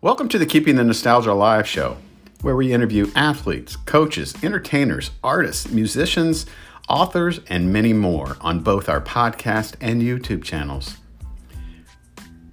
Welcome 0.00 0.28
to 0.28 0.38
the 0.38 0.46
Keeping 0.46 0.76
the 0.76 0.84
Nostalgia 0.84 1.32
Alive 1.32 1.66
show, 1.66 1.96
where 2.42 2.54
we 2.54 2.72
interview 2.72 3.10
athletes, 3.16 3.74
coaches, 3.74 4.32
entertainers, 4.44 5.10
artists, 5.24 5.72
musicians, 5.72 6.46
authors, 6.88 7.40
and 7.48 7.72
many 7.72 7.92
more 7.92 8.36
on 8.40 8.60
both 8.60 8.88
our 8.88 9.00
podcast 9.00 9.74
and 9.80 10.00
YouTube 10.00 10.44
channels. 10.44 10.98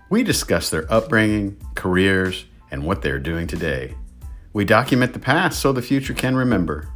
We 0.10 0.24
discuss 0.24 0.72
their 0.72 0.92
upbringing, 0.92 1.64
careers, 1.76 2.46
and 2.72 2.84
what 2.84 3.04
they're 3.04 3.20
doing 3.20 3.46
today. 3.46 3.94
We 4.54 4.66
document 4.66 5.14
the 5.14 5.20
past 5.20 5.60
so 5.60 5.72
the 5.72 5.84
future 5.84 6.16
can 6.16 6.36
remember. 6.36 6.90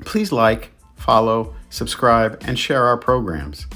Please 0.00 0.32
like, 0.32 0.72
follow, 0.96 1.54
subscribe, 1.70 2.42
and 2.44 2.58
share 2.58 2.84
our 2.84 2.96
programs. 2.96 3.68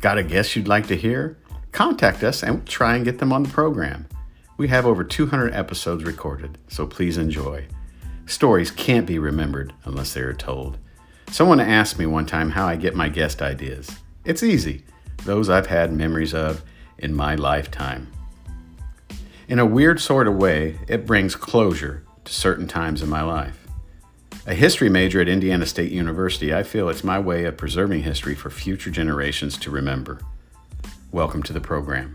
Got 0.00 0.16
a 0.16 0.22
guest 0.22 0.56
you'd 0.56 0.68
like 0.68 0.86
to 0.86 0.96
hear? 0.96 1.36
Contact 1.70 2.24
us 2.24 2.42
and 2.42 2.54
we'll 2.54 2.64
try 2.64 2.96
and 2.96 3.04
get 3.04 3.18
them 3.18 3.30
on 3.30 3.42
the 3.42 3.50
program. 3.50 4.06
We 4.60 4.68
have 4.68 4.84
over 4.84 5.02
200 5.02 5.54
episodes 5.54 6.04
recorded, 6.04 6.58
so 6.68 6.86
please 6.86 7.16
enjoy. 7.16 7.66
Stories 8.26 8.70
can't 8.70 9.06
be 9.06 9.18
remembered 9.18 9.72
unless 9.86 10.12
they 10.12 10.20
are 10.20 10.34
told. 10.34 10.76
Someone 11.30 11.60
asked 11.60 11.98
me 11.98 12.04
one 12.04 12.26
time 12.26 12.50
how 12.50 12.66
I 12.66 12.76
get 12.76 12.94
my 12.94 13.08
guest 13.08 13.40
ideas. 13.40 13.90
It's 14.22 14.42
easy, 14.42 14.84
those 15.24 15.48
I've 15.48 15.68
had 15.68 15.94
memories 15.94 16.34
of 16.34 16.62
in 16.98 17.14
my 17.14 17.36
lifetime. 17.36 18.12
In 19.48 19.58
a 19.58 19.64
weird 19.64 19.98
sort 19.98 20.28
of 20.28 20.36
way, 20.36 20.78
it 20.86 21.06
brings 21.06 21.34
closure 21.36 22.04
to 22.26 22.30
certain 22.34 22.68
times 22.68 23.00
in 23.00 23.08
my 23.08 23.22
life. 23.22 23.66
A 24.46 24.52
history 24.52 24.90
major 24.90 25.22
at 25.22 25.28
Indiana 25.28 25.64
State 25.64 25.90
University, 25.90 26.52
I 26.52 26.64
feel 26.64 26.90
it's 26.90 27.02
my 27.02 27.18
way 27.18 27.46
of 27.46 27.56
preserving 27.56 28.02
history 28.02 28.34
for 28.34 28.50
future 28.50 28.90
generations 28.90 29.56
to 29.56 29.70
remember. 29.70 30.20
Welcome 31.12 31.42
to 31.44 31.54
the 31.54 31.62
program. 31.62 32.12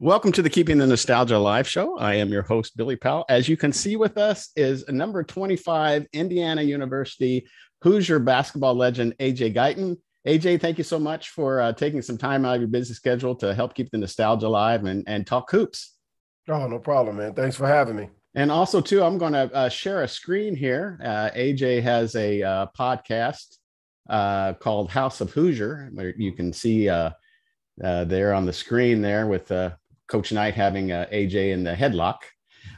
Welcome 0.00 0.30
to 0.34 0.42
the 0.42 0.48
Keeping 0.48 0.78
the 0.78 0.86
Nostalgia 0.86 1.36
Live 1.40 1.66
show. 1.66 1.98
I 1.98 2.14
am 2.14 2.28
your 2.28 2.42
host, 2.42 2.76
Billy 2.76 2.94
Powell. 2.94 3.24
As 3.28 3.48
you 3.48 3.56
can 3.56 3.72
see 3.72 3.96
with 3.96 4.16
us 4.16 4.50
is 4.54 4.86
number 4.86 5.24
25, 5.24 6.06
Indiana 6.12 6.62
University 6.62 7.48
Hoosier 7.82 8.20
basketball 8.20 8.76
legend, 8.76 9.16
AJ 9.18 9.56
Guyton. 9.56 9.96
AJ, 10.24 10.60
thank 10.60 10.78
you 10.78 10.84
so 10.84 11.00
much 11.00 11.30
for 11.30 11.60
uh, 11.60 11.72
taking 11.72 12.00
some 12.00 12.16
time 12.16 12.44
out 12.44 12.54
of 12.54 12.60
your 12.60 12.68
busy 12.68 12.94
schedule 12.94 13.34
to 13.34 13.52
help 13.52 13.74
keep 13.74 13.90
the 13.90 13.98
nostalgia 13.98 14.46
alive 14.46 14.84
and, 14.84 15.02
and 15.08 15.26
talk 15.26 15.50
hoops. 15.50 15.96
Oh, 16.48 16.68
no 16.68 16.78
problem, 16.78 17.16
man. 17.16 17.34
Thanks 17.34 17.56
for 17.56 17.66
having 17.66 17.96
me. 17.96 18.08
And 18.36 18.52
also, 18.52 18.80
too, 18.80 19.02
I'm 19.02 19.18
going 19.18 19.32
to 19.32 19.52
uh, 19.52 19.68
share 19.68 20.04
a 20.04 20.08
screen 20.08 20.54
here. 20.54 21.00
Uh, 21.02 21.30
AJ 21.36 21.82
has 21.82 22.14
a 22.14 22.40
uh, 22.40 22.66
podcast 22.78 23.56
uh, 24.08 24.52
called 24.52 24.92
House 24.92 25.20
of 25.20 25.32
Hoosier, 25.32 25.90
where 25.92 26.14
you 26.16 26.30
can 26.30 26.52
see 26.52 26.88
uh, 26.88 27.10
there 27.82 28.32
on 28.32 28.46
the 28.46 28.52
screen 28.52 29.02
there 29.02 29.26
with 29.26 29.50
Coach 30.08 30.32
Knight 30.32 30.54
having 30.54 30.92
uh, 30.92 31.06
AJ 31.12 31.52
in 31.52 31.64
the 31.64 31.74
headlock. 31.74 32.18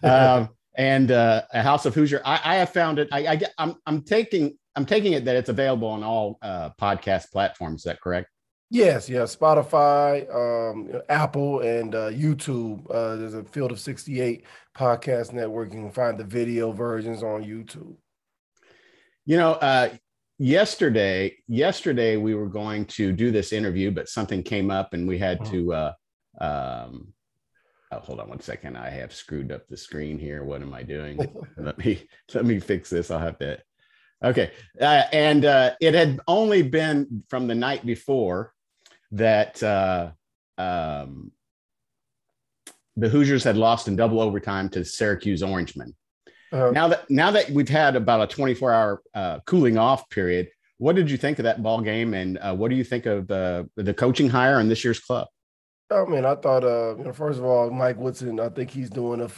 Um, 0.03 0.49
and 0.77 1.11
uh, 1.11 1.43
a 1.53 1.63
House 1.63 1.85
of 1.85 1.95
Hoosier. 1.95 2.23
I, 2.25 2.41
I 2.43 2.55
have 2.57 2.71
found 2.71 2.99
it. 2.99 3.09
I, 3.13 3.27
I 3.27 3.41
I'm, 3.59 3.75
I'm 3.87 4.03
taking. 4.03 4.57
I'm 4.77 4.87
taking 4.87 5.13
it 5.13 5.27
that 5.27 5.37
it's 5.37 5.51
available 5.51 5.89
on 5.89 6.03
all 6.03 6.39
uh, 6.41 6.71
podcast 6.81 7.31
platforms. 7.33 7.81
Is 7.81 7.85
that 7.85 8.01
correct? 8.01 8.29
Yes, 8.71 9.09
yes. 9.09 9.35
Spotify, 9.35 10.33
um, 10.33 11.03
Apple, 11.09 11.61
and 11.61 11.93
uh, 11.95 12.11
YouTube. 12.11 12.89
Uh, 12.89 13.17
there's 13.17 13.35
a 13.35 13.43
Field 13.43 13.73
of 13.73 13.81
68 13.81 14.45
podcast 14.77 15.33
network. 15.33 15.75
You 15.75 15.81
can 15.81 15.91
find 15.91 16.17
the 16.17 16.25
video 16.25 16.71
versions 16.71 17.25
on 17.25 17.43
YouTube. 17.43 17.97
You 19.27 19.37
know, 19.37 19.55
uh, 19.55 19.91
yesterday, 20.39 21.37
yesterday 21.49 22.17
we 22.17 22.37
were 22.37 22.49
going 22.49 22.85
to 22.87 23.13
do 23.13 23.33
this 23.33 23.53
interview, 23.53 23.91
but 23.91 24.09
something 24.09 24.43
came 24.45 24.71
up, 24.71 24.95
and 24.95 25.07
we 25.07 25.19
had 25.19 25.41
mm-hmm. 25.41 25.53
to 25.53 25.73
uh, 25.75 25.93
um, 26.41 27.13
oh, 27.93 27.99
hold 27.99 28.21
on 28.21 28.29
one 28.29 28.41
second. 28.41 28.77
I 28.77 28.91
have 28.91 29.15
screwed 29.15 29.53
up 29.53 29.69
the 29.69 29.77
screen 29.77 30.19
here. 30.19 30.45
What 30.45 30.63
am 30.63 30.75
I 30.75 30.83
doing? 30.83 31.19
let 31.57 31.79
me 31.79 32.09
let 32.35 32.45
me 32.45 32.61
fix 32.61 32.91
this. 32.91 33.11
I'll 33.11 33.19
have 33.19 33.39
to. 33.39 33.59
Okay, 34.23 34.51
uh, 34.81 35.05
and 35.13 35.45
uh, 35.45 35.73
it 35.81 35.95
had 35.95 36.21
only 36.29 36.63
been 36.63 37.25
from 37.29 37.47
the 37.47 37.55
night 37.55 37.87
before 37.87 38.53
that 39.13 39.63
uh, 39.63 40.11
um, 40.59 41.33
the 42.97 43.09
Hoosiers 43.09 43.45
had 43.45 43.57
lost 43.57 43.89
in 43.89 43.97
double 43.97 44.21
overtime 44.21 44.69
to 44.71 44.85
Syracuse 44.85 45.43
Orangemen. 45.43 45.95
Uh-huh. 46.53 46.71
Now 46.73 46.89
that 46.89 47.09
now 47.11 47.31
that 47.31 47.51
we've 47.51 47.69
had 47.69 47.97
about 47.97 48.23
a 48.23 48.27
24 48.27 48.73
hour 48.73 49.03
uh, 49.15 49.39
cooling 49.47 49.79
off 49.79 50.09
period, 50.11 50.49
what 50.79 50.97
did 50.97 51.11
you 51.11 51.17
think 51.17 51.39
of 51.39 51.45
that 51.45 51.63
ball 51.63 51.81
game, 51.81 52.15
and 52.15 52.39
uh, 52.39 52.55
what 52.55 52.71
do 52.71 52.77
you 52.77 52.85
think 52.85 53.07
of 53.07 53.27
the 53.27 53.69
the 53.77 53.95
coaching 53.95 54.29
hire 54.29 54.61
in 54.61 54.69
this 54.69 54.85
year's 54.85 55.01
club? 55.01 55.29
I 55.91 56.05
mean, 56.05 56.25
I 56.25 56.37
thought, 56.37 56.63
uh, 56.63 56.97
you 56.97 57.05
know, 57.05 57.13
first 57.13 57.39
of 57.39 57.45
all, 57.45 57.69
Mike 57.71 57.97
Woodson, 57.97 58.39
I 58.39 58.49
think 58.49 58.71
he's 58.71 58.91
doing 58.91 59.21
a, 59.21 59.29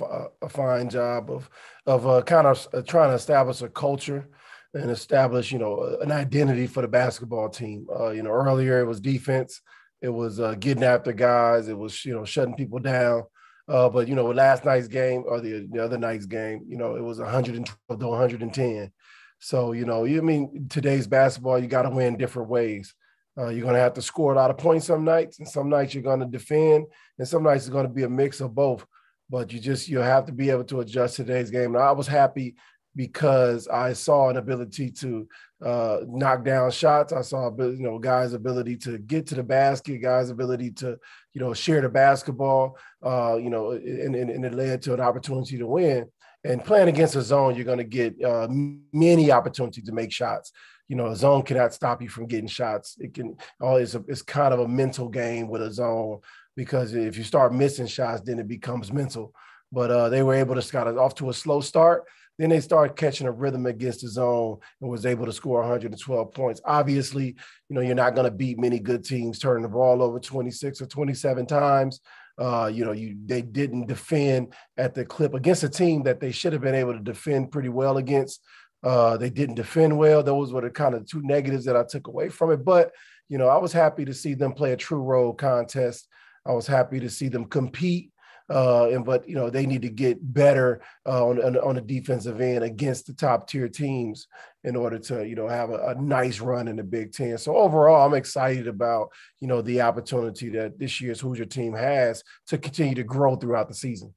a 0.42 0.48
fine 0.48 0.90
job 0.90 1.30
of 1.30 1.48
of 1.86 2.06
uh, 2.06 2.22
kind 2.22 2.46
of 2.46 2.68
uh, 2.74 2.82
trying 2.82 3.10
to 3.10 3.14
establish 3.14 3.62
a 3.62 3.68
culture 3.68 4.28
and 4.74 4.90
establish, 4.90 5.50
you 5.50 5.58
know, 5.58 5.96
an 6.02 6.12
identity 6.12 6.66
for 6.66 6.82
the 6.82 6.88
basketball 6.88 7.48
team. 7.48 7.86
Uh, 7.98 8.10
you 8.10 8.22
know, 8.22 8.30
earlier 8.30 8.80
it 8.80 8.86
was 8.86 9.00
defense, 9.00 9.62
it 10.02 10.10
was 10.10 10.40
uh, 10.40 10.54
getting 10.58 10.84
after 10.84 11.12
guys, 11.12 11.68
it 11.68 11.78
was 11.78 12.04
you 12.04 12.12
know 12.14 12.24
shutting 12.24 12.54
people 12.54 12.78
down. 12.78 13.22
Uh, 13.68 13.88
but 13.88 14.06
you 14.06 14.14
know, 14.14 14.26
last 14.26 14.64
night's 14.64 14.88
game 14.88 15.24
or 15.26 15.40
the 15.40 15.66
the 15.72 15.82
other 15.82 15.96
night's 15.96 16.26
game, 16.26 16.62
you 16.68 16.76
know, 16.76 16.96
it 16.96 17.02
was 17.02 17.18
112 17.18 17.98
to 18.00 18.08
110. 18.08 18.92
So 19.40 19.72
you 19.72 19.86
know, 19.86 20.04
you 20.04 20.18
I 20.18 20.22
mean 20.22 20.66
today's 20.68 21.06
basketball, 21.06 21.58
you 21.58 21.66
got 21.66 21.82
to 21.82 21.90
win 21.90 22.18
different 22.18 22.50
ways. 22.50 22.94
Uh, 23.38 23.48
you're 23.48 23.62
going 23.62 23.74
to 23.74 23.80
have 23.80 23.94
to 23.94 24.02
score 24.02 24.32
a 24.32 24.36
lot 24.36 24.50
of 24.50 24.58
points 24.58 24.86
some 24.86 25.04
nights, 25.04 25.38
and 25.38 25.48
some 25.48 25.68
nights 25.70 25.94
you're 25.94 26.02
going 26.02 26.20
to 26.20 26.26
defend, 26.26 26.86
and 27.18 27.26
some 27.26 27.42
nights 27.42 27.64
it's 27.64 27.72
going 27.72 27.86
to 27.86 27.92
be 27.92 28.02
a 28.02 28.08
mix 28.08 28.40
of 28.40 28.54
both. 28.54 28.84
But 29.30 29.52
you 29.52 29.58
just 29.58 29.88
you'll 29.88 30.02
have 30.02 30.26
to 30.26 30.32
be 30.32 30.50
able 30.50 30.64
to 30.64 30.80
adjust 30.80 31.16
today's 31.16 31.50
game. 31.50 31.74
And 31.74 31.82
I 31.82 31.92
was 31.92 32.06
happy 32.06 32.56
because 32.94 33.68
I 33.68 33.94
saw 33.94 34.28
an 34.28 34.36
ability 34.36 34.90
to 34.90 35.26
uh, 35.64 36.00
knock 36.06 36.44
down 36.44 36.70
shots. 36.70 37.12
I 37.12 37.22
saw 37.22 37.50
you 37.56 37.78
know 37.78 37.98
guys' 37.98 38.34
ability 38.34 38.76
to 38.78 38.98
get 38.98 39.26
to 39.28 39.34
the 39.34 39.42
basket, 39.42 40.02
guys' 40.02 40.28
ability 40.28 40.72
to 40.72 40.98
you 41.32 41.40
know 41.40 41.54
share 41.54 41.80
the 41.80 41.88
basketball. 41.88 42.76
Uh, 43.02 43.36
you 43.36 43.48
know, 43.48 43.70
and, 43.70 44.14
and, 44.14 44.30
and, 44.30 44.44
it 44.44 44.54
led 44.54 44.82
to 44.82 44.94
an 44.94 45.00
opportunity 45.00 45.56
to 45.58 45.66
win. 45.66 46.06
And 46.44 46.64
playing 46.64 46.88
against 46.88 47.16
a 47.16 47.22
zone, 47.22 47.54
you're 47.54 47.64
going 47.64 47.78
to 47.78 47.84
get 47.84 48.22
uh, 48.22 48.48
many 48.50 49.30
opportunities 49.30 49.84
to 49.84 49.92
make 49.92 50.12
shots 50.12 50.52
you 50.92 50.98
know, 50.98 51.06
a 51.06 51.16
zone 51.16 51.42
cannot 51.42 51.72
stop 51.72 52.02
you 52.02 52.10
from 52.10 52.26
getting 52.26 52.46
shots. 52.46 52.98
It 53.00 53.14
can 53.14 53.38
always 53.58 53.94
it's, 53.94 54.04
it's 54.08 54.20
kind 54.20 54.52
of 54.52 54.60
a 54.60 54.68
mental 54.68 55.08
game 55.08 55.48
with 55.48 55.62
a 55.62 55.72
zone 55.72 56.18
because 56.54 56.92
if 56.92 57.16
you 57.16 57.24
start 57.24 57.54
missing 57.54 57.86
shots, 57.86 58.20
then 58.20 58.38
it 58.38 58.46
becomes 58.46 58.92
mental. 58.92 59.34
But 59.72 59.90
uh, 59.90 60.10
they 60.10 60.22
were 60.22 60.34
able 60.34 60.54
to 60.54 60.60
start 60.60 60.94
off 60.98 61.14
to 61.14 61.30
a 61.30 61.32
slow 61.32 61.62
start. 61.62 62.04
Then 62.38 62.50
they 62.50 62.60
started 62.60 62.94
catching 62.94 63.26
a 63.26 63.32
rhythm 63.32 63.64
against 63.64 64.02
the 64.02 64.08
zone 64.08 64.58
and 64.82 64.90
was 64.90 65.06
able 65.06 65.24
to 65.24 65.32
score 65.32 65.60
112 65.60 66.30
points. 66.34 66.60
Obviously, 66.62 67.36
you 67.70 67.74
know, 67.74 67.80
you're 67.80 67.94
not 67.94 68.14
going 68.14 68.30
to 68.30 68.36
beat 68.36 68.58
many 68.58 68.78
good 68.78 69.02
teams 69.02 69.38
turning 69.38 69.62
the 69.62 69.70
ball 69.70 70.02
over 70.02 70.20
26 70.20 70.82
or 70.82 70.86
27 70.86 71.46
times. 71.46 72.00
Uh, 72.36 72.70
you 72.70 72.84
know, 72.84 72.92
you 72.92 73.16
they 73.24 73.40
didn't 73.40 73.86
defend 73.86 74.52
at 74.76 74.94
the 74.94 75.06
clip 75.06 75.32
against 75.32 75.62
a 75.62 75.70
team 75.70 76.02
that 76.02 76.20
they 76.20 76.32
should 76.32 76.52
have 76.52 76.60
been 76.60 76.74
able 76.74 76.92
to 76.92 77.00
defend 77.00 77.50
pretty 77.50 77.70
well 77.70 77.96
against. 77.96 78.42
Uh, 78.82 79.16
they 79.16 79.30
didn't 79.30 79.54
defend 79.54 79.96
well. 79.96 80.22
Those 80.22 80.52
were 80.52 80.60
the 80.60 80.70
kind 80.70 80.94
of 80.94 81.06
two 81.06 81.22
negatives 81.22 81.64
that 81.66 81.76
I 81.76 81.84
took 81.84 82.08
away 82.08 82.28
from 82.28 82.50
it. 82.50 82.64
But, 82.64 82.92
you 83.28 83.38
know, 83.38 83.48
I 83.48 83.58
was 83.58 83.72
happy 83.72 84.04
to 84.04 84.14
see 84.14 84.34
them 84.34 84.52
play 84.52 84.72
a 84.72 84.76
true 84.76 85.02
role 85.02 85.32
contest. 85.32 86.08
I 86.46 86.52
was 86.52 86.66
happy 86.66 87.00
to 87.00 87.10
see 87.10 87.28
them 87.28 87.44
compete. 87.44 88.12
Uh, 88.50 88.88
and 88.92 89.04
but 89.04 89.26
you 89.26 89.34
know 89.34 89.48
they 89.48 89.64
need 89.64 89.80
to 89.82 89.88
get 89.88 90.18
better 90.34 90.82
uh, 91.06 91.26
on, 91.26 91.42
on, 91.42 91.56
on 91.58 91.74
the 91.76 91.80
defensive 91.80 92.40
end 92.40 92.64
against 92.64 93.06
the 93.06 93.14
top 93.14 93.48
tier 93.48 93.68
teams 93.68 94.26
in 94.64 94.76
order 94.76 94.98
to 94.98 95.26
you 95.26 95.34
know 95.34 95.48
have 95.48 95.70
a, 95.70 95.78
a, 95.88 95.94
nice 95.94 96.40
run 96.40 96.68
in 96.68 96.76
the 96.76 96.82
Big 96.82 97.12
Ten. 97.12 97.38
So 97.38 97.56
overall, 97.56 98.04
I'm 98.04 98.14
excited 98.14 98.66
about 98.66 99.08
you 99.40 99.48
know 99.48 99.62
the 99.62 99.80
opportunity 99.80 100.50
that 100.50 100.78
this 100.78 101.00
year's 101.00 101.20
Hoosier 101.20 101.46
team 101.46 101.72
has 101.72 102.22
to 102.48 102.58
continue 102.58 102.96
to 102.96 103.04
grow 103.04 103.36
throughout 103.36 103.68
the 103.68 103.74
season. 103.74 104.12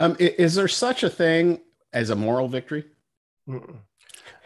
Um, 0.00 0.16
is 0.18 0.54
there 0.54 0.66
such 0.66 1.02
a 1.02 1.10
thing 1.10 1.60
as 1.92 2.10
a 2.10 2.16
moral 2.16 2.48
victory? 2.48 2.86
Mm-mm. 3.48 3.78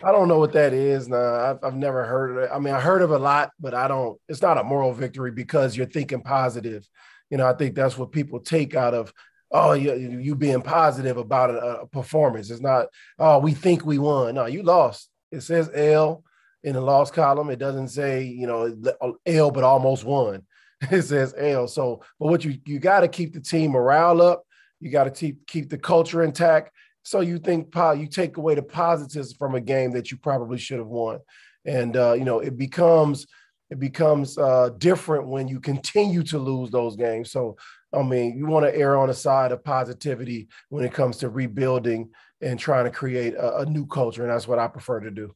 I 0.03 0.13
don't 0.13 0.29
know 0.29 0.39
what 0.39 0.53
that 0.53 0.73
is. 0.73 1.09
Nah, 1.09 1.51
I've, 1.51 1.59
I've 1.63 1.77
never 1.77 2.05
heard 2.05 2.31
of 2.31 2.37
it. 2.39 2.51
I 2.53 2.59
mean, 2.59 2.75
I 2.75 2.81
heard 2.81 3.03
of 3.03 3.11
a 3.11 3.19
lot, 3.19 3.51
but 3.59 3.75
I 3.75 3.89
don't. 3.89 4.19
It's 4.29 4.43
not 4.43 4.59
a 4.59 4.65
moral 4.65 4.93
victory 4.93 5.33
because 5.33 5.77
you're 5.77 5.87
thinking 5.87 6.23
positive. 6.23 6.89
You 7.31 7.37
know, 7.37 7.47
I 7.47 7.53
think 7.55 7.75
that's 7.75 7.99
what 7.99 8.13
people 8.13 8.41
take 8.41 8.75
out 8.75 8.95
of 8.95 9.13
oh 9.51 9.73
you, 9.73 9.95
you 9.95 10.35
being 10.35 10.63
positive 10.63 11.17
about 11.17 11.51
a, 11.51 11.81
a 11.81 11.87
performance. 11.87 12.51
It's 12.51 12.61
not 12.61 12.87
oh 13.19 13.39
we 13.39 13.55
think 13.55 13.85
we 13.85 13.99
won. 13.99 14.35
No, 14.35 14.47
you 14.47 14.63
lost. 14.63 15.11
It 15.33 15.41
says 15.41 15.71
L 15.75 16.23
in 16.63 16.75
the 16.75 16.81
loss 16.81 17.11
column. 17.11 17.51
It 17.51 17.59
doesn't 17.59 17.89
say 17.89 18.25
you 18.25 18.47
know 18.47 18.77
uh, 19.01 19.13
L, 19.27 19.51
but 19.51 19.65
almost 19.65 20.05
won. 20.05 20.45
It 20.93 21.03
says 21.03 21.35
L. 21.37 21.67
So, 21.67 22.03
but 22.21 22.29
what 22.29 22.45
you 22.45 22.59
you 22.65 22.79
got 22.79 23.01
to 23.01 23.09
keep 23.09 23.35
the 23.35 23.41
team 23.41 23.73
morale 23.73 24.23
up. 24.23 24.45
You 24.81 24.91
got 24.93 25.05
to 25.05 25.11
keep 25.11 25.45
keep 25.49 25.69
the 25.69 25.79
culture 25.79 26.23
intact 26.23 26.71
so 27.09 27.21
you 27.21 27.39
think 27.39 27.75
you 27.75 28.07
take 28.07 28.37
away 28.37 28.55
the 28.55 28.63
positives 28.63 29.33
from 29.33 29.55
a 29.55 29.61
game 29.61 29.93
that 29.93 30.11
you 30.11 30.19
probably 30.19 30.59
should 30.59 30.79
have 30.79 30.89
won. 30.89 31.19
and 31.65 31.97
uh, 31.97 32.13
you 32.13 32.25
know 32.25 32.41
it 32.41 32.57
becomes 32.57 33.27
it 33.71 33.79
becomes 33.79 34.39
uh, 34.39 34.71
different 34.79 35.29
when 35.29 35.47
you 35.47 35.61
continue 35.61 36.23
to 36.23 36.39
lose 36.39 36.71
those 36.71 36.97
games. 36.97 37.31
So 37.31 37.57
I 37.93 38.03
mean, 38.03 38.37
you 38.37 38.47
want 38.47 38.67
to 38.67 38.75
err 38.75 38.97
on 38.99 39.09
the 39.09 39.15
side 39.15 39.53
of 39.53 39.65
positivity 39.65 40.49
when 40.69 40.85
it 40.85 40.93
comes 40.93 41.19
to 41.19 41.31
rebuilding 41.31 42.11
and 42.41 42.59
trying 42.59 42.85
to 42.85 42.91
create 42.91 43.35
a, 43.35 43.59
a 43.59 43.67
new 43.67 43.87
culture, 43.87 44.23
and 44.23 44.31
that's 44.31 44.49
what 44.49 44.59
I 44.59 44.69
prefer 44.69 45.01
to 45.01 45.11
do. 45.11 45.35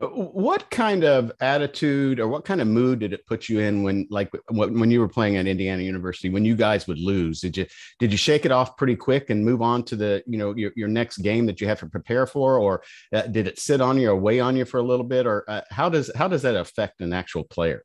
Uh, 0.00 0.06
what 0.06 0.70
kind 0.70 1.04
of 1.04 1.30
attitude 1.40 2.20
or 2.20 2.28
what 2.28 2.44
kind 2.44 2.60
of 2.60 2.66
mood 2.66 3.00
did 3.00 3.12
it 3.12 3.26
put 3.26 3.48
you 3.48 3.60
in 3.60 3.82
when, 3.82 4.06
like, 4.10 4.30
when 4.48 4.90
you 4.90 5.00
were 5.00 5.08
playing 5.08 5.36
at 5.36 5.46
Indiana 5.46 5.82
University, 5.82 6.30
when 6.30 6.44
you 6.44 6.56
guys 6.56 6.86
would 6.86 6.98
lose? 6.98 7.40
Did 7.40 7.56
you 7.56 7.66
did 7.98 8.10
you 8.12 8.18
shake 8.18 8.46
it 8.46 8.52
off 8.52 8.76
pretty 8.76 8.96
quick 8.96 9.30
and 9.30 9.44
move 9.44 9.62
on 9.62 9.82
to 9.84 9.96
the, 9.96 10.22
you 10.26 10.38
know, 10.38 10.54
your, 10.54 10.72
your 10.74 10.88
next 10.88 11.18
game 11.18 11.46
that 11.46 11.60
you 11.60 11.68
have 11.68 11.80
to 11.80 11.86
prepare 11.86 12.26
for, 12.26 12.58
or 12.58 12.82
uh, 13.12 13.22
did 13.22 13.46
it 13.46 13.58
sit 13.58 13.80
on 13.80 13.98
you 13.98 14.10
or 14.10 14.16
weigh 14.16 14.40
on 14.40 14.56
you 14.56 14.64
for 14.64 14.78
a 14.78 14.82
little 14.82 15.04
bit, 15.04 15.26
or 15.26 15.44
uh, 15.48 15.60
how 15.70 15.88
does 15.88 16.10
how 16.14 16.28
does 16.28 16.42
that 16.42 16.56
affect 16.56 17.00
an 17.00 17.12
actual 17.12 17.44
player? 17.44 17.84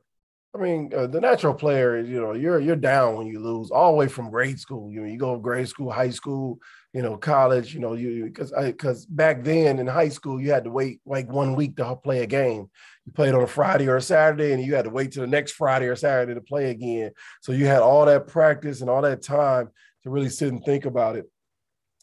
I 0.56 0.58
mean, 0.58 0.94
uh, 0.96 1.08
the 1.08 1.20
natural 1.20 1.54
player 1.54 1.98
is, 1.98 2.08
you 2.08 2.22
know, 2.22 2.34
you're 2.34 2.62
you're 2.62 2.78
down 2.78 3.18
when 3.18 3.28
you 3.28 3.40
lose, 3.40 3.72
all 3.72 3.92
the 3.92 3.98
way 3.98 4.08
from 4.08 4.30
grade 4.30 4.58
school. 4.58 4.90
You 4.90 5.02
know, 5.02 5.08
you 5.08 5.18
go 5.18 5.38
grade 5.38 5.68
school, 5.68 5.92
high 5.92 6.12
school, 6.12 6.60
you 6.94 7.02
know, 7.02 7.18
college. 7.18 7.74
You 7.74 7.82
know, 7.82 7.94
you 7.94 8.24
because 8.24 8.54
because 8.58 9.06
back 9.06 9.44
then 9.44 9.80
in 9.80 9.88
high 9.88 10.08
school 10.08 10.40
you 10.40 10.52
had 10.52 10.64
to 10.64 10.72
wait 10.72 11.02
like 11.06 11.30
one 11.30 11.56
week 11.56 11.76
to 11.78 11.96
play 11.98 12.24
a 12.24 12.26
game. 12.26 12.70
You 13.06 13.12
played 13.12 13.34
on 13.34 13.44
a 13.44 13.48
Friday 13.48 13.88
or 13.88 13.98
a 13.98 14.02
Saturday, 14.02 14.54
and 14.54 14.64
you 14.64 14.76
had 14.76 14.86
to 14.86 14.92
wait 14.92 15.12
till 15.12 15.22
the 15.22 15.28
next 15.28 15.54
Friday 15.54 15.88
or 15.88 15.96
Saturday 15.98 16.34
to 16.34 16.42
play 16.42 16.70
again. 16.70 17.12
So 17.42 17.52
you 17.52 17.66
had 17.66 17.82
all 17.82 18.06
that 18.06 18.28
practice 18.28 18.80
and 18.80 18.90
all 18.90 19.02
that 19.02 19.24
time 19.24 19.70
to 20.04 20.10
really 20.10 20.30
sit 20.30 20.54
and 20.54 20.64
think 20.64 20.86
about 20.86 21.18
it. 21.18 21.30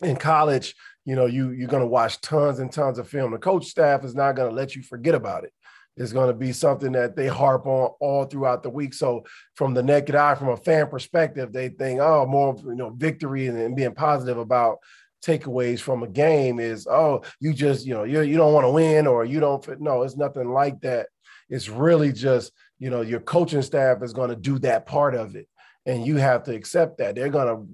In 0.03 0.17
college, 0.17 0.75
you 1.07 1.15
know, 1.15 1.25
you 1.25 1.53
you're 1.53 1.69
gonna 1.69 1.87
watch 1.87 2.21
tons 2.21 2.59
and 2.59 2.71
tons 2.71 2.99
of 2.99 3.09
film. 3.09 3.31
The 3.33 3.39
coach 3.39 3.65
staff 3.65 4.05
is 4.05 4.15
not 4.15 4.37
gonna 4.37 4.51
let 4.51 4.77
you 4.77 4.83
forget 4.83 5.15
about 5.15 5.45
it 5.45 5.55
is 5.97 6.12
going 6.12 6.29
to 6.29 6.35
be 6.35 6.53
something 6.53 6.93
that 6.93 7.17
they 7.17 7.29
harp 7.29 7.67
on 7.67 7.91
all 8.00 8.25
throughout 8.25 8.62
the 8.62 8.71
week. 8.71 8.94
So 8.94 9.25
from 9.55 9.75
the 9.75 9.83
naked 9.83 10.15
eye, 10.15 10.35
from 10.35 10.49
a 10.49 10.56
fan 10.56 10.89
perspective, 10.89 11.53
they 11.53 11.69
think, 11.69 12.00
oh, 12.00 12.27
more 12.27 12.56
you 12.65 12.75
know, 12.75 12.91
victory 12.91 13.47
and, 13.47 13.59
and 13.59 13.77
being 13.77 13.94
positive 13.94 14.39
about 14.39 14.79
takeaways 15.25 15.81
from 15.81 16.03
a 16.03 16.09
game 16.09 16.59
is, 16.59 16.87
oh, 16.87 17.23
you 17.41 17.53
just 17.53 17.87
you 17.87 17.94
know 17.94 18.05
you 18.05 18.23
you 18.23 18.37
don't 18.37 18.55
want 18.55 18.65
to 18.65 18.71
win 18.71 19.06
or 19.06 19.25
you 19.25 19.41
don't. 19.41 19.81
No, 19.81 20.03
it's 20.03 20.17
nothing 20.17 20.50
like 20.50 20.81
that. 20.81 21.09
It's 21.49 21.69
really 21.69 22.12
just 22.12 22.53
you 22.79 22.91
know 22.91 23.03
your 23.03 23.21
coaching 23.21 23.62
staff 23.62 24.03
is 24.03 24.12
going 24.12 24.31
to 24.31 24.37
do 24.37 24.59
that 24.61 24.87
part 24.87 25.15
of 25.15 25.37
it 25.37 25.47
and 25.87 26.06
you 26.06 26.17
have 26.17 26.44
to 26.44 26.55
accept 26.55 26.99
that. 26.99 27.14
They're 27.14 27.29
going 27.29 27.49
to 27.49 27.67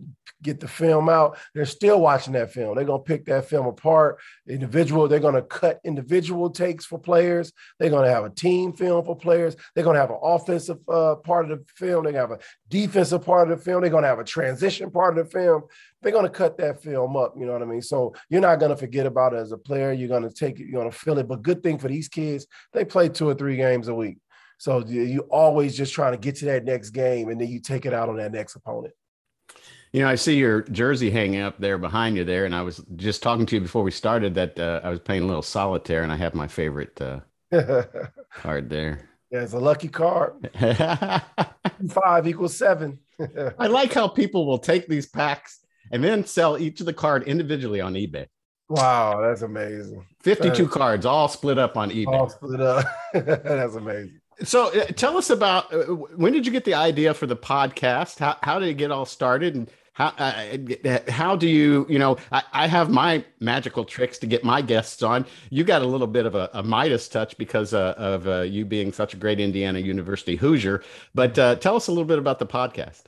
get 0.42 0.60
the 0.60 0.68
film 0.68 1.08
out. 1.08 1.38
They're 1.54 1.64
still 1.64 2.00
watching 2.00 2.34
that 2.34 2.52
film. 2.52 2.76
They're 2.76 2.84
going 2.84 3.00
to 3.00 3.04
pick 3.04 3.24
that 3.26 3.48
film 3.48 3.66
apart. 3.66 4.18
Individual 4.48 5.08
they're 5.08 5.18
going 5.18 5.34
to 5.34 5.42
cut 5.42 5.80
individual 5.84 6.50
takes 6.50 6.84
for 6.84 6.98
players. 6.98 7.52
They're 7.78 7.90
going 7.90 8.04
to 8.04 8.10
have 8.10 8.24
a 8.24 8.30
team 8.30 8.72
film 8.72 9.04
for 9.04 9.16
players. 9.16 9.56
They're 9.74 9.84
going 9.84 9.94
to 9.94 10.00
have 10.00 10.10
an 10.10 10.20
offensive 10.22 10.78
uh, 10.88 11.16
part 11.16 11.50
of 11.50 11.58
the 11.58 11.64
film. 11.74 12.04
They're 12.04 12.12
going 12.12 12.28
to 12.28 12.34
have 12.34 12.40
a 12.40 12.44
defensive 12.68 13.24
part 13.24 13.50
of 13.50 13.58
the 13.58 13.64
film. 13.64 13.80
They're 13.80 13.90
going 13.90 14.04
to 14.04 14.08
have 14.08 14.20
a 14.20 14.24
transition 14.24 14.90
part 14.90 15.18
of 15.18 15.24
the 15.24 15.30
film. 15.30 15.62
They're 16.00 16.12
going 16.12 16.24
to 16.24 16.30
cut 16.30 16.56
that 16.58 16.80
film 16.80 17.16
up 17.16 17.34
you 17.36 17.44
know 17.44 17.52
what 17.52 17.62
i 17.62 17.64
mean? 17.64 17.82
So 17.82 18.14
you're 18.30 18.40
not 18.40 18.60
going 18.60 18.70
to 18.70 18.76
forget 18.76 19.06
about 19.06 19.34
it 19.34 19.38
as 19.38 19.52
a 19.52 19.58
player. 19.58 19.92
You're 19.92 20.08
going 20.08 20.22
to 20.22 20.32
take 20.32 20.60
it 20.60 20.68
you're 20.68 20.80
going 20.80 20.90
to 20.90 20.96
feel 20.96 21.18
it. 21.18 21.26
But 21.26 21.42
good 21.42 21.62
thing 21.62 21.78
for 21.78 21.88
these 21.88 22.08
kids 22.08 22.46
they 22.72 22.84
play 22.84 23.08
two 23.08 23.28
or 23.28 23.34
three 23.34 23.56
games 23.56 23.88
a 23.88 23.94
week 23.94 24.18
so 24.58 24.84
you 24.84 25.20
always 25.30 25.76
just 25.76 25.94
trying 25.94 26.12
to 26.12 26.18
get 26.18 26.36
to 26.36 26.44
that 26.46 26.64
next 26.64 26.90
game 26.90 27.28
and 27.28 27.40
then 27.40 27.48
you 27.48 27.60
take 27.60 27.86
it 27.86 27.94
out 27.94 28.08
on 28.08 28.16
that 28.16 28.32
next 28.32 28.56
opponent. 28.56 28.92
You 29.92 30.02
know, 30.02 30.08
I 30.08 30.16
see 30.16 30.36
your 30.36 30.62
jersey 30.62 31.10
hanging 31.10 31.40
up 31.40 31.58
there 31.58 31.78
behind 31.78 32.16
you 32.16 32.24
there, 32.24 32.44
and 32.44 32.54
I 32.54 32.60
was 32.60 32.84
just 32.96 33.22
talking 33.22 33.46
to 33.46 33.54
you 33.54 33.62
before 33.62 33.82
we 33.82 33.90
started 33.90 34.34
that 34.34 34.58
uh, 34.58 34.80
I 34.84 34.90
was 34.90 35.00
playing 35.00 35.22
a 35.22 35.26
little 35.26 35.40
solitaire, 35.40 36.02
and 36.02 36.12
I 36.12 36.16
have 36.16 36.34
my 36.34 36.46
favorite 36.46 37.00
uh, 37.00 37.20
card 38.34 38.68
there. 38.68 39.08
Yeah, 39.30 39.42
it's 39.42 39.54
a 39.54 39.58
lucky 39.58 39.88
card. 39.88 40.50
Five 41.90 42.26
equals 42.26 42.54
seven. 42.54 42.98
I 43.58 43.66
like 43.66 43.94
how 43.94 44.08
people 44.08 44.46
will 44.46 44.58
take 44.58 44.88
these 44.88 45.06
packs 45.06 45.60
and 45.90 46.04
then 46.04 46.24
sell 46.24 46.58
each 46.58 46.80
of 46.80 46.86
the 46.86 46.92
card 46.92 47.22
individually 47.24 47.80
on 47.80 47.94
eBay. 47.94 48.26
Wow, 48.68 49.22
that's 49.22 49.42
amazing. 49.42 50.04
52 50.20 50.64
that's, 50.64 50.74
cards 50.74 51.06
all 51.06 51.28
split 51.28 51.58
up 51.58 51.76
on 51.76 51.90
eBay. 51.90 52.08
All 52.08 52.28
split 52.28 52.60
up. 52.60 52.84
that's 53.14 53.74
amazing. 53.74 54.20
So 54.44 54.68
uh, 54.68 54.86
tell 54.86 55.16
us 55.16 55.30
about 55.30 55.72
uh, 55.72 55.84
when 55.84 56.32
did 56.32 56.46
you 56.46 56.52
get 56.52 56.64
the 56.64 56.74
idea 56.74 57.14
for 57.14 57.26
the 57.26 57.36
podcast? 57.36 58.18
How, 58.18 58.36
how 58.42 58.58
did 58.58 58.68
it 58.68 58.74
get 58.74 58.90
all 58.90 59.04
started? 59.04 59.54
And 59.54 59.70
how, 59.94 60.14
uh, 60.16 60.56
uh, 60.84 60.98
how 61.08 61.34
do 61.34 61.48
you, 61.48 61.84
you 61.88 61.98
know, 61.98 62.18
I, 62.30 62.42
I, 62.52 62.66
have 62.68 62.88
my 62.88 63.24
magical 63.40 63.84
tricks 63.84 64.16
to 64.18 64.28
get 64.28 64.44
my 64.44 64.62
guests 64.62 65.02
on. 65.02 65.26
You 65.50 65.64
got 65.64 65.82
a 65.82 65.86
little 65.86 66.06
bit 66.06 66.24
of 66.24 66.36
a, 66.36 66.48
a 66.52 66.62
Midas 66.62 67.08
touch 67.08 67.36
because 67.36 67.74
of 67.74 68.26
you 68.48 68.64
being 68.64 68.92
such 68.92 69.12
a 69.12 69.16
great 69.16 69.40
Indiana 69.40 69.80
University 69.80 70.36
Hoosier. 70.36 70.84
But 71.16 71.34
tell 71.34 71.74
us 71.74 71.88
a 71.88 71.90
little 71.90 72.04
bit 72.04 72.20
about 72.20 72.38
the 72.38 72.46
podcast. 72.46 73.02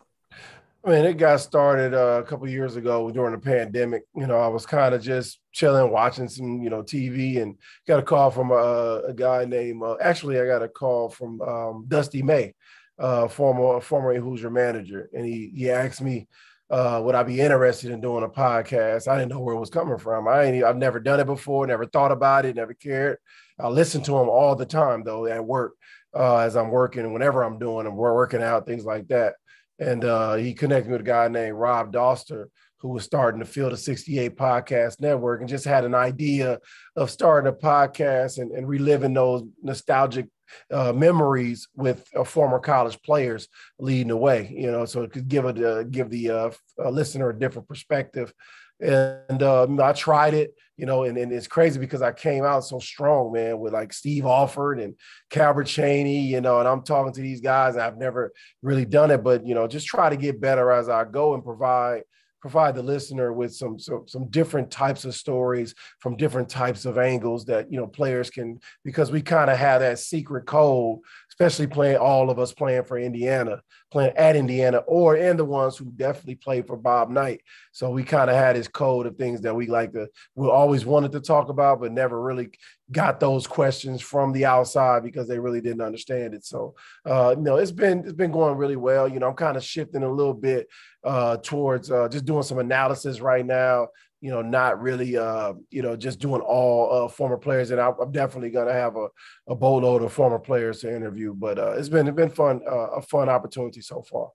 I 0.82 0.88
mean, 0.88 1.05
it 1.05 1.19
got 1.19 1.41
started 1.41 1.93
uh, 1.93 2.23
a 2.23 2.23
couple 2.23 2.49
years 2.49 2.77
ago 2.77 3.11
during 3.11 3.32
the 3.32 3.38
pandemic. 3.38 4.05
You 4.15 4.27
know, 4.27 4.38
I 4.38 4.49
was 4.49 4.65
kind 4.65 4.94
of 4.94 5.03
just 5.03 5.38
chilling, 5.53 5.93
watching 5.93 6.27
some, 6.27 6.62
you 6.62 6.71
know, 6.71 6.82
TV, 6.82 7.43
and 7.43 7.56
got 7.87 7.99
a 7.99 8.03
call 8.03 8.31
from 8.31 8.50
a, 8.50 9.03
a 9.09 9.12
guy 9.15 9.44
named. 9.44 9.82
Uh, 9.82 9.97
actually, 10.00 10.41
I 10.41 10.47
got 10.47 10.62
a 10.62 10.69
call 10.69 11.11
from 11.11 11.43
um, 11.43 11.85
Dusty 11.87 12.23
May, 12.23 12.55
uh, 12.99 13.29
former 13.29 13.81
former 13.82 14.19
Hoosier 14.19 14.49
manager, 14.49 15.11
and 15.12 15.27
he 15.27 15.53
he 15.55 15.71
asked 15.71 16.00
me, 16.00 16.29
uh, 16.71 17.03
would 17.05 17.15
I 17.15 17.25
be 17.25 17.41
interested 17.41 17.91
in 17.91 18.00
doing 18.00 18.25
a 18.25 18.29
podcast? 18.29 19.06
I 19.06 19.19
didn't 19.19 19.33
know 19.33 19.41
where 19.41 19.56
it 19.56 19.61
was 19.61 19.71
coming 19.71 19.99
from. 19.99 20.29
I 20.29 20.44
ain't, 20.44 20.65
I've 20.65 20.79
never 20.79 20.99
done 20.99 21.21
it 21.21 21.26
before, 21.26 21.67
never 21.67 21.85
thought 21.85 22.12
about 22.12 22.47
it, 22.47 22.56
never 22.56 22.73
cared. 22.73 23.19
I 23.59 23.69
listen 23.69 24.03
to 24.05 24.17
him 24.17 24.31
all 24.31 24.56
the 24.56 24.65
time 24.65 25.03
though 25.05 25.26
at 25.26 25.44
work 25.44 25.75
uh, 26.15 26.38
as 26.38 26.56
I'm 26.56 26.71
working, 26.71 27.12
whenever 27.12 27.43
I'm 27.43 27.59
doing 27.59 27.87
and 27.87 27.97
we're 27.97 28.15
working 28.15 28.43
out, 28.43 28.67
things 28.67 28.87
like 28.87 29.09
that 29.09 29.35
and 29.81 30.05
uh, 30.05 30.35
he 30.35 30.55
connected 30.55 30.93
with 30.93 31.00
a 31.00 31.05
guy 31.05 31.27
named 31.29 31.56
Rob 31.56 31.93
Dauster, 31.93 32.47
who 32.79 32.91
was 32.91 33.05
starting 33.05 33.41
to 33.41 33.47
Field 33.47 33.73
of 33.73 33.79
68 33.79 34.37
podcast 34.37 35.00
network 35.00 35.41
and 35.41 35.49
just 35.49 35.65
had 35.65 35.85
an 35.85 35.94
idea 35.94 36.59
of 36.97 37.11
starting 37.11 37.53
a 37.53 37.53
podcast 37.53 38.38
and, 38.38 38.53
and 38.53 38.69
reliving 38.69 39.15
those 39.15 39.43
nostalgic 39.62 40.29
uh, 40.71 40.93
memories 40.93 41.69
with 41.75 42.06
uh, 42.17 42.25
former 42.25 42.59
college 42.59 43.00
players 43.03 43.49
leading 43.79 44.09
the 44.09 44.17
way, 44.17 44.53
you 44.55 44.71
know, 44.71 44.85
so 44.85 45.03
it 45.03 45.12
could 45.12 45.29
give 45.29 45.44
it 45.44 45.62
uh, 45.62 45.83
give 45.85 46.11
the 46.11 46.31
uh, 46.31 46.50
listener 46.91 47.31
a 47.31 47.38
different 47.38 47.69
perspective. 47.69 48.33
And 48.81 49.43
um, 49.43 49.81
I 49.81 49.93
tried 49.93 50.35
it, 50.35 50.55
you 50.81 50.87
know, 50.87 51.05
and, 51.05 51.19
and 51.19 51.31
it's 51.31 51.47
crazy 51.47 51.79
because 51.79 52.00
I 52.00 52.11
came 52.11 52.43
out 52.43 52.64
so 52.64 52.78
strong, 52.78 53.33
man, 53.33 53.59
with 53.59 53.75
like 53.75 53.93
Steve 53.93 54.25
Alford 54.25 54.81
and 54.81 54.95
Calbert 55.28 55.66
Cheaney, 55.66 56.26
you 56.26 56.40
know, 56.40 56.59
and 56.59 56.66
I'm 56.66 56.81
talking 56.81 57.12
to 57.12 57.21
these 57.21 57.43
guys. 57.43 57.76
I've 57.76 57.99
never 57.99 58.33
really 58.62 58.87
done 58.87 59.11
it, 59.11 59.23
but 59.23 59.47
you 59.47 59.55
know, 59.55 59.69
just 59.69 59.87
try 59.87 60.09
to 60.09 60.16
get 60.16 60.40
better 60.40 60.71
as 60.73 60.88
I 60.88 61.05
go 61.05 61.35
and 61.35 61.45
provide 61.45 62.05
provide 62.40 62.75
the 62.75 62.83
listener 62.83 63.35
with 63.35 63.55
some, 63.55 63.78
some 63.78 64.05
some 64.07 64.26
different 64.28 64.71
types 64.71 65.05
of 65.05 65.14
stories 65.14 65.75
from 65.99 66.16
different 66.16 66.49
types 66.49 66.87
of 66.87 66.97
angles 66.97 67.45
that 67.45 67.71
you 67.71 67.78
know 67.78 67.87
players 67.87 68.31
can 68.31 68.59
because 68.83 69.12
we 69.12 69.21
kind 69.21 69.50
of 69.50 69.59
have 69.59 69.83
that 69.83 69.99
secret 69.99 70.47
code 70.47 71.00
especially 71.40 71.66
playing 71.66 71.97
all 71.97 72.28
of 72.28 72.38
us 72.38 72.52
playing 72.52 72.85
for 72.85 72.99
indiana 72.99 73.62
playing 73.90 74.12
at 74.16 74.37
indiana 74.37 74.78
or 74.87 75.16
and 75.16 75.38
the 75.38 75.44
ones 75.44 75.76
who 75.76 75.87
definitely 75.92 76.35
played 76.35 76.66
for 76.66 76.76
bob 76.76 77.09
knight 77.09 77.40
so 77.73 77.88
we 77.88 78.04
kind 78.04 78.28
of 78.28 78.37
had 78.37 78.56
his 78.56 78.68
code 78.68 79.06
of 79.06 79.16
things 79.16 79.40
that 79.40 79.54
we 79.54 79.66
like 79.66 79.90
to 79.92 80.06
we 80.35 80.49
always 80.49 80.85
wanted 80.85 81.11
to 81.11 81.20
talk 81.20 81.49
about 81.49 81.80
but 81.80 81.92
never 81.92 82.20
really 82.20 82.50
got 82.92 83.20
those 83.20 83.47
questions 83.47 84.02
from 84.02 84.32
the 84.32 84.44
outside 84.44 85.02
because 85.02 85.26
they 85.26 85.38
really 85.38 85.62
didn't 85.62 85.80
understand 85.80 86.35
it 86.35 86.44
so 86.44 86.75
uh 87.06 87.35
you 87.35 87.42
know 87.42 87.56
it's 87.56 87.73
been 87.73 88.00
it's 88.00 88.12
been 88.12 88.32
going 88.32 88.56
really 88.56 88.76
well 88.76 89.09
you 89.09 89.18
know 89.18 89.28
i'm 89.28 89.35
kind 89.35 89.56
of 89.56 89.64
shifting 89.64 90.02
a 90.02 90.12
little 90.12 90.35
bit 90.35 90.68
uh, 91.04 91.37
towards 91.38 91.90
uh, 91.90 92.09
just 92.09 92.25
doing 92.25 92.42
some 92.42 92.59
analysis 92.59 93.20
right 93.20 93.47
now. 93.47 93.88
You 94.21 94.31
know, 94.31 94.43
not 94.43 94.81
really, 94.81 95.17
uh, 95.17 95.55
you 95.71 95.83
know, 95.83 95.97
just 95.97 96.19
doing 96.19 96.43
all 96.43 97.05
uh, 97.05 97.09
former 97.09 97.39
players. 97.39 97.71
And 97.71 97.81
I, 97.81 97.89
am 97.89 98.12
definitely 98.12 98.50
going 98.50 98.69
to 98.69 98.73
have 98.73 98.97
a, 98.97 99.09
a 99.49 99.55
boatload 99.55 100.03
of 100.03 100.12
former 100.12 100.39
players 100.39 100.81
to 100.81 100.95
interview. 100.95 101.35
But 101.35 101.59
uh, 101.59 101.73
it's 101.73 101.89
been 101.89 102.07
it's 102.07 102.17
been 102.17 102.31
fun, 102.31 102.61
uh, 102.71 102.91
a 102.91 103.03
fun 103.03 103.29
opportunity 103.29 103.81
so 103.81 104.03
far. 104.03 104.31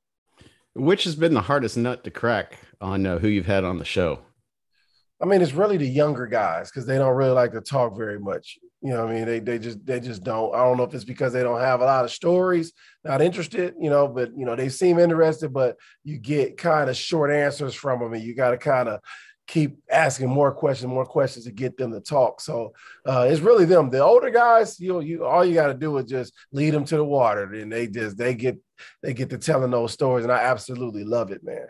Which 0.74 1.06
has 1.06 1.16
been 1.16 1.34
the 1.34 1.42
hardest 1.42 1.78
nut 1.78 2.04
to 2.04 2.12
crack 2.12 2.60
on 2.82 3.06
uh, 3.06 3.20
who 3.20 3.28
you've 3.28 3.46
had 3.46 3.64
on 3.64 3.78
the 3.78 3.86
show? 3.86 4.20
I 5.22 5.26
mean, 5.26 5.42
it's 5.42 5.54
really 5.54 5.78
the 5.78 5.88
younger 5.88 6.28
guys 6.28 6.70
because 6.70 6.86
they 6.86 6.98
don't 6.98 7.16
really 7.16 7.32
like 7.32 7.54
to 7.54 7.62
talk 7.62 7.96
very 7.96 8.20
much. 8.20 8.58
You 8.82 8.92
know, 8.92 9.08
I 9.08 9.14
mean, 9.14 9.26
they 9.26 9.40
they 9.40 9.58
just 9.58 9.84
they 9.86 10.00
just 10.00 10.24
don't. 10.24 10.54
I 10.54 10.60
don't 10.60 10.78
know 10.78 10.84
if 10.84 10.94
it's 10.94 11.06
because 11.06 11.34
they 11.34 11.42
don't 11.42 11.62
have 11.62 11.82
a 11.82 11.86
lot 11.86 12.06
of 12.06 12.12
stories, 12.12 12.74
not 13.04 13.22
interested. 13.22 13.74
You 13.80 13.90
know, 13.90 14.08
but 14.08 14.38
you 14.38 14.46
know 14.46 14.56
they 14.56 14.70
seem 14.70 15.00
interested, 15.00 15.54
but 15.54 15.78
you 16.04 16.18
get 16.18 16.58
kind 16.58 16.90
of 16.90 16.98
short 16.98 17.32
answers 17.32 17.74
from 17.74 18.00
them, 18.00 18.14
and 18.14 18.22
you 18.22 18.36
got 18.36 18.52
to 18.52 18.58
kind 18.58 18.90
of 18.90 19.00
keep 19.48 19.78
asking 19.90 20.30
more 20.30 20.52
questions, 20.52 20.90
more 20.90 21.06
questions 21.06 21.46
to 21.46 21.52
get 21.52 21.78
them 21.78 21.92
to 21.92 22.00
talk. 22.00 22.42
So 22.42 22.74
uh, 23.06 23.28
it's 23.30 23.42
really 23.42 23.66
them. 23.66 23.90
The 23.90 24.04
older 24.04 24.30
guys, 24.30 24.80
you 24.80 24.94
know, 24.94 25.00
you 25.00 25.26
all 25.26 25.46
you 25.46 25.54
got 25.54 25.68
to 25.68 25.74
do 25.74 25.98
is 25.98 26.06
just 26.06 26.34
lead 26.52 26.74
them 26.74 26.86
to 26.86 26.98
the 26.98 27.06
water, 27.06 27.54
and 27.54 27.72
they 27.72 27.88
just 27.88 28.18
they 28.18 28.34
get 28.34 28.58
they 29.02 29.14
get 29.14 29.30
to 29.30 29.38
telling 29.38 29.72
those 29.72 29.94
stories, 29.94 30.26
and 30.26 30.32
I 30.32 30.40
absolutely 30.40 31.04
love 31.04 31.32
it, 31.32 31.44
man. 31.44 31.68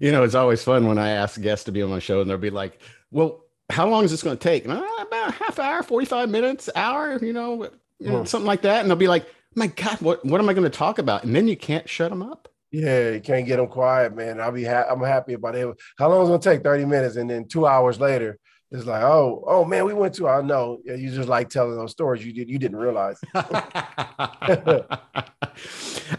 You 0.00 0.12
know, 0.12 0.24
it's 0.24 0.34
always 0.34 0.62
fun 0.62 0.86
when 0.86 0.98
I 0.98 1.10
ask 1.10 1.40
guests 1.40 1.64
to 1.64 1.72
be 1.72 1.82
on 1.82 1.90
my 1.90 1.98
show, 1.98 2.20
and 2.20 2.28
they'll 2.28 2.38
be 2.38 2.50
like, 2.50 2.80
"Well." 3.10 3.42
how 3.68 3.88
long 3.88 4.04
is 4.04 4.10
this 4.10 4.22
going 4.22 4.36
to 4.36 4.42
take? 4.42 4.68
Uh, 4.68 4.80
about 5.00 5.34
half 5.34 5.58
hour, 5.58 5.82
45 5.82 6.28
minutes, 6.28 6.70
hour, 6.76 7.18
you 7.20 7.32
know, 7.32 7.68
you 7.98 8.10
know, 8.10 8.22
mm. 8.22 8.28
something 8.28 8.46
like 8.46 8.62
that, 8.62 8.80
and 8.80 8.90
they'll 8.90 8.96
be 8.96 9.08
like, 9.08 9.26
"My 9.54 9.66
God, 9.68 10.00
what 10.00 10.24
what 10.24 10.40
am 10.40 10.48
I 10.48 10.54
going 10.54 10.70
to 10.70 10.78
talk 10.78 10.98
about?" 10.98 11.24
And 11.24 11.34
then 11.34 11.48
you 11.48 11.56
can't 11.56 11.88
shut 11.88 12.10
them 12.10 12.22
up. 12.22 12.48
Yeah, 12.70 13.10
you 13.10 13.20
can't 13.20 13.46
get 13.46 13.56
them 13.56 13.68
quiet, 13.68 14.14
man. 14.14 14.40
I'll 14.40 14.52
be 14.52 14.64
ha- 14.64 14.86
I'm 14.90 15.00
happy 15.02 15.34
about 15.34 15.54
it. 15.54 15.68
How 15.98 16.08
long 16.08 16.22
is 16.22 16.28
it 16.28 16.32
gonna 16.32 16.42
take? 16.56 16.64
30 16.64 16.84
minutes, 16.84 17.16
and 17.16 17.30
then 17.30 17.46
two 17.46 17.66
hours 17.66 18.00
later, 18.00 18.38
it's 18.70 18.84
like, 18.84 19.02
oh, 19.02 19.44
oh 19.46 19.64
man, 19.64 19.84
we 19.84 19.94
went 19.94 20.14
to. 20.16 20.28
I 20.28 20.42
know. 20.42 20.80
You 20.84 21.10
just 21.10 21.28
like 21.28 21.48
telling 21.48 21.76
those 21.76 21.92
stories 21.92 22.26
you 22.26 22.32
did 22.32 22.50
you 22.50 22.58
didn't 22.58 22.78
realize. 22.78 23.18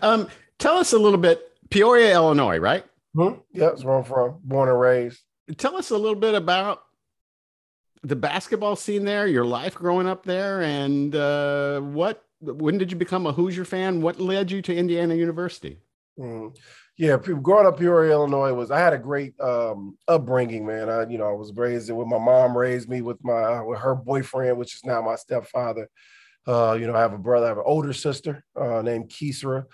um, 0.02 0.30
tell 0.58 0.78
us 0.78 0.94
a 0.94 0.98
little 0.98 1.20
bit. 1.20 1.42
Peoria, 1.70 2.14
Illinois, 2.14 2.58
right? 2.58 2.86
Mm-hmm. 3.16 3.40
Yeah, 3.52 3.66
that's 3.70 3.84
where 3.84 3.98
I'm 3.98 4.06
from. 4.06 4.40
Born 4.44 4.70
and 4.70 4.80
raised. 4.80 5.20
Tell 5.58 5.76
us 5.76 5.90
a 5.92 5.98
little 5.98 6.20
bit 6.20 6.36
about 6.36 6.84
the 8.04 8.16
basketball 8.16 8.78
scene 8.78 9.04
there, 9.04 9.28
your 9.28 9.46
life 9.46 9.76
growing 9.76 10.08
up 10.08 10.24
there, 10.24 10.62
and 10.62 11.16
uh, 11.16 11.82
what. 11.82 12.24
When 12.40 12.78
did 12.78 12.92
you 12.92 12.98
become 12.98 13.26
a 13.26 13.32
Hoosier 13.32 13.66
fan? 13.66 14.00
What 14.00 14.20
led 14.20 14.52
you 14.52 14.62
to 14.62 14.76
Indiana 14.76 15.16
University? 15.16 15.80
Mm. 16.20 16.56
Yeah, 16.98 17.18
growing 17.18 17.68
up 17.68 17.78
Peoria, 17.78 18.12
Illinois 18.12 18.54
was 18.54 18.72
I 18.72 18.80
had 18.80 18.94
a 18.94 18.98
great 18.98 19.40
um, 19.40 19.98
upbringing, 20.08 20.66
man. 20.66 20.90
I 20.90 21.06
you 21.08 21.18
know 21.20 21.30
I 21.30 21.34
was 21.34 21.54
raised 21.54 21.92
with 21.92 22.08
my 22.08 22.18
mom 22.18 22.58
raised 22.58 22.90
me 22.90 23.02
with 23.02 23.24
my 23.24 23.62
with 23.62 23.80
her 23.80 23.94
boyfriend, 23.94 24.58
which 24.58 24.76
is 24.76 24.86
now 24.86 25.02
my 25.02 25.16
stepfather. 25.16 25.90
Uh, 26.48 26.78
you 26.80 26.88
know, 26.88 26.96
I 26.96 27.02
have 27.02 27.14
a 27.14 27.18
brother, 27.18 27.46
I 27.46 27.50
have 27.50 27.58
an 27.58 27.64
older 27.68 27.94
sister 27.94 28.44
uh, 28.60 28.82
named 28.82 29.10
Kisra. 29.10 29.66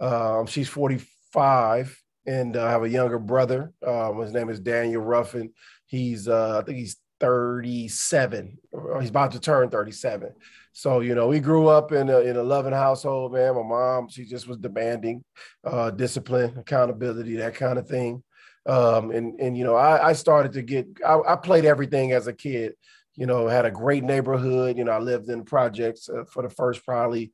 Um, 0.00 0.46
she's 0.46 0.68
45, 0.68 2.02
and 2.26 2.56
uh, 2.56 2.64
I 2.64 2.70
have 2.70 2.82
a 2.82 2.88
younger 2.88 3.18
brother. 3.18 3.72
Um, 3.86 4.18
his 4.20 4.32
name 4.32 4.48
is 4.48 4.58
Daniel 4.58 5.02
Ruffin. 5.02 5.52
He's 5.86 6.26
uh, 6.26 6.58
I 6.60 6.64
think 6.64 6.78
he's 6.78 6.96
37. 7.22 8.58
He's 9.00 9.10
about 9.10 9.30
to 9.30 9.40
turn 9.40 9.70
37. 9.70 10.32
So, 10.72 11.00
you 11.00 11.14
know, 11.14 11.28
we 11.28 11.38
grew 11.38 11.68
up 11.68 11.92
in 11.92 12.10
a, 12.10 12.18
in 12.18 12.36
a 12.36 12.42
loving 12.42 12.72
household, 12.72 13.32
man. 13.32 13.54
My 13.54 13.62
mom, 13.62 14.08
she 14.08 14.24
just 14.24 14.48
was 14.48 14.58
demanding 14.58 15.22
uh, 15.64 15.92
discipline, 15.92 16.58
accountability, 16.58 17.36
that 17.36 17.54
kind 17.54 17.78
of 17.78 17.86
thing. 17.86 18.24
Um, 18.66 19.12
and, 19.12 19.38
and, 19.38 19.56
you 19.56 19.62
know, 19.64 19.76
I, 19.76 20.08
I 20.08 20.12
started 20.14 20.52
to 20.54 20.62
get, 20.62 20.88
I, 21.06 21.18
I, 21.28 21.36
played 21.36 21.64
everything 21.64 22.10
as 22.10 22.26
a 22.26 22.32
kid, 22.32 22.74
you 23.14 23.26
know, 23.26 23.46
had 23.46 23.66
a 23.66 23.70
great 23.70 24.02
neighborhood. 24.02 24.76
You 24.76 24.84
know, 24.84 24.92
I 24.92 24.98
lived 24.98 25.28
in 25.28 25.44
projects 25.44 26.08
uh, 26.08 26.24
for 26.24 26.42
the 26.42 26.50
first 26.50 26.84
probably 26.84 27.32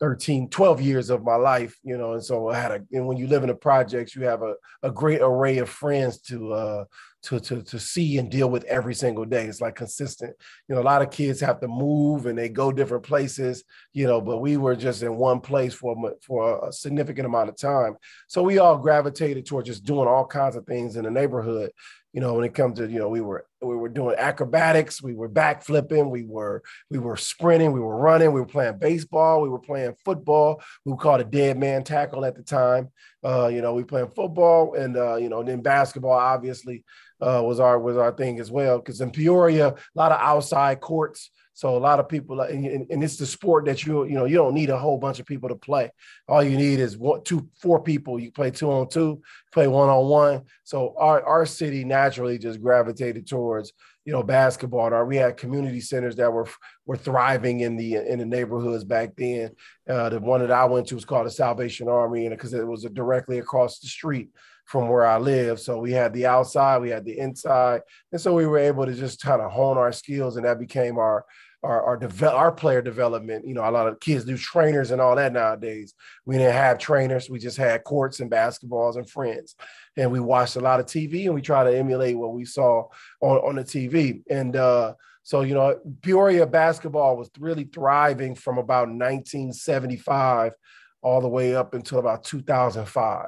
13, 0.00 0.48
12 0.48 0.80
years 0.80 1.10
of 1.10 1.22
my 1.22 1.36
life, 1.36 1.78
you 1.82 1.98
know, 1.98 2.14
and 2.14 2.24
so 2.24 2.48
I 2.48 2.58
had 2.58 2.70
a, 2.70 2.80
and 2.92 3.06
when 3.06 3.18
you 3.18 3.26
live 3.26 3.42
in 3.42 3.48
the 3.48 3.54
projects, 3.54 4.16
you 4.16 4.22
have 4.22 4.42
a, 4.42 4.54
a 4.82 4.90
great 4.90 5.20
array 5.20 5.58
of 5.58 5.68
friends 5.68 6.20
to, 6.22 6.52
uh, 6.52 6.84
to, 7.22 7.38
to, 7.38 7.62
to 7.62 7.78
see 7.78 8.16
and 8.16 8.30
deal 8.30 8.48
with 8.48 8.64
every 8.64 8.94
single 8.94 9.26
day. 9.26 9.44
It's 9.44 9.60
like 9.60 9.74
consistent. 9.74 10.34
You 10.68 10.74
know, 10.74 10.80
a 10.80 10.82
lot 10.82 11.02
of 11.02 11.10
kids 11.10 11.40
have 11.40 11.60
to 11.60 11.68
move 11.68 12.24
and 12.24 12.38
they 12.38 12.48
go 12.48 12.72
different 12.72 13.04
places, 13.04 13.62
you 13.92 14.06
know, 14.06 14.22
but 14.22 14.38
we 14.38 14.56
were 14.56 14.74
just 14.74 15.02
in 15.02 15.16
one 15.16 15.40
place 15.40 15.74
for, 15.74 15.94
for 16.26 16.66
a 16.66 16.72
significant 16.72 17.26
amount 17.26 17.50
of 17.50 17.58
time. 17.58 17.96
So 18.26 18.42
we 18.42 18.58
all 18.58 18.78
gravitated 18.78 19.44
toward 19.44 19.66
just 19.66 19.84
doing 19.84 20.08
all 20.08 20.26
kinds 20.26 20.56
of 20.56 20.64
things 20.64 20.96
in 20.96 21.04
the 21.04 21.10
neighborhood 21.10 21.72
you 22.12 22.20
know, 22.20 22.34
when 22.34 22.44
it 22.44 22.54
comes 22.54 22.78
to, 22.78 22.90
you 22.90 22.98
know, 22.98 23.08
we 23.08 23.20
were 23.20 23.46
we 23.62 23.76
were 23.76 23.88
doing 23.88 24.16
acrobatics, 24.18 25.02
we 25.02 25.14
were 25.14 25.28
back 25.28 25.62
flipping, 25.62 26.10
we 26.10 26.24
were 26.24 26.62
we 26.90 26.98
were 26.98 27.16
sprinting, 27.16 27.72
we 27.72 27.80
were 27.80 27.96
running, 27.96 28.32
we 28.32 28.40
were 28.40 28.46
playing 28.46 28.78
baseball, 28.78 29.42
we 29.42 29.48
were 29.48 29.60
playing 29.60 29.94
football. 30.04 30.60
We 30.84 30.96
called 30.96 31.20
a 31.20 31.24
dead 31.24 31.58
man 31.58 31.84
tackle 31.84 32.24
at 32.24 32.34
the 32.34 32.42
time. 32.42 32.88
Uh, 33.24 33.48
you 33.48 33.62
know, 33.62 33.74
we 33.74 33.84
playing 33.84 34.10
football 34.10 34.74
and 34.74 34.96
uh, 34.96 35.16
you 35.16 35.28
know, 35.28 35.42
then 35.42 35.62
basketball 35.62 36.12
obviously 36.12 36.84
uh, 37.20 37.42
was 37.44 37.60
our 37.60 37.78
was 37.78 37.96
our 37.96 38.12
thing 38.12 38.40
as 38.40 38.50
well. 38.50 38.78
Because 38.78 39.00
in 39.00 39.10
Peoria, 39.10 39.68
a 39.68 39.76
lot 39.94 40.12
of 40.12 40.20
outside 40.20 40.80
courts. 40.80 41.30
So 41.52 41.76
a 41.76 41.78
lot 41.78 42.00
of 42.00 42.08
people, 42.08 42.40
and, 42.40 42.90
and, 42.90 43.04
it's 43.04 43.16
the 43.16 43.26
sport 43.26 43.66
that 43.66 43.84
you 43.84 44.04
you 44.04 44.14
know 44.14 44.24
you 44.24 44.36
don't 44.36 44.54
need 44.54 44.70
a 44.70 44.78
whole 44.78 44.98
bunch 44.98 45.20
of 45.20 45.26
people 45.26 45.48
to 45.48 45.56
play. 45.56 45.90
All 46.28 46.42
you 46.42 46.56
need 46.56 46.78
is 46.80 46.96
one, 46.96 47.22
two, 47.24 47.48
four 47.60 47.82
people. 47.82 48.18
You 48.18 48.30
play 48.30 48.50
two 48.50 48.70
on 48.70 48.88
two, 48.88 49.20
play 49.52 49.66
one 49.66 49.88
on 49.88 50.06
one. 50.08 50.42
So 50.64 50.94
our 50.96 51.22
our 51.22 51.46
city 51.46 51.84
naturally 51.84 52.38
just 52.38 52.62
gravitated 52.62 53.26
towards 53.26 53.72
you 54.10 54.16
know 54.16 54.24
basketball. 54.24 54.92
Or 54.92 55.04
we 55.04 55.14
had 55.14 55.36
community 55.36 55.80
centers 55.80 56.16
that 56.16 56.32
were 56.32 56.48
were 56.84 56.96
thriving 56.96 57.60
in 57.60 57.76
the 57.76 57.94
in 57.94 58.18
the 58.18 58.26
neighborhoods 58.26 58.82
back 58.82 59.14
then. 59.16 59.52
Uh, 59.88 60.08
the 60.08 60.18
one 60.18 60.40
that 60.40 60.50
I 60.50 60.64
went 60.64 60.88
to 60.88 60.96
was 60.96 61.04
called 61.04 61.26
the 61.26 61.30
Salvation 61.30 61.88
Army, 61.88 62.26
and 62.26 62.36
because 62.36 62.52
it 62.52 62.66
was 62.66 62.82
directly 62.82 63.38
across 63.38 63.78
the 63.78 63.86
street 63.86 64.30
from 64.64 64.88
where 64.88 65.06
I 65.06 65.18
live. 65.18 65.60
So 65.60 65.78
we 65.78 65.92
had 65.92 66.12
the 66.12 66.26
outside, 66.26 66.82
we 66.82 66.90
had 66.90 67.04
the 67.04 67.20
inside, 67.20 67.82
and 68.10 68.20
so 68.20 68.34
we 68.34 68.46
were 68.46 68.58
able 68.58 68.84
to 68.84 68.94
just 68.94 69.22
kind 69.22 69.40
of 69.40 69.52
hone 69.52 69.78
our 69.78 69.92
skills, 69.92 70.36
and 70.36 70.44
that 70.44 70.58
became 70.58 70.98
our 70.98 71.24
our 71.62 71.80
our, 71.82 71.96
develop, 71.96 72.34
our 72.34 72.50
player 72.50 72.82
development. 72.82 73.46
You 73.46 73.54
know, 73.54 73.68
a 73.68 73.70
lot 73.70 73.86
of 73.86 74.00
kids 74.00 74.24
do 74.24 74.36
trainers 74.36 74.90
and 74.90 75.00
all 75.00 75.14
that 75.14 75.32
nowadays. 75.32 75.94
We 76.26 76.36
didn't 76.36 76.54
have 76.54 76.78
trainers; 76.78 77.30
we 77.30 77.38
just 77.38 77.58
had 77.58 77.84
courts 77.84 78.18
and 78.18 78.28
basketballs 78.28 78.96
and 78.96 79.08
friends, 79.08 79.54
and 79.96 80.10
we 80.10 80.20
watched 80.20 80.56
a 80.56 80.60
lot 80.60 80.80
of 80.80 80.86
TV, 80.86 81.26
and 81.26 81.34
we 81.34 81.42
try 81.42 81.64
to 81.64 81.76
emulate 81.76 82.16
what 82.16 82.32
we 82.32 82.44
saw 82.44 82.88
on 83.20 83.38
on 83.38 83.56
the 83.56 83.64
TV, 83.64 84.22
and. 84.30 84.56
uh 84.56 84.94
so, 85.22 85.42
you 85.42 85.54
know, 85.54 85.78
Peoria 86.02 86.46
basketball 86.46 87.16
was 87.16 87.30
really 87.38 87.64
thriving 87.64 88.34
from 88.34 88.58
about 88.58 88.88
1975 88.88 90.54
all 91.02 91.20
the 91.20 91.28
way 91.28 91.54
up 91.54 91.74
until 91.74 91.98
about 91.98 92.24
2005. 92.24 93.26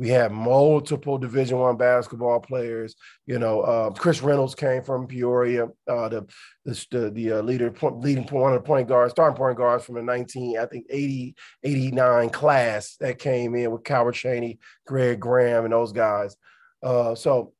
We 0.00 0.08
had 0.08 0.32
multiple 0.32 1.18
Division 1.18 1.58
One 1.58 1.76
basketball 1.76 2.40
players. 2.40 2.96
You 3.26 3.38
know, 3.38 3.60
uh, 3.60 3.90
Chris 3.90 4.22
Reynolds 4.22 4.54
came 4.54 4.82
from 4.82 5.06
Peoria, 5.06 5.66
uh, 5.86 6.08
the 6.08 6.26
the 6.64 7.10
the 7.10 7.32
uh, 7.32 7.42
leader 7.42 7.70
point, 7.70 8.00
leading 8.00 8.24
one 8.28 8.54
of 8.54 8.62
the 8.62 8.66
point 8.66 8.88
guards, 8.88 9.10
starting 9.10 9.36
point 9.36 9.58
guards 9.58 9.84
from 9.84 9.96
the 9.96 10.02
19, 10.02 10.58
I 10.58 10.64
think 10.64 10.86
80, 10.88 11.34
89 11.64 12.30
class 12.30 12.96
that 13.00 13.18
came 13.18 13.54
in 13.54 13.70
with 13.70 13.84
Calbert 13.84 14.14
Cheaney, 14.14 14.56
Greg 14.86 15.20
Graham, 15.20 15.64
and 15.64 15.74
those 15.74 15.92
guys. 15.92 16.34
Uh, 16.82 17.14
so 17.14 17.52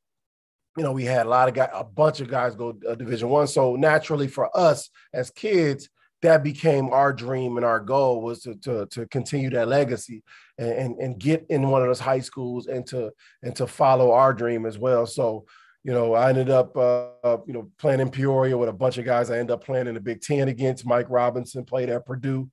you 0.79 0.83
know, 0.83 0.93
we 0.93 1.05
had 1.05 1.27
a 1.27 1.29
lot 1.29 1.47
of 1.47 1.55
guys, 1.55 1.69
a 1.75 1.85
bunch 1.85 2.21
of 2.21 2.31
guys 2.31 2.55
go 2.55 2.75
uh, 2.89 2.95
Division 2.95 3.29
One. 3.29 3.49
So 3.49 3.77
naturally, 3.77 4.29
for 4.29 4.49
us 4.57 4.89
as 5.13 5.31
kids, 5.31 5.91
that 6.23 6.43
became 6.43 6.91
our 6.91 7.13
dream 7.13 7.57
and 7.57 7.65
our 7.65 7.81
goal 7.81 8.21
was 8.21 8.43
to, 8.43 8.55
to, 8.57 8.87
to 8.87 9.07
continue 9.07 9.51
that 9.51 9.69
legacy 9.69 10.23
and, 10.59 10.71
and, 10.71 10.99
and, 10.99 11.19
get 11.19 11.47
in 11.49 11.69
one 11.69 11.81
of 11.81 11.89
those 11.89 12.01
high 12.01 12.21
schools 12.21 12.67
and 12.67 12.87
to 12.87 13.11
and 13.43 13.57
to 13.57 13.67
follow 13.67 14.13
our 14.13 14.35
dream 14.35 14.67
as 14.67 14.79
well. 14.79 15.07
So, 15.07 15.47
you 15.83 15.93
know, 15.93 16.15
I 16.15 16.29
ended 16.29 16.51
up 16.51 16.77
uh, 16.77 17.39
you 17.47 17.55
know 17.55 17.71
playing 17.79 18.01
in 18.01 18.11
Peoria 18.11 18.57
with 18.57 18.69
a 18.69 18.73
bunch 18.73 18.99
of 18.99 19.07
guys. 19.07 19.31
I 19.31 19.39
ended 19.39 19.53
up 19.53 19.65
playing 19.65 19.87
in 19.87 19.95
the 19.95 20.01
Big 20.01 20.21
Ten 20.21 20.49
against 20.49 20.87
Mike 20.87 21.07
Robinson, 21.09 21.65
played 21.65 21.89
at 21.89 22.05
Purdue. 22.05 22.51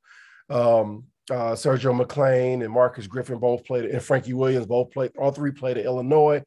Um, 0.49 1.05
uh, 1.29 1.51
Sergio 1.51 1.99
McClain 1.99 2.63
and 2.63 2.71
Marcus 2.71 3.05
Griffin 3.05 3.37
both 3.37 3.65
played, 3.65 3.85
and 3.85 4.01
Frankie 4.01 4.33
Williams 4.33 4.65
both 4.65 4.91
played. 4.91 5.11
All 5.17 5.31
three 5.31 5.51
played 5.51 5.77
at 5.77 5.85
Illinois. 5.85 6.41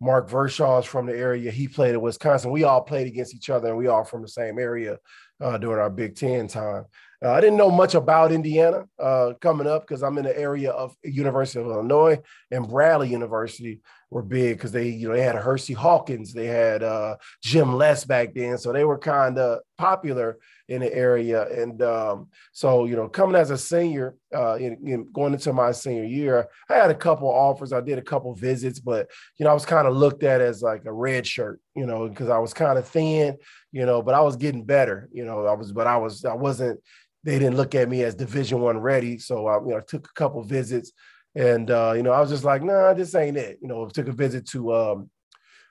Mark 0.00 0.30
Vershaw 0.30 0.78
is 0.78 0.86
from 0.86 1.06
the 1.06 1.16
area. 1.16 1.50
He 1.50 1.68
played 1.68 1.94
at 1.94 2.00
Wisconsin. 2.00 2.50
We 2.50 2.64
all 2.64 2.80
played 2.80 3.06
against 3.06 3.34
each 3.34 3.50
other, 3.50 3.68
and 3.68 3.76
we 3.76 3.88
all 3.88 4.04
from 4.04 4.22
the 4.22 4.28
same 4.28 4.58
area 4.58 4.98
uh, 5.40 5.58
during 5.58 5.80
our 5.80 5.90
Big 5.90 6.16
Ten 6.16 6.48
time. 6.48 6.84
Uh, 7.22 7.32
I 7.32 7.40
didn't 7.40 7.58
know 7.58 7.70
much 7.70 7.94
about 7.94 8.32
Indiana 8.32 8.84
uh, 8.98 9.34
coming 9.40 9.66
up 9.66 9.86
because 9.86 10.02
I'm 10.02 10.16
in 10.16 10.24
the 10.24 10.38
area 10.38 10.70
of 10.70 10.94
University 11.02 11.60
of 11.60 11.66
Illinois 11.66 12.18
and 12.50 12.66
Bradley 12.66 13.10
University 13.10 13.80
were 14.10 14.22
big 14.22 14.56
because 14.56 14.72
they, 14.72 14.88
you 14.88 15.08
know, 15.08 15.14
they 15.14 15.22
had 15.22 15.36
Hersey 15.36 15.74
Hawkins, 15.74 16.32
they 16.32 16.46
had 16.46 16.82
uh, 16.82 17.16
Jim 17.42 17.76
Les 17.76 18.04
back 18.04 18.32
then, 18.34 18.56
so 18.56 18.72
they 18.72 18.84
were 18.84 18.98
kind 18.98 19.38
of 19.38 19.60
popular 19.76 20.38
in 20.70 20.80
the 20.80 20.94
area. 20.94 21.48
And 21.48 21.82
um, 21.82 22.28
so, 22.52 22.84
you 22.84 22.94
know, 22.94 23.08
coming 23.08 23.34
as 23.34 23.50
a 23.50 23.58
senior, 23.58 24.14
uh, 24.32 24.54
in, 24.54 24.78
in 24.86 25.10
going 25.12 25.32
into 25.32 25.52
my 25.52 25.72
senior 25.72 26.04
year, 26.04 26.48
I 26.70 26.74
had 26.74 26.90
a 26.90 26.94
couple 26.94 27.28
offers. 27.28 27.72
I 27.72 27.80
did 27.80 27.98
a 27.98 28.02
couple 28.02 28.32
visits, 28.34 28.78
but 28.78 29.10
you 29.36 29.44
know, 29.44 29.50
I 29.50 29.54
was 29.54 29.66
kind 29.66 29.88
of 29.88 29.96
looked 29.96 30.22
at 30.22 30.40
as 30.40 30.62
like 30.62 30.84
a 30.84 30.92
red 30.92 31.26
shirt, 31.26 31.60
you 31.74 31.86
know, 31.86 32.08
because 32.08 32.28
I 32.28 32.38
was 32.38 32.54
kind 32.54 32.78
of 32.78 32.86
thin, 32.86 33.36
you 33.72 33.84
know, 33.84 34.00
but 34.00 34.14
I 34.14 34.20
was 34.20 34.36
getting 34.36 34.62
better, 34.62 35.08
you 35.12 35.24
know. 35.24 35.44
I 35.44 35.54
was, 35.54 35.72
but 35.72 35.88
I 35.88 35.96
was, 35.96 36.24
I 36.24 36.34
wasn't. 36.34 36.80
They 37.24 37.38
didn't 37.38 37.56
look 37.56 37.74
at 37.74 37.88
me 37.88 38.04
as 38.04 38.14
Division 38.14 38.60
One 38.60 38.78
ready, 38.78 39.18
so 39.18 39.48
I, 39.48 39.60
you 39.60 39.70
know, 39.70 39.80
took 39.80 40.06
a 40.06 40.14
couple 40.14 40.42
visits, 40.42 40.92
and 41.34 41.68
uh, 41.68 41.94
you 41.96 42.04
know, 42.04 42.12
I 42.12 42.20
was 42.20 42.30
just 42.30 42.44
like, 42.44 42.62
nah, 42.62 42.94
this 42.94 43.14
ain't 43.16 43.36
it. 43.36 43.58
You 43.60 43.68
know, 43.68 43.86
took 43.88 44.08
a 44.08 44.12
visit 44.12 44.46
to 44.50 44.72
um, 44.72 45.10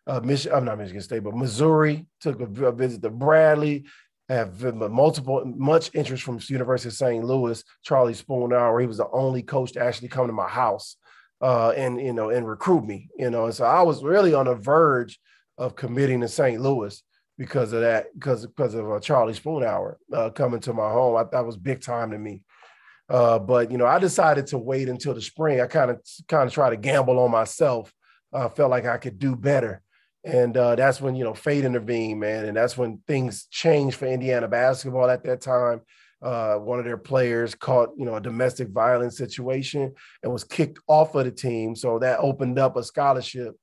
uh, 0.06 0.20
Michigan, 0.20 0.58
I'm 0.58 0.66
not 0.66 0.78
Michigan 0.78 1.02
State, 1.02 1.24
but 1.24 1.36
Missouri. 1.36 2.06
Took 2.20 2.42
a, 2.42 2.66
a 2.66 2.72
visit 2.74 3.02
to 3.02 3.10
Bradley 3.10 3.86
have 4.30 4.62
multiple 4.76 5.44
much 5.46 5.90
interest 5.94 6.24
from 6.24 6.40
University 6.48 6.90
of 6.90 6.94
St. 6.94 7.24
Louis. 7.24 7.64
Charlie 7.84 8.14
Spoonhour, 8.14 8.80
he 8.80 8.88
was 8.88 8.98
the 8.98 9.10
only 9.12 9.42
coach 9.42 9.74
to 9.74 9.84
actually 9.84 10.08
come 10.08 10.28
to 10.28 10.34
my 10.34 10.48
house 10.48 10.98
uh, 11.42 11.70
and 11.72 12.00
you 12.00 12.14
know 12.14 12.30
and 12.30 12.48
recruit 12.48 12.86
me. 12.86 13.10
You 13.18 13.30
know, 13.30 13.46
and 13.46 13.54
so 13.54 13.66
I 13.66 13.82
was 13.82 14.04
really 14.04 14.34
on 14.34 14.46
the 14.46 14.56
verge 14.56 15.20
of 15.58 15.76
committing 15.76 16.22
to 16.22 16.28
St. 16.28 16.62
Louis 16.62 17.02
because 17.38 17.74
of 17.74 17.82
that, 17.82 18.14
because 18.14 18.46
because 18.46 18.76
of 18.76 18.92
uh, 18.92 19.00
Charlie 19.00 19.34
Spoonhour 19.34 19.96
uh, 20.14 20.30
coming 20.30 20.60
to 20.62 20.74
my 20.74 20.90
home. 20.90 21.16
I, 21.16 21.24
that 21.32 21.46
was 21.46 21.58
big 21.58 21.82
time 21.82 22.12
to 22.12 22.18
me. 22.18 22.44
Uh, 23.10 23.40
but 23.40 23.72
you 23.72 23.78
know, 23.80 23.88
I 23.88 23.98
decided 23.98 24.48
to 24.48 24.60
wait 24.60 24.90
until 24.90 25.16
the 25.16 25.22
spring. 25.22 25.60
I 25.60 25.66
kind 25.66 25.90
of 25.90 26.02
kind 26.28 26.48
of 26.48 26.54
try 26.54 26.70
to 26.70 26.78
gamble 26.78 27.18
on 27.18 27.32
myself. 27.32 27.92
I 28.32 28.48
felt 28.50 28.70
like 28.70 28.86
I 28.86 28.98
could 28.98 29.18
do 29.18 29.36
better 29.36 29.82
and 30.24 30.56
uh, 30.58 30.76
that's 30.76 31.02
when 31.02 31.16
you 31.16 31.24
know 31.24 31.34
fate 31.34 31.66
intervened, 31.66 32.20
man, 32.20 32.46
and 32.46 32.58
that's 32.58 32.78
when 32.78 33.00
things 33.08 33.46
changed 33.52 33.98
for 33.98 34.06
Indiana 34.08 34.48
basketball 34.48 35.10
at 35.10 35.24
that 35.24 35.42
time. 35.42 35.82
uh, 36.22 36.56
one 36.56 36.80
of 36.80 36.86
their 36.86 36.98
players 36.98 37.56
caught, 37.56 37.90
you 37.98 38.06
know, 38.06 38.16
a 38.16 38.22
domestic 38.22 38.70
violence 38.70 39.18
situation 39.18 39.94
and 40.24 40.32
was 40.32 40.44
kicked 40.44 40.80
off 40.88 41.16
of 41.16 41.26
the 41.26 41.32
team. 41.32 41.76
So 41.76 42.00
that 42.00 42.20
opened 42.20 42.60
up 42.60 42.76
a 42.76 42.84
scholarship. 42.84 43.56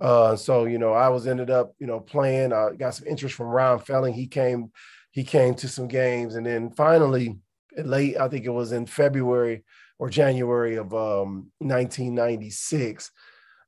Uh, 0.00 0.36
so 0.36 0.64
you 0.64 0.78
know, 0.78 0.92
I 0.92 1.08
was 1.08 1.26
ended 1.26 1.50
up, 1.50 1.72
you 1.78 1.86
know, 1.86 2.00
playing. 2.00 2.52
I 2.52 2.70
got 2.76 2.94
some 2.94 3.06
interest 3.08 3.34
from 3.34 3.46
Ron 3.48 3.78
Felling. 3.78 4.14
He 4.14 4.26
came, 4.26 4.70
he 5.12 5.24
came 5.24 5.54
to 5.56 5.68
some 5.68 5.88
games, 5.88 6.34
and 6.34 6.44
then 6.44 6.70
finally, 6.70 7.38
late, 7.76 8.16
I 8.18 8.28
think 8.28 8.44
it 8.44 8.50
was 8.50 8.72
in 8.72 8.86
February 8.86 9.64
or 9.98 10.10
January 10.10 10.76
of 10.76 10.92
um, 10.92 11.50
1996. 11.58 13.10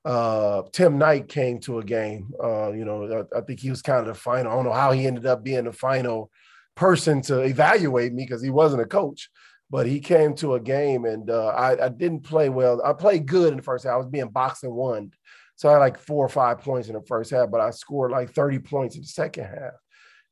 Uh, 0.06 0.62
Tim 0.70 0.98
Knight 0.98 1.28
came 1.28 1.58
to 1.60 1.80
a 1.80 1.84
game. 1.84 2.32
Uh, 2.42 2.70
you 2.70 2.84
know, 2.84 3.26
I, 3.34 3.38
I, 3.38 3.40
think 3.40 3.58
he 3.58 3.70
was 3.70 3.82
kind 3.82 3.98
of 3.98 4.06
the 4.06 4.14
final. 4.14 4.52
I 4.52 4.54
don't 4.54 4.64
know 4.64 4.72
how 4.72 4.92
he 4.92 5.04
ended 5.04 5.26
up 5.26 5.42
being 5.42 5.64
the 5.64 5.72
final 5.72 6.30
person 6.76 7.22
to 7.22 7.40
evaluate 7.40 8.12
me 8.12 8.24
because 8.24 8.40
he 8.40 8.50
wasn't 8.50 8.82
a 8.82 8.86
coach, 8.86 9.28
but 9.68 9.84
he 9.84 9.98
came 9.98 10.36
to 10.36 10.54
a 10.54 10.60
game 10.60 11.06
and 11.06 11.28
uh, 11.28 11.48
I, 11.48 11.86
I, 11.86 11.88
didn't 11.88 12.20
play 12.20 12.48
well. 12.48 12.80
I 12.84 12.92
played 12.92 13.26
good 13.26 13.50
in 13.50 13.56
the 13.56 13.64
first 13.64 13.84
half. 13.84 13.94
I 13.94 13.96
was 13.96 14.06
being 14.06 14.30
and 14.32 14.74
won. 14.76 15.10
So 15.56 15.68
I 15.68 15.72
had 15.72 15.78
like 15.78 15.98
four 15.98 16.24
or 16.24 16.28
five 16.28 16.60
points 16.60 16.86
in 16.86 16.94
the 16.94 17.02
first 17.02 17.32
half, 17.32 17.50
but 17.50 17.60
I 17.60 17.70
scored 17.70 18.12
like 18.12 18.32
30 18.32 18.60
points 18.60 18.94
in 18.94 19.02
the 19.02 19.08
second 19.08 19.46
half. 19.46 19.72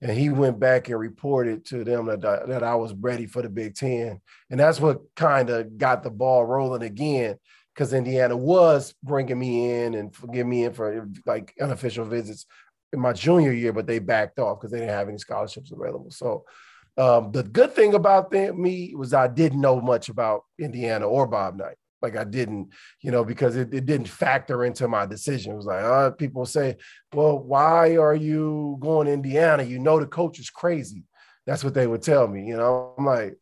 And 0.03 0.17
he 0.17 0.29
went 0.29 0.61
back 0.61 0.89
and 0.89 1.01
reported 1.01 1.65
to 1.67 1.83
them 1.83 2.07
that, 2.07 2.21
that 2.21 2.63
I 2.63 2.77
was 2.77 2.93
ready 2.93 3.27
for 3.27 3.43
the 3.43 3.49
Big 3.49 3.75
Ten. 3.75 4.21
And 4.51 4.61
that's 4.61 4.79
what 4.79 5.01
kind 5.17 5.51
of 5.51 5.79
got 5.79 6.05
the 6.05 6.11
ball 6.11 6.45
rolling 6.45 6.83
again 6.83 7.39
because 7.75 7.93
Indiana 7.93 8.37
was 8.37 8.95
bringing 9.03 9.39
me 9.39 9.83
in 9.83 9.95
and 9.95 10.15
get 10.33 10.47
me 10.47 10.65
in 10.65 10.73
for 10.73 11.09
like 11.27 11.53
unofficial 11.61 12.05
visits 12.05 12.47
in 12.93 13.01
my 13.01 13.13
junior 13.13 13.53
year, 13.53 13.73
but 13.73 13.87
they 13.87 13.99
backed 13.99 14.39
off 14.39 14.61
because 14.61 14.71
they 14.71 14.79
didn't 14.79 14.95
have 14.95 15.09
any 15.09 15.19
scholarships 15.19 15.73
available. 15.73 16.11
So 16.11 16.45
um, 16.97 17.33
the 17.33 17.43
good 17.43 17.73
thing 17.73 17.95
about 17.95 18.31
them, 18.31 18.63
me 18.63 18.95
was 18.95 19.13
I 19.13 19.27
didn't 19.27 19.61
know 19.61 19.81
much 19.81 20.09
about 20.09 20.43
Indiana 20.59 21.07
or 21.07 21.27
Bob 21.27 21.57
Knight. 21.57 21.77
Like 22.01 22.17
I 22.17 22.25
didn't, 22.25 22.69
you 23.01 23.11
know, 23.11 23.25
because 23.25 23.57
it, 23.57 23.75
it 23.75 23.87
didn't 23.87 24.09
factor 24.09 24.65
into 24.65 24.87
my 24.87 25.07
decision. 25.07 25.53
It 25.53 25.57
was 25.57 25.67
like, 25.67 25.83
uh, 25.83 26.11
people 26.11 26.45
say, 26.47 26.77
well, 27.13 27.39
why 27.39 27.97
are 27.97 28.15
you 28.15 28.77
going 28.79 29.07
to 29.07 29.13
Indiana? 29.13 29.63
You 29.63 29.79
know, 29.79 29.99
the 29.99 30.07
coach 30.07 30.39
is 30.39 30.51
crazy. 30.51 31.03
That's 31.47 31.65
what 31.65 31.75
they 31.75 31.87
would 31.87 32.03
tell 32.03 32.29
me. 32.29 32.47
You 32.47 32.57
know, 32.57 32.95
I'm 32.97 33.07
like, 33.07 33.37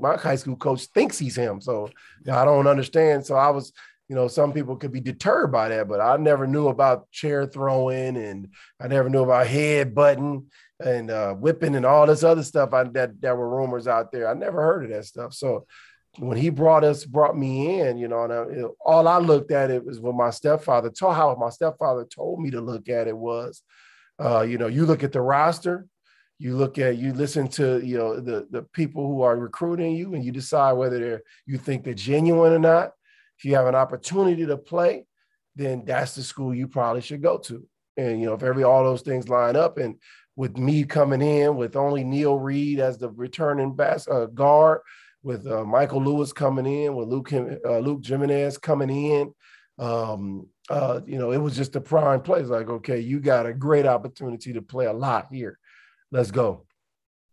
my 0.00 0.16
high 0.16 0.36
school 0.36 0.56
coach 0.56 0.86
thinks 0.86 1.18
he's 1.18 1.36
him. 1.36 1.60
So 1.60 1.86
you 2.24 2.32
know, 2.32 2.38
I 2.38 2.44
don't 2.44 2.66
understand. 2.66 3.26
So 3.26 3.34
I 3.36 3.50
was, 3.50 3.72
you 4.08 4.16
know, 4.16 4.28
some 4.28 4.52
people 4.52 4.76
could 4.76 4.92
be 4.92 5.00
deterred 5.00 5.52
by 5.52 5.68
that, 5.68 5.88
but 5.88 6.00
I 6.00 6.16
never 6.16 6.46
knew 6.46 6.68
about 6.68 7.10
chair 7.10 7.46
throwing 7.46 8.16
and 8.16 8.48
I 8.80 8.88
never 8.88 9.08
knew 9.08 9.22
about 9.22 9.46
head 9.46 9.94
button 9.94 10.46
and 10.84 11.10
uh, 11.10 11.34
whipping 11.34 11.74
and 11.74 11.86
all 11.86 12.06
this 12.06 12.24
other 12.24 12.42
stuff 12.42 12.72
I, 12.72 12.84
that, 12.84 13.20
that 13.20 13.36
were 13.36 13.48
rumors 13.48 13.86
out 13.86 14.10
there. 14.12 14.28
I 14.28 14.34
never 14.34 14.62
heard 14.62 14.84
of 14.84 14.90
that 14.90 15.04
stuff. 15.04 15.34
So 15.34 15.66
when 16.18 16.36
he 16.36 16.50
brought 16.50 16.82
us, 16.82 17.04
brought 17.04 17.36
me 17.36 17.80
in, 17.80 17.98
you 17.98 18.08
know, 18.08 18.24
and 18.24 18.32
I, 18.32 18.44
all 18.84 19.06
I 19.06 19.18
looked 19.18 19.52
at 19.52 19.70
it 19.70 19.84
was 19.84 20.00
what 20.00 20.14
my 20.14 20.30
stepfather 20.30 20.90
told 20.90 21.14
how 21.14 21.34
my 21.36 21.50
stepfather 21.50 22.04
told 22.04 22.40
me 22.40 22.50
to 22.50 22.60
look 22.60 22.88
at 22.88 23.06
it 23.06 23.16
was, 23.16 23.62
uh, 24.18 24.40
you 24.40 24.58
know, 24.58 24.66
you 24.66 24.86
look 24.86 25.04
at 25.04 25.12
the 25.12 25.20
roster, 25.20 25.86
you 26.40 26.56
look 26.56 26.78
at 26.78 26.96
you 26.96 27.12
listen 27.12 27.46
to 27.48 27.80
you 27.84 27.98
know 27.98 28.18
the 28.18 28.48
the 28.50 28.62
people 28.72 29.06
who 29.06 29.22
are 29.22 29.36
recruiting 29.36 29.94
you, 29.94 30.14
and 30.14 30.24
you 30.24 30.32
decide 30.32 30.72
whether 30.72 30.98
they're 30.98 31.22
you 31.46 31.58
think 31.58 31.84
they're 31.84 31.94
genuine 31.94 32.52
or 32.52 32.58
not 32.58 32.92
if 33.40 33.46
you 33.46 33.54
have 33.54 33.66
an 33.66 33.74
opportunity 33.74 34.44
to 34.44 34.56
play, 34.58 35.06
then 35.56 35.82
that's 35.86 36.14
the 36.14 36.22
school 36.22 36.54
you 36.54 36.68
probably 36.68 37.00
should 37.00 37.22
go 37.22 37.38
to. 37.38 37.66
And 37.96 38.20
you 38.20 38.26
know, 38.26 38.34
if 38.34 38.42
every 38.42 38.64
all 38.64 38.84
those 38.84 39.00
things 39.00 39.30
line 39.30 39.56
up, 39.56 39.78
and 39.78 39.96
with 40.36 40.58
me 40.58 40.84
coming 40.84 41.22
in 41.22 41.56
with 41.56 41.74
only 41.74 42.04
Neil 42.04 42.38
Reed 42.38 42.80
as 42.80 42.98
the 42.98 43.08
returning 43.08 43.72
bas- 43.74 44.08
uh, 44.08 44.26
guard, 44.26 44.80
with 45.22 45.46
uh, 45.46 45.64
Michael 45.64 46.04
Lewis 46.04 46.34
coming 46.34 46.66
in, 46.66 46.94
with 46.94 47.08
Luke 47.08 47.32
uh, 47.32 47.78
Luke 47.78 48.04
Jimenez 48.04 48.58
coming 48.58 48.90
in, 48.90 49.34
um, 49.78 50.46
uh, 50.68 51.00
you 51.06 51.18
know, 51.18 51.32
it 51.32 51.38
was 51.38 51.56
just 51.56 51.76
a 51.76 51.80
prime 51.80 52.20
place. 52.20 52.46
Like, 52.46 52.68
okay, 52.68 53.00
you 53.00 53.20
got 53.20 53.46
a 53.46 53.54
great 53.54 53.86
opportunity 53.86 54.52
to 54.52 54.60
play 54.60 54.84
a 54.84 54.92
lot 54.92 55.28
here. 55.32 55.58
Let's 56.10 56.30
go. 56.30 56.66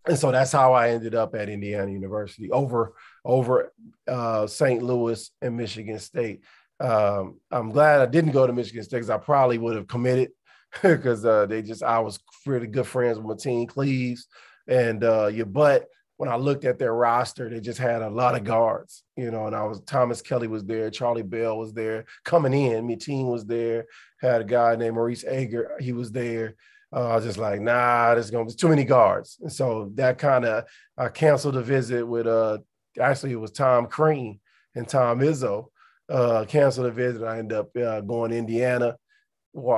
And 0.07 0.17
so 0.17 0.31
that's 0.31 0.51
how 0.51 0.73
I 0.73 0.89
ended 0.89 1.15
up 1.15 1.35
at 1.35 1.49
Indiana 1.49 1.91
University 1.91 2.49
over 2.51 2.93
over 3.25 3.73
uh, 4.07 4.47
St. 4.47 4.81
Louis 4.81 5.29
and 5.41 5.57
Michigan 5.57 5.99
State. 5.99 6.43
Um, 6.79 7.39
I'm 7.51 7.71
glad 7.71 8.01
I 8.01 8.05
didn't 8.05 8.31
go 8.31 8.47
to 8.47 8.53
Michigan 8.53 8.83
State 8.83 8.97
because 8.97 9.09
I 9.09 9.17
probably 9.17 9.57
would 9.57 9.75
have 9.75 9.87
committed 9.87 10.29
because 10.81 11.25
uh, 11.25 11.45
they 11.45 11.61
just 11.61 11.83
I 11.83 11.99
was 11.99 12.19
pretty 12.45 12.67
good 12.67 12.87
friends 12.87 13.19
with 13.19 13.37
Mateen 13.37 13.67
Cleaves 13.67 14.27
and 14.67 15.03
uh, 15.03 15.27
your 15.27 15.45
but 15.45 15.87
when 16.17 16.29
I 16.29 16.35
looked 16.35 16.65
at 16.65 16.79
their 16.79 16.93
roster, 16.93 17.49
they 17.49 17.59
just 17.59 17.79
had 17.79 18.01
a 18.01 18.09
lot 18.09 18.35
of 18.35 18.43
guards, 18.43 19.03
you 19.15 19.31
know, 19.31 19.45
and 19.45 19.55
I 19.55 19.63
was 19.63 19.81
Thomas 19.81 20.21
Kelley 20.21 20.47
was 20.47 20.65
there, 20.65 20.89
Charlie 20.89 21.23
Bell 21.23 21.57
was 21.57 21.73
there 21.73 22.05
coming 22.25 22.53
in, 22.53 22.87
Mateen 22.87 23.31
was 23.31 23.45
there, 23.45 23.85
had 24.19 24.41
a 24.41 24.43
guy 24.43 24.75
named 24.75 24.95
Maurice 24.95 25.25
Ager, 25.25 25.77
he 25.79 25.93
was 25.93 26.11
there. 26.11 26.55
Uh, 26.95 27.09
I 27.09 27.15
was 27.15 27.25
just 27.25 27.37
like, 27.37 27.61
nah, 27.61 28.13
there's 28.13 28.31
gonna 28.31 28.45
be 28.45 28.53
too 28.53 28.69
many 28.69 28.83
guards. 28.83 29.37
And 29.41 29.51
so 29.51 29.91
that 29.95 30.17
kind 30.17 30.45
of 30.45 30.65
I 30.97 31.09
canceled 31.09 31.55
the 31.55 31.61
visit 31.61 32.05
with 32.05 32.27
uh 32.27 32.59
actually 32.99 33.33
it 33.33 33.39
was 33.39 33.51
Tom 33.51 33.87
Crean 33.87 34.39
and 34.75 34.87
Tom 34.87 35.19
Izzo 35.19 35.67
uh, 36.09 36.45
canceled 36.47 36.87
the 36.87 36.91
visit. 36.91 37.23
I 37.23 37.39
ended 37.39 37.57
up 37.57 37.75
uh, 37.75 38.01
going 38.01 38.31
to 38.31 38.37
Indiana, 38.37 38.97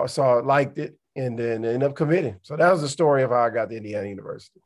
saw 0.05 0.41
liked 0.43 0.77
it, 0.77 0.97
and 1.15 1.37
then 1.37 1.65
ended 1.65 1.83
up 1.83 1.95
committing. 1.95 2.37
So 2.43 2.55
that 2.55 2.71
was 2.71 2.81
the 2.81 2.89
story 2.89 3.23
of 3.23 3.31
how 3.31 3.41
I 3.41 3.49
got 3.49 3.69
to 3.69 3.77
Indiana 3.77 4.07
University. 4.07 4.61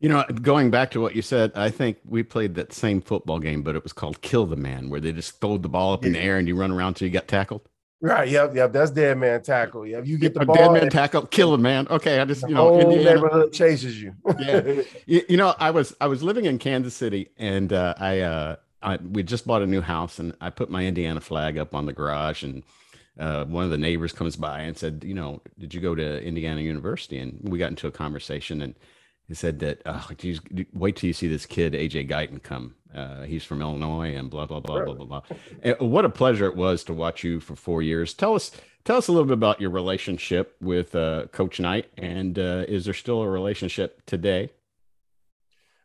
You 0.00 0.08
know, 0.08 0.24
going 0.42 0.70
back 0.70 0.92
to 0.92 1.00
what 1.00 1.16
you 1.16 1.22
said, 1.22 1.50
I 1.56 1.70
think 1.70 1.98
we 2.04 2.22
played 2.22 2.54
that 2.54 2.72
same 2.72 3.00
football 3.00 3.40
game, 3.40 3.62
but 3.62 3.74
it 3.74 3.82
was 3.82 3.92
called 3.92 4.20
Kill 4.20 4.46
the 4.46 4.56
Man, 4.56 4.90
where 4.90 5.00
they 5.00 5.10
just 5.12 5.40
throw 5.40 5.58
the 5.58 5.68
ball 5.68 5.92
up 5.92 6.04
in 6.04 6.12
the 6.12 6.20
air 6.20 6.38
and 6.38 6.46
you 6.46 6.54
run 6.54 6.70
around 6.70 6.94
till 6.94 7.08
you 7.08 7.12
got 7.12 7.26
tackled. 7.26 7.68
Right. 8.00 8.28
Yep. 8.28 8.54
Yep. 8.54 8.72
That's 8.72 8.90
dead 8.92 9.18
man 9.18 9.42
tackle. 9.42 9.84
Yep. 9.84 10.06
You 10.06 10.18
get 10.18 10.34
the 10.34 10.46
ball. 10.46 10.54
Dead 10.54 10.72
man 10.72 10.88
tackle. 10.90 11.26
Kill 11.26 11.52
a 11.54 11.58
man. 11.58 11.88
Okay. 11.88 12.20
I 12.20 12.24
just 12.24 12.42
you 12.42 12.54
know 12.54 12.68
whole 12.68 12.80
Indiana, 12.80 13.14
neighborhood 13.14 13.52
chases 13.52 14.00
you. 14.00 14.14
yeah. 14.38 14.82
You, 15.06 15.22
you, 15.28 15.36
know, 15.36 15.54
I 15.58 15.70
was 15.70 15.96
I 16.00 16.06
was 16.06 16.22
living 16.22 16.44
in 16.44 16.58
Kansas 16.58 16.94
City, 16.94 17.30
and 17.38 17.72
uh, 17.72 17.94
I 17.98 18.20
uh, 18.20 18.56
I 18.82 18.96
we 18.96 19.22
just 19.22 19.46
bought 19.46 19.62
a 19.62 19.66
new 19.66 19.80
house, 19.80 20.18
and 20.18 20.34
I 20.40 20.50
put 20.50 20.70
my 20.70 20.84
Indiana 20.84 21.20
flag 21.20 21.58
up 21.58 21.74
on 21.74 21.86
the 21.86 21.92
garage, 21.92 22.44
and 22.44 22.62
uh, 23.18 23.46
one 23.46 23.64
of 23.64 23.70
the 23.70 23.78
neighbors 23.78 24.12
comes 24.12 24.36
by 24.36 24.60
and 24.60 24.76
said, 24.76 25.02
you 25.04 25.14
know, 25.14 25.42
did 25.58 25.74
you 25.74 25.80
go 25.80 25.94
to 25.94 26.22
Indiana 26.22 26.60
University? 26.60 27.18
And 27.18 27.40
we 27.42 27.58
got 27.58 27.70
into 27.70 27.88
a 27.88 27.92
conversation, 27.92 28.62
and 28.62 28.74
he 29.28 29.34
said 29.34 29.58
that, 29.58 29.82
oh, 29.84 30.08
geez, 30.16 30.40
wait 30.72 30.96
till 30.96 31.06
you 31.06 31.12
see 31.12 31.28
this 31.28 31.44
kid 31.44 31.74
AJ 31.74 32.08
Guyton 32.08 32.42
come. 32.42 32.74
Uh, 32.94 33.24
he's 33.24 33.44
from 33.44 33.60
Illinois, 33.60 34.14
and 34.16 34.30
blah 34.30 34.46
blah 34.46 34.60
blah 34.60 34.82
blah 34.82 34.94
blah 34.94 35.04
blah. 35.04 35.36
And 35.62 35.76
what 35.78 36.06
a 36.06 36.08
pleasure 36.08 36.46
it 36.46 36.56
was 36.56 36.82
to 36.84 36.94
watch 36.94 37.22
you 37.22 37.38
for 37.38 37.54
four 37.54 37.82
years. 37.82 38.14
Tell 38.14 38.34
us, 38.34 38.50
tell 38.84 38.96
us 38.96 39.08
a 39.08 39.12
little 39.12 39.26
bit 39.26 39.34
about 39.34 39.60
your 39.60 39.68
relationship 39.68 40.56
with 40.62 40.94
uh, 40.94 41.26
Coach 41.30 41.60
Knight, 41.60 41.90
and 41.98 42.38
uh, 42.38 42.64
is 42.66 42.86
there 42.86 42.94
still 42.94 43.20
a 43.20 43.28
relationship 43.28 44.02
today? 44.06 44.50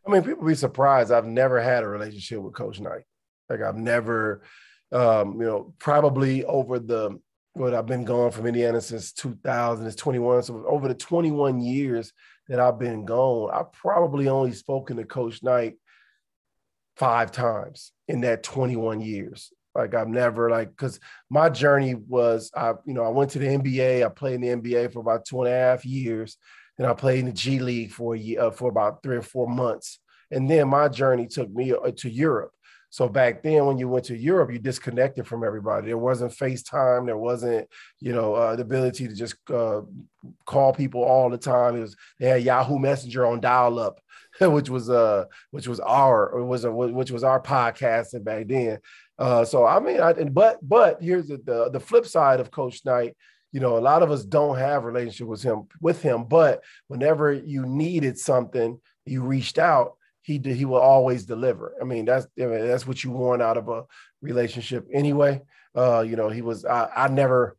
I 0.06 0.10
mean, 0.10 0.22
people 0.22 0.46
be 0.46 0.54
surprised. 0.54 1.12
I've 1.12 1.26
never 1.26 1.60
had 1.60 1.82
a 1.82 1.88
relationship 1.88 2.40
with 2.40 2.54
Coach 2.54 2.80
Knight. 2.80 3.02
Like 3.50 3.60
I've 3.60 3.76
never, 3.76 4.42
um, 4.90 5.34
you 5.34 5.46
know, 5.46 5.74
probably 5.78 6.44
over 6.44 6.78
the 6.78 7.20
what 7.52 7.74
I've 7.74 7.86
been 7.86 8.04
gone 8.04 8.30
from 8.30 8.46
Indiana 8.46 8.80
since 8.80 9.12
2000. 9.12 9.86
It's 9.86 9.94
21. 9.96 10.42
So 10.42 10.64
over 10.66 10.88
the 10.88 10.94
21 10.94 11.60
years 11.60 12.12
that 12.48 12.60
I've 12.60 12.78
been 12.78 13.04
gone, 13.04 13.50
I've 13.52 13.72
probably 13.72 14.28
only 14.28 14.52
spoken 14.52 14.96
to 14.96 15.04
Coach 15.04 15.42
Knight 15.42 15.76
five 16.96 17.32
times 17.32 17.92
in 18.08 18.20
that 18.22 18.42
21 18.42 19.00
years. 19.00 19.52
Like 19.74 19.94
I've 19.94 20.08
never 20.08 20.50
like 20.50 20.70
because 20.70 21.00
my 21.30 21.48
journey 21.48 21.94
was 21.94 22.50
I 22.54 22.74
you 22.84 22.94
know 22.94 23.02
I 23.02 23.08
went 23.08 23.32
to 23.32 23.40
the 23.40 23.46
NBA. 23.46 24.06
I 24.06 24.08
played 24.08 24.34
in 24.34 24.40
the 24.40 24.70
NBA 24.70 24.92
for 24.92 25.00
about 25.00 25.24
two 25.24 25.42
and 25.42 25.52
a 25.52 25.56
half 25.56 25.84
years, 25.84 26.36
and 26.78 26.86
I 26.86 26.92
played 26.92 27.20
in 27.20 27.26
the 27.26 27.32
G 27.32 27.58
League 27.58 27.90
for 27.90 28.14
a 28.14 28.18
year 28.18 28.40
uh, 28.40 28.50
for 28.52 28.70
about 28.70 29.02
three 29.02 29.16
or 29.16 29.22
four 29.22 29.48
months. 29.48 29.98
And 30.30 30.48
then 30.48 30.68
my 30.68 30.88
journey 30.88 31.26
took 31.26 31.50
me 31.50 31.72
uh, 31.72 31.90
to 31.96 32.08
Europe. 32.08 32.52
So 32.94 33.08
back 33.08 33.42
then, 33.42 33.66
when 33.66 33.76
you 33.76 33.88
went 33.88 34.04
to 34.04 34.16
Europe, 34.16 34.52
you 34.52 34.60
disconnected 34.60 35.26
from 35.26 35.42
everybody. 35.42 35.88
There 35.88 35.98
wasn't 35.98 36.30
FaceTime. 36.30 37.06
There 37.06 37.18
wasn't, 37.18 37.68
you 37.98 38.12
know, 38.12 38.34
uh, 38.34 38.54
the 38.54 38.62
ability 38.62 39.08
to 39.08 39.14
just 39.16 39.34
uh, 39.52 39.80
call 40.46 40.72
people 40.72 41.02
all 41.02 41.28
the 41.28 41.36
time. 41.36 41.74
It 41.74 41.80
was 41.80 41.96
they 42.20 42.28
had 42.28 42.44
Yahoo 42.44 42.78
Messenger 42.78 43.26
on 43.26 43.40
dial-up, 43.40 44.00
which 44.40 44.70
was 44.70 44.90
uh, 44.90 45.24
which 45.50 45.66
was 45.66 45.80
our 45.80 46.40
was 46.44 46.62
a, 46.62 46.70
which 46.70 47.10
was 47.10 47.24
our 47.24 47.42
podcasting 47.42 48.22
back 48.22 48.46
then. 48.46 48.78
Uh, 49.18 49.44
so 49.44 49.66
I 49.66 49.80
mean, 49.80 50.00
I, 50.00 50.12
but 50.12 50.60
but 50.62 51.02
here's 51.02 51.26
the, 51.26 51.38
the 51.38 51.70
the 51.70 51.80
flip 51.80 52.06
side 52.06 52.38
of 52.38 52.52
Coach 52.52 52.84
Knight. 52.84 53.16
You 53.50 53.58
know, 53.58 53.76
a 53.76 53.80
lot 53.80 54.04
of 54.04 54.12
us 54.12 54.24
don't 54.24 54.56
have 54.56 54.84
relationship 54.84 55.26
with 55.26 55.42
him 55.42 55.66
with 55.80 56.00
him, 56.00 56.26
but 56.26 56.62
whenever 56.86 57.32
you 57.32 57.66
needed 57.66 58.20
something, 58.20 58.80
you 59.04 59.22
reached 59.22 59.58
out 59.58 59.94
he 60.24 60.38
he 60.38 60.64
will 60.64 60.80
always 60.80 61.24
deliver. 61.24 61.74
I 61.80 61.84
mean, 61.84 62.06
that's 62.06 62.26
I 62.40 62.46
mean, 62.46 62.66
that's 62.66 62.86
what 62.86 63.04
you 63.04 63.10
want 63.10 63.42
out 63.42 63.58
of 63.58 63.68
a 63.68 63.84
relationship 64.22 64.88
anyway. 64.92 65.42
Uh, 65.76 66.00
you 66.00 66.16
know, 66.16 66.30
he 66.30 66.42
was 66.42 66.64
I, 66.64 66.88
I 66.96 67.08
never 67.08 67.56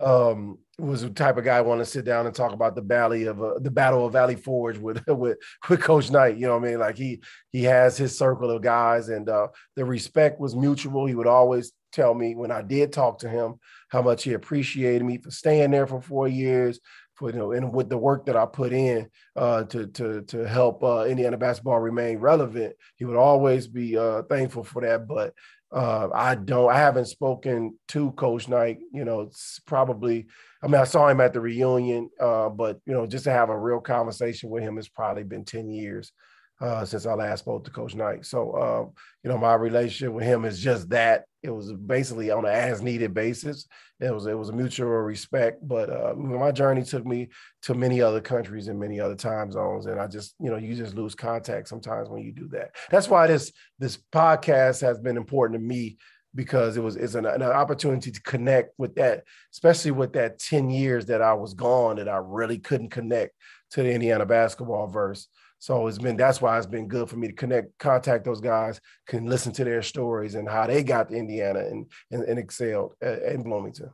um 0.00 0.58
was 0.78 1.02
the 1.02 1.10
type 1.10 1.38
of 1.38 1.44
guy 1.44 1.60
want 1.62 1.80
to 1.80 1.86
sit 1.86 2.04
down 2.04 2.26
and 2.26 2.34
talk 2.34 2.52
about 2.52 2.74
the 2.74 2.82
valley 2.82 3.24
of 3.24 3.42
uh, 3.42 3.58
the 3.60 3.70
battle 3.70 4.06
of 4.06 4.12
Valley 4.12 4.36
Forge 4.36 4.78
with 4.78 5.06
with 5.08 5.38
with 5.68 5.80
Coach 5.80 6.10
Knight. 6.10 6.36
You 6.36 6.46
know 6.46 6.58
what 6.58 6.66
I 6.66 6.70
mean? 6.70 6.78
Like 6.78 6.96
he 6.96 7.22
he 7.52 7.64
has 7.64 7.98
his 7.98 8.16
circle 8.16 8.50
of 8.50 8.62
guys, 8.62 9.10
and 9.10 9.28
uh, 9.28 9.48
the 9.74 9.84
respect 9.84 10.40
was 10.40 10.56
mutual. 10.56 11.06
He 11.06 11.14
would 11.14 11.26
always 11.26 11.72
tell 11.92 12.14
me 12.14 12.34
when 12.34 12.50
I 12.50 12.62
did 12.62 12.92
talk 12.92 13.18
to 13.20 13.28
him 13.28 13.56
how 13.88 14.02
much 14.02 14.24
he 14.24 14.32
appreciated 14.32 15.04
me 15.04 15.18
for 15.18 15.30
staying 15.30 15.70
there 15.70 15.86
for 15.86 16.00
four 16.00 16.28
years, 16.28 16.80
for 17.16 17.30
you 17.30 17.36
know, 17.36 17.52
and 17.52 17.72
with 17.72 17.88
the 17.88 17.98
work 17.98 18.26
that 18.26 18.36
I 18.36 18.46
put 18.46 18.72
in 18.72 19.08
uh, 19.34 19.64
to 19.64 19.86
to 19.86 20.22
to 20.22 20.48
help 20.48 20.82
uh, 20.82 21.04
Indiana 21.04 21.36
basketball 21.36 21.80
remain 21.80 22.18
relevant. 22.18 22.74
He 22.96 23.04
would 23.04 23.16
always 23.16 23.66
be 23.66 23.96
uh, 23.96 24.22
thankful 24.22 24.64
for 24.64 24.82
that, 24.82 25.08
but 25.08 25.34
uh, 25.72 26.08
I 26.14 26.34
don't. 26.34 26.70
I 26.70 26.78
haven't 26.78 27.06
spoken 27.06 27.76
to 27.88 28.12
Coach 28.12 28.48
Knight. 28.48 28.78
You 28.92 29.04
know, 29.04 29.30
probably. 29.66 30.26
I 30.62 30.68
mean, 30.68 30.80
I 30.80 30.84
saw 30.84 31.08
him 31.08 31.20
at 31.20 31.32
the 31.32 31.40
reunion, 31.40 32.10
uh, 32.20 32.48
but 32.48 32.80
you 32.86 32.92
know, 32.92 33.06
just 33.06 33.24
to 33.24 33.30
have 33.30 33.50
a 33.50 33.58
real 33.58 33.80
conversation 33.80 34.50
with 34.50 34.62
him 34.62 34.76
has 34.76 34.88
probably 34.88 35.24
been 35.24 35.44
ten 35.44 35.70
years 35.70 36.12
uh, 36.60 36.84
since 36.84 37.06
I 37.06 37.14
last 37.14 37.40
spoke 37.40 37.64
to 37.64 37.70
Coach 37.70 37.94
Knight. 37.94 38.24
So, 38.24 38.52
uh, 38.52 39.00
you 39.22 39.30
know, 39.30 39.38
my 39.38 39.54
relationship 39.54 40.12
with 40.12 40.24
him 40.24 40.44
is 40.44 40.60
just 40.60 40.88
that. 40.90 41.24
It 41.42 41.50
was 41.50 41.72
basically 41.72 42.30
on 42.30 42.44
an 42.44 42.52
as-needed 42.52 43.14
basis. 43.14 43.68
It 44.00 44.12
was 44.12 44.26
it 44.26 44.36
was 44.36 44.48
a 44.48 44.52
mutual 44.52 44.88
respect. 44.88 45.66
But 45.66 45.90
uh, 45.90 46.14
my 46.16 46.50
journey 46.50 46.82
took 46.82 47.06
me 47.06 47.28
to 47.62 47.74
many 47.74 48.02
other 48.02 48.20
countries 48.20 48.68
and 48.68 48.80
many 48.80 48.98
other 48.98 49.14
time 49.14 49.52
zones, 49.52 49.86
and 49.86 50.00
I 50.00 50.06
just, 50.08 50.34
you 50.40 50.50
know, 50.50 50.56
you 50.56 50.74
just 50.74 50.96
lose 50.96 51.14
contact 51.14 51.68
sometimes 51.68 52.08
when 52.08 52.22
you 52.22 52.32
do 52.32 52.48
that. 52.48 52.74
That's 52.90 53.08
why 53.08 53.26
this 53.28 53.52
this 53.78 53.98
podcast 54.12 54.80
has 54.80 54.98
been 54.98 55.16
important 55.16 55.60
to 55.60 55.64
me 55.64 55.98
because 56.36 56.76
it 56.76 56.82
was 56.82 56.96
it's 56.96 57.14
an, 57.14 57.26
an, 57.26 57.42
opportunity 57.42 58.10
to 58.10 58.22
connect 58.22 58.74
with 58.78 58.94
that, 58.96 59.24
especially 59.52 59.90
with 59.90 60.12
that 60.12 60.38
10 60.38 60.70
years 60.70 61.06
that 61.06 61.22
I 61.22 61.32
was 61.32 61.54
gone 61.54 61.96
that 61.96 62.08
I 62.08 62.18
really 62.18 62.58
couldn't 62.58 62.90
connect 62.90 63.34
to 63.70 63.82
the 63.82 63.90
Indiana 63.90 64.26
basketball 64.26 64.86
verse. 64.86 65.28
So 65.58 65.86
it's 65.86 65.98
been 65.98 66.16
that's 66.16 66.40
why 66.40 66.58
it's 66.58 66.66
been 66.66 66.88
good 66.88 67.08
for 67.08 67.16
me 67.16 67.28
to 67.28 67.32
connect, 67.32 67.78
contact 67.78 68.24
those 68.24 68.40
guys, 68.40 68.80
can 69.06 69.26
listen 69.26 69.52
to 69.52 69.64
their 69.64 69.82
stories 69.82 70.34
and 70.34 70.48
how 70.48 70.66
they 70.66 70.82
got 70.82 71.08
to 71.08 71.16
Indiana 71.16 71.60
and 71.60 71.90
and, 72.10 72.24
and 72.24 72.38
excelled 72.38 72.94
in 73.00 73.42
Bloomington. 73.42 73.90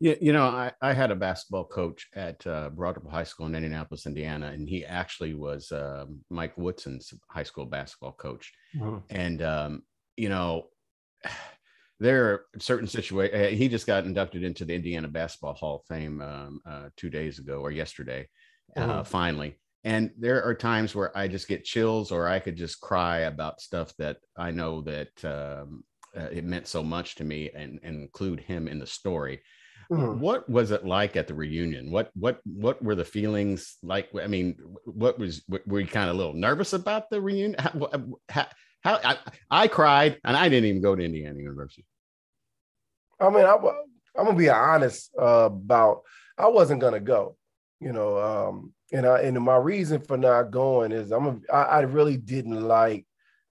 Yeah, 0.00 0.14
you 0.20 0.32
know, 0.32 0.44
I, 0.44 0.72
I 0.82 0.92
had 0.92 1.10
a 1.10 1.16
basketball 1.16 1.64
coach 1.64 2.08
at 2.14 2.44
uh, 2.46 2.68
Broad 2.70 2.96
Ripple 2.96 3.10
High 3.10 3.24
School 3.24 3.46
in 3.46 3.54
Indianapolis, 3.54 4.06
Indiana, 4.06 4.48
and 4.48 4.68
he 4.68 4.84
actually 4.84 5.34
was 5.34 5.70
uh, 5.72 6.04
Mike 6.30 6.58
Woodson's 6.58 7.14
high 7.30 7.44
school 7.44 7.64
basketball 7.64 8.12
coach. 8.12 8.52
Mm-hmm. 8.76 8.98
And 9.10 9.42
um, 9.42 9.82
you 10.16 10.28
know, 10.28 10.66
there 12.00 12.26
are 12.26 12.46
certain 12.58 12.88
situations. 12.88 13.40
Uh, 13.40 13.56
he 13.56 13.68
just 13.68 13.86
got 13.86 14.04
inducted 14.04 14.42
into 14.42 14.64
the 14.64 14.74
Indiana 14.74 15.08
Basketball 15.08 15.54
Hall 15.54 15.76
of 15.76 15.86
Fame 15.86 16.20
um, 16.20 16.60
uh, 16.66 16.88
two 16.96 17.08
days 17.08 17.38
ago 17.38 17.60
or 17.60 17.70
yesterday, 17.70 18.28
uh, 18.76 18.80
mm-hmm. 18.80 19.02
finally 19.04 19.56
and 19.84 20.10
there 20.18 20.42
are 20.42 20.54
times 20.54 20.94
where 20.94 21.16
i 21.16 21.28
just 21.28 21.48
get 21.48 21.64
chills 21.64 22.10
or 22.10 22.28
i 22.28 22.38
could 22.38 22.56
just 22.56 22.80
cry 22.80 23.20
about 23.20 23.60
stuff 23.60 23.94
that 23.98 24.16
i 24.36 24.50
know 24.50 24.80
that 24.80 25.24
um, 25.24 25.84
uh, 26.16 26.28
it 26.30 26.44
meant 26.44 26.66
so 26.66 26.82
much 26.82 27.16
to 27.16 27.24
me 27.24 27.50
and, 27.54 27.80
and 27.82 28.00
include 28.00 28.40
him 28.40 28.68
in 28.68 28.78
the 28.78 28.86
story. 28.86 29.40
Mm-hmm. 29.90 30.18
what 30.18 30.48
was 30.48 30.70
it 30.70 30.86
like 30.86 31.14
at 31.14 31.26
the 31.26 31.34
reunion? 31.34 31.90
What 31.90 32.10
what 32.14 32.40
what 32.44 32.82
were 32.82 32.94
the 32.94 33.04
feelings 33.04 33.76
like? 33.82 34.08
I 34.18 34.26
mean 34.28 34.56
what 34.86 35.18
was 35.18 35.44
were 35.66 35.80
you 35.80 35.86
kind 35.86 36.08
of 36.08 36.14
a 36.14 36.18
little 36.18 36.32
nervous 36.32 36.72
about 36.72 37.10
the 37.10 37.20
reunion? 37.20 37.56
How, 37.58 37.90
how, 38.30 38.46
how 38.82 39.00
I, 39.04 39.18
I 39.50 39.68
cried 39.68 40.20
and 40.24 40.36
i 40.36 40.48
didn't 40.48 40.68
even 40.70 40.82
go 40.82 40.94
to 40.94 41.04
indiana 41.04 41.38
university. 41.38 41.84
I 43.20 43.28
mean 43.28 43.44
I, 43.44 43.56
i'm 44.16 44.24
gonna 44.24 44.38
be 44.38 44.48
honest 44.48 45.10
uh, 45.20 45.50
about 45.52 46.02
i 46.38 46.46
wasn't 46.46 46.80
gonna 46.80 47.00
go 47.00 47.36
you 47.80 47.92
know 47.92 48.18
um 48.18 48.73
and 48.94 49.06
I 49.06 49.22
and 49.22 49.38
my 49.40 49.56
reason 49.56 50.00
for 50.00 50.16
not 50.16 50.50
going 50.50 50.92
is 50.92 51.10
I'm 51.10 51.26
a, 51.26 51.52
I, 51.52 51.62
I 51.62 51.80
really 51.80 52.16
didn't 52.16 52.62
like 52.62 53.04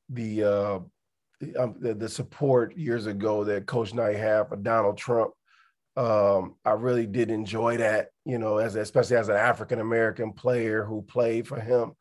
the 0.10 0.44
uh 0.44 0.80
um, 1.60 1.76
the, 1.80 1.94
the, 1.94 2.08
support 2.08 2.78
years 2.78 3.06
ago 3.06 3.44
that 3.44 3.66
Coach 3.66 3.94
Knight 3.94 4.16
had 4.16 4.48
for 4.48 4.56
Donald 4.56 4.98
Trump. 4.98 5.34
Um, 5.98 6.56
I 6.64 6.72
really 6.72 7.06
did 7.06 7.30
enjoy 7.30 7.76
that, 7.78 8.12
you 8.24 8.38
know, 8.38 8.60
as 8.60 8.76
especially 8.76 9.18
as 9.18 9.28
an 9.28 9.36
African 9.36 9.82
American 9.82 10.32
player 10.32 10.86
who 10.86 11.02
played 11.02 11.46
for 11.46 11.60
him. 11.60 11.92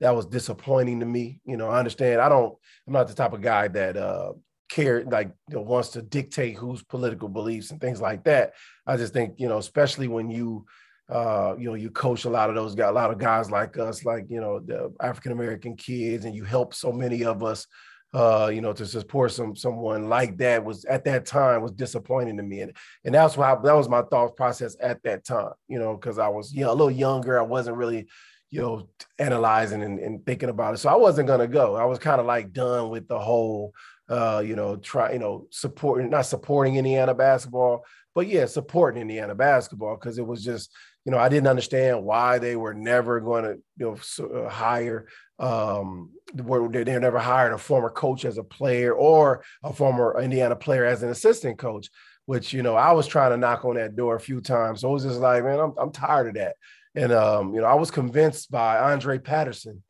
That 0.00 0.14
was 0.14 0.26
disappointing 0.26 1.00
to 1.00 1.06
me. 1.06 1.40
You 1.46 1.56
know, 1.56 1.68
I 1.68 1.78
understand. 1.78 2.20
I 2.20 2.28
don't. 2.28 2.54
I'm 2.86 2.92
not 2.92 3.08
the 3.08 3.14
type 3.14 3.32
of 3.32 3.40
guy 3.40 3.68
that 3.68 3.96
uh, 3.96 4.32
care 4.70 5.02
like 5.04 5.30
you 5.48 5.56
know, 5.56 5.62
wants 5.62 5.90
to 5.90 6.02
dictate 6.02 6.56
whose 6.56 6.82
political 6.82 7.28
beliefs 7.28 7.70
and 7.70 7.80
things 7.80 8.02
like 8.02 8.24
that. 8.24 8.52
I 8.86 8.98
just 8.98 9.14
think 9.14 9.34
you 9.38 9.48
know, 9.48 9.58
especially 9.58 10.08
when 10.08 10.30
you 10.30 10.66
uh, 11.10 11.56
you 11.58 11.66
know, 11.68 11.74
you 11.74 11.90
coach 11.90 12.24
a 12.24 12.30
lot 12.30 12.48
of 12.48 12.54
those 12.54 12.74
guys, 12.74 12.90
a 12.90 12.92
lot 12.92 13.10
of 13.10 13.18
guys 13.18 13.50
like 13.50 13.76
us, 13.78 14.04
like 14.04 14.26
you 14.28 14.40
know, 14.40 14.60
the 14.60 14.92
African 15.00 15.32
American 15.32 15.76
kids, 15.76 16.24
and 16.24 16.34
you 16.34 16.44
help 16.44 16.74
so 16.74 16.92
many 16.92 17.24
of 17.24 17.42
us. 17.42 17.66
Uh, 18.12 18.50
you 18.52 18.60
know, 18.60 18.72
to 18.72 18.84
support 18.84 19.30
some 19.30 19.54
someone 19.54 20.08
like 20.08 20.36
that 20.36 20.64
was 20.64 20.84
at 20.86 21.04
that 21.04 21.24
time 21.24 21.62
was 21.62 21.70
disappointing 21.70 22.36
to 22.36 22.42
me, 22.42 22.60
and 22.60 22.72
and 23.04 23.14
that's 23.14 23.36
why 23.36 23.54
that 23.54 23.76
was 23.76 23.88
my 23.88 24.02
thought 24.02 24.36
process 24.36 24.76
at 24.80 25.00
that 25.04 25.24
time. 25.24 25.52
You 25.68 25.78
know, 25.78 25.94
because 25.94 26.18
I 26.18 26.26
was 26.26 26.52
you 26.52 26.64
know 26.64 26.72
a 26.72 26.74
little 26.74 26.90
younger, 26.90 27.38
I 27.38 27.42
wasn't 27.42 27.76
really 27.76 28.08
you 28.50 28.60
know 28.60 28.88
analyzing 29.20 29.82
and, 29.84 30.00
and 30.00 30.26
thinking 30.26 30.48
about 30.48 30.74
it, 30.74 30.78
so 30.78 30.88
I 30.88 30.96
wasn't 30.96 31.28
gonna 31.28 31.46
go. 31.46 31.76
I 31.76 31.84
was 31.84 32.00
kind 32.00 32.20
of 32.20 32.26
like 32.26 32.52
done 32.52 32.90
with 32.90 33.06
the 33.06 33.18
whole 33.18 33.72
uh, 34.10 34.42
you 34.44 34.56
know, 34.56 34.76
try, 34.76 35.12
you 35.12 35.20
know, 35.20 35.46
supporting, 35.50 36.10
not 36.10 36.26
supporting 36.26 36.74
Indiana 36.74 37.14
basketball, 37.14 37.84
but 38.12 38.26
yeah, 38.26 38.44
supporting 38.44 39.00
Indiana 39.00 39.36
basketball 39.36 39.94
because 39.94 40.18
it 40.18 40.26
was 40.26 40.42
just, 40.44 40.72
you 41.04 41.12
know, 41.12 41.18
I 41.18 41.28
didn't 41.28 41.48
understand 41.48 42.04
why 42.04 42.38
they 42.38 42.56
were 42.56 42.74
never 42.74 43.20
going 43.20 43.44
to, 43.44 43.58
you 43.78 43.98
know, 44.18 44.44
uh, 44.44 44.48
hire, 44.48 45.08
um, 45.38 46.10
they 46.34 46.98
never 46.98 47.18
hired 47.18 47.52
a 47.52 47.58
former 47.58 47.90
coach 47.90 48.24
as 48.24 48.36
a 48.36 48.44
player 48.44 48.92
or 48.92 49.42
a 49.64 49.72
former 49.72 50.20
Indiana 50.20 50.54
player 50.54 50.84
as 50.84 51.02
an 51.02 51.08
assistant 51.08 51.58
coach, 51.58 51.88
which, 52.26 52.52
you 52.52 52.62
know, 52.62 52.76
I 52.76 52.92
was 52.92 53.06
trying 53.06 53.30
to 53.30 53.38
knock 53.38 53.64
on 53.64 53.76
that 53.76 53.96
door 53.96 54.14
a 54.14 54.20
few 54.20 54.40
times. 54.40 54.82
So 54.82 54.90
it 54.90 54.92
was 54.92 55.04
just 55.04 55.20
like, 55.20 55.42
man, 55.42 55.58
I'm, 55.58 55.72
I'm 55.78 55.90
tired 55.90 56.28
of 56.28 56.34
that. 56.34 56.56
And, 56.94 57.12
um, 57.12 57.54
you 57.54 57.60
know, 57.60 57.66
I 57.66 57.74
was 57.74 57.90
convinced 57.90 58.50
by 58.50 58.78
Andre 58.92 59.18
Patterson, 59.18 59.82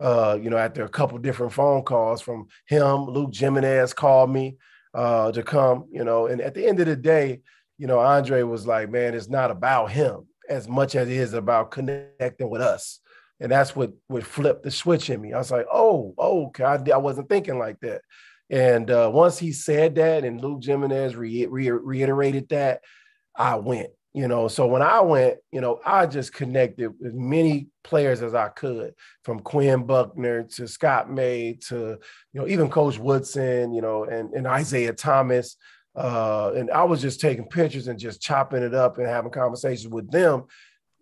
uh, 0.00 0.36
you 0.40 0.50
know, 0.50 0.58
after 0.58 0.84
a 0.84 0.88
couple 0.88 1.16
different 1.18 1.52
phone 1.52 1.82
calls 1.82 2.20
from 2.20 2.48
him, 2.66 3.04
Luke 3.04 3.34
Jimenez 3.34 3.94
called 3.94 4.30
me 4.30 4.56
uh, 4.92 5.30
to 5.32 5.42
come, 5.42 5.86
you 5.92 6.04
know, 6.04 6.26
and 6.26 6.40
at 6.40 6.54
the 6.54 6.66
end 6.66 6.80
of 6.80 6.86
the 6.86 6.96
day, 6.96 7.40
you 7.78 7.86
know, 7.86 8.00
Andre 8.00 8.42
was 8.42 8.66
like, 8.66 8.90
man, 8.90 9.14
it's 9.14 9.28
not 9.28 9.50
about 9.50 9.90
him 9.90 10.26
as 10.48 10.68
much 10.68 10.94
as 10.94 11.08
it 11.08 11.14
is 11.14 11.34
about 11.34 11.70
connecting 11.70 12.50
with 12.50 12.60
us. 12.60 13.00
And 13.40 13.52
that's 13.52 13.76
what 13.76 13.92
what 14.08 14.24
flipped 14.24 14.62
the 14.62 14.70
switch 14.70 15.10
in 15.10 15.20
me. 15.20 15.32
I 15.32 15.38
was 15.38 15.50
like, 15.50 15.66
oh, 15.72 16.14
oh, 16.16 16.46
okay, 16.46 16.64
I, 16.64 16.76
I 16.94 16.96
wasn't 16.96 17.28
thinking 17.28 17.58
like 17.58 17.78
that. 17.80 18.00
And 18.48 18.90
uh, 18.90 19.10
once 19.12 19.38
he 19.38 19.52
said 19.52 19.96
that, 19.96 20.24
and 20.24 20.40
Luke 20.40 20.64
Jimenez 20.64 21.16
re- 21.16 21.46
re- 21.46 21.70
reiterated 21.70 22.48
that, 22.50 22.80
I 23.36 23.56
went. 23.56 23.90
You 24.14 24.28
know, 24.28 24.48
so 24.48 24.66
when 24.66 24.80
I 24.80 25.02
went, 25.02 25.36
you 25.52 25.60
know, 25.60 25.78
I 25.84 26.06
just 26.06 26.32
connected 26.32 26.90
with 26.98 27.12
many 27.12 27.68
players 27.84 28.22
as 28.22 28.34
I 28.34 28.48
could, 28.48 28.94
from 29.24 29.40
Quinn 29.40 29.84
Buckner 29.84 30.44
to 30.54 30.66
Scott 30.66 31.10
May 31.10 31.58
to, 31.68 31.98
you 32.32 32.40
know, 32.40 32.48
even 32.48 32.70
Coach 32.70 32.98
Woodson, 32.98 33.74
you 33.74 33.82
know, 33.82 34.04
and, 34.04 34.32
and 34.32 34.46
Isiah 34.46 34.94
Thomas. 34.94 35.58
Uh, 35.96 36.52
and 36.54 36.70
I 36.70 36.84
was 36.84 37.00
just 37.00 37.20
taking 37.20 37.46
pictures 37.46 37.88
and 37.88 37.98
just 37.98 38.20
chopping 38.20 38.62
it 38.62 38.74
up 38.74 38.98
and 38.98 39.06
having 39.06 39.30
conversations 39.30 39.88
with 39.88 40.10
them. 40.10 40.44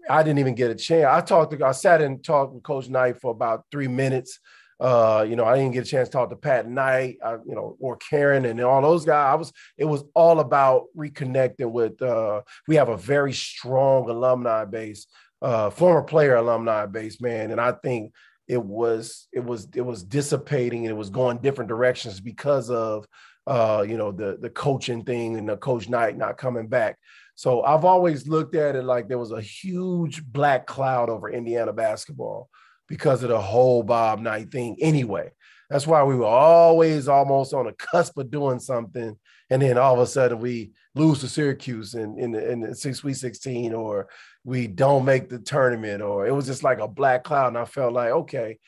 I 0.09 0.23
didn't 0.23 0.39
even 0.39 0.55
get 0.55 0.71
a 0.71 0.75
chance. 0.75 1.07
I 1.07 1.21
talked 1.21 1.59
to, 1.59 1.67
I 1.67 1.73
sat 1.73 2.01
and 2.01 2.23
talked 2.23 2.55
with 2.55 2.63
Coach 2.63 2.89
Knight 2.89 3.21
for 3.21 3.33
about 3.33 3.65
three 3.73 3.89
minutes. 3.89 4.39
Uh, 4.79 5.25
you 5.29 5.35
know, 5.35 5.45
I 5.45 5.57
didn't 5.57 5.73
get 5.73 5.87
a 5.87 5.91
chance 5.91 6.09
to 6.09 6.13
talk 6.13 6.31
to 6.31 6.37
Pat 6.37 6.69
Knight, 6.69 7.17
you 7.47 7.55
know, 7.55 7.77
or 7.81 7.97
Karen 7.97 8.45
and 8.45 8.61
all 8.61 8.83
those 8.83 9.05
guys. 9.05 9.33
I 9.33 9.35
was, 9.35 9.53
it 9.79 9.85
was 9.85 10.05
all 10.15 10.41
about 10.41 10.85
reconnecting 10.97 11.73
with, 11.73 12.01
uh, 12.03 12.43
we 12.69 12.77
have 12.77 12.89
a 12.89 12.97
very 12.97 13.33
strong 13.33 14.09
alumni 14.11 14.65
base, 14.65 15.07
uh, 15.43 15.71
former 15.71 16.03
player 16.03 16.37
alumni 16.37 16.87
base, 16.87 17.21
man. 17.21 17.51
And 17.51 17.61
I 17.61 17.73
think 17.73 18.13
it 18.47 18.63
was, 18.63 19.27
it 19.33 19.45
was, 19.45 19.69
it 19.75 19.81
was 19.81 20.03
dissipating 20.03 20.81
and 20.81 20.91
it 20.91 20.99
was 20.99 21.11
going 21.11 21.39
different 21.39 21.69
directions 21.69 22.21
because 22.21 22.69
of, 22.71 23.07
uh, 23.47 23.85
you 23.87 23.97
know, 23.97 24.13
the 24.13 24.39
the 24.41 24.51
coaching 24.51 25.05
thing 25.05 25.37
and 25.37 25.49
the 25.49 25.57
coach 25.57 25.89
Knight 25.89 26.17
not 26.17 26.39
coming 26.39 26.67
back. 26.67 26.99
So 27.35 27.63
I've 27.63 27.85
always 27.85 28.29
looked 28.29 28.55
at 28.55 28.77
it 28.77 28.85
like 28.85 29.09
there 29.09 29.19
was 29.19 29.33
a 29.33 29.41
huge 29.41 30.25
black 30.25 30.67
cloud 30.67 31.11
over 31.11 31.29
Indiana 31.29 31.73
basketball 31.73 32.49
because 32.89 33.23
of 33.23 33.31
the 33.31 33.41
whole 33.41 33.83
Bob 33.83 34.21
Knight 34.21 34.51
thing 34.51 34.77
anyway. 34.81 35.31
That's 35.69 35.87
why 35.87 36.05
we 36.05 36.15
were 36.15 36.27
always 36.27 37.09
almost 37.09 37.55
on 37.55 37.67
the 37.67 37.73
cusp 37.73 38.17
of 38.19 38.31
doing 38.31 38.61
something. 38.61 39.17
And 39.51 39.63
then 39.63 39.79
all 39.79 39.95
of 39.95 40.01
a 40.01 40.07
sudden 40.07 40.39
we 40.39 40.73
lose 40.95 41.21
to 41.21 41.29
Syracuse 41.29 41.95
in, 41.95 42.19
in, 42.19 42.35
in 42.35 42.61
the 42.61 42.75
six 42.75 43.03
week 43.03 43.17
16, 43.17 43.75
or 43.75 44.09
we 44.45 44.67
don't 44.67 45.05
make 45.05 45.29
the 45.29 45.39
tournament, 45.39 46.03
or 46.03 46.27
it 46.27 46.33
was 46.33 46.47
just 46.47 46.63
like 46.63 46.79
a 46.79 46.89
black 46.89 47.25
cloud. 47.25 47.49
And 47.49 47.59
I 47.59 47.65
felt 47.65 47.95
like, 47.95 48.11
okay, 48.11 48.59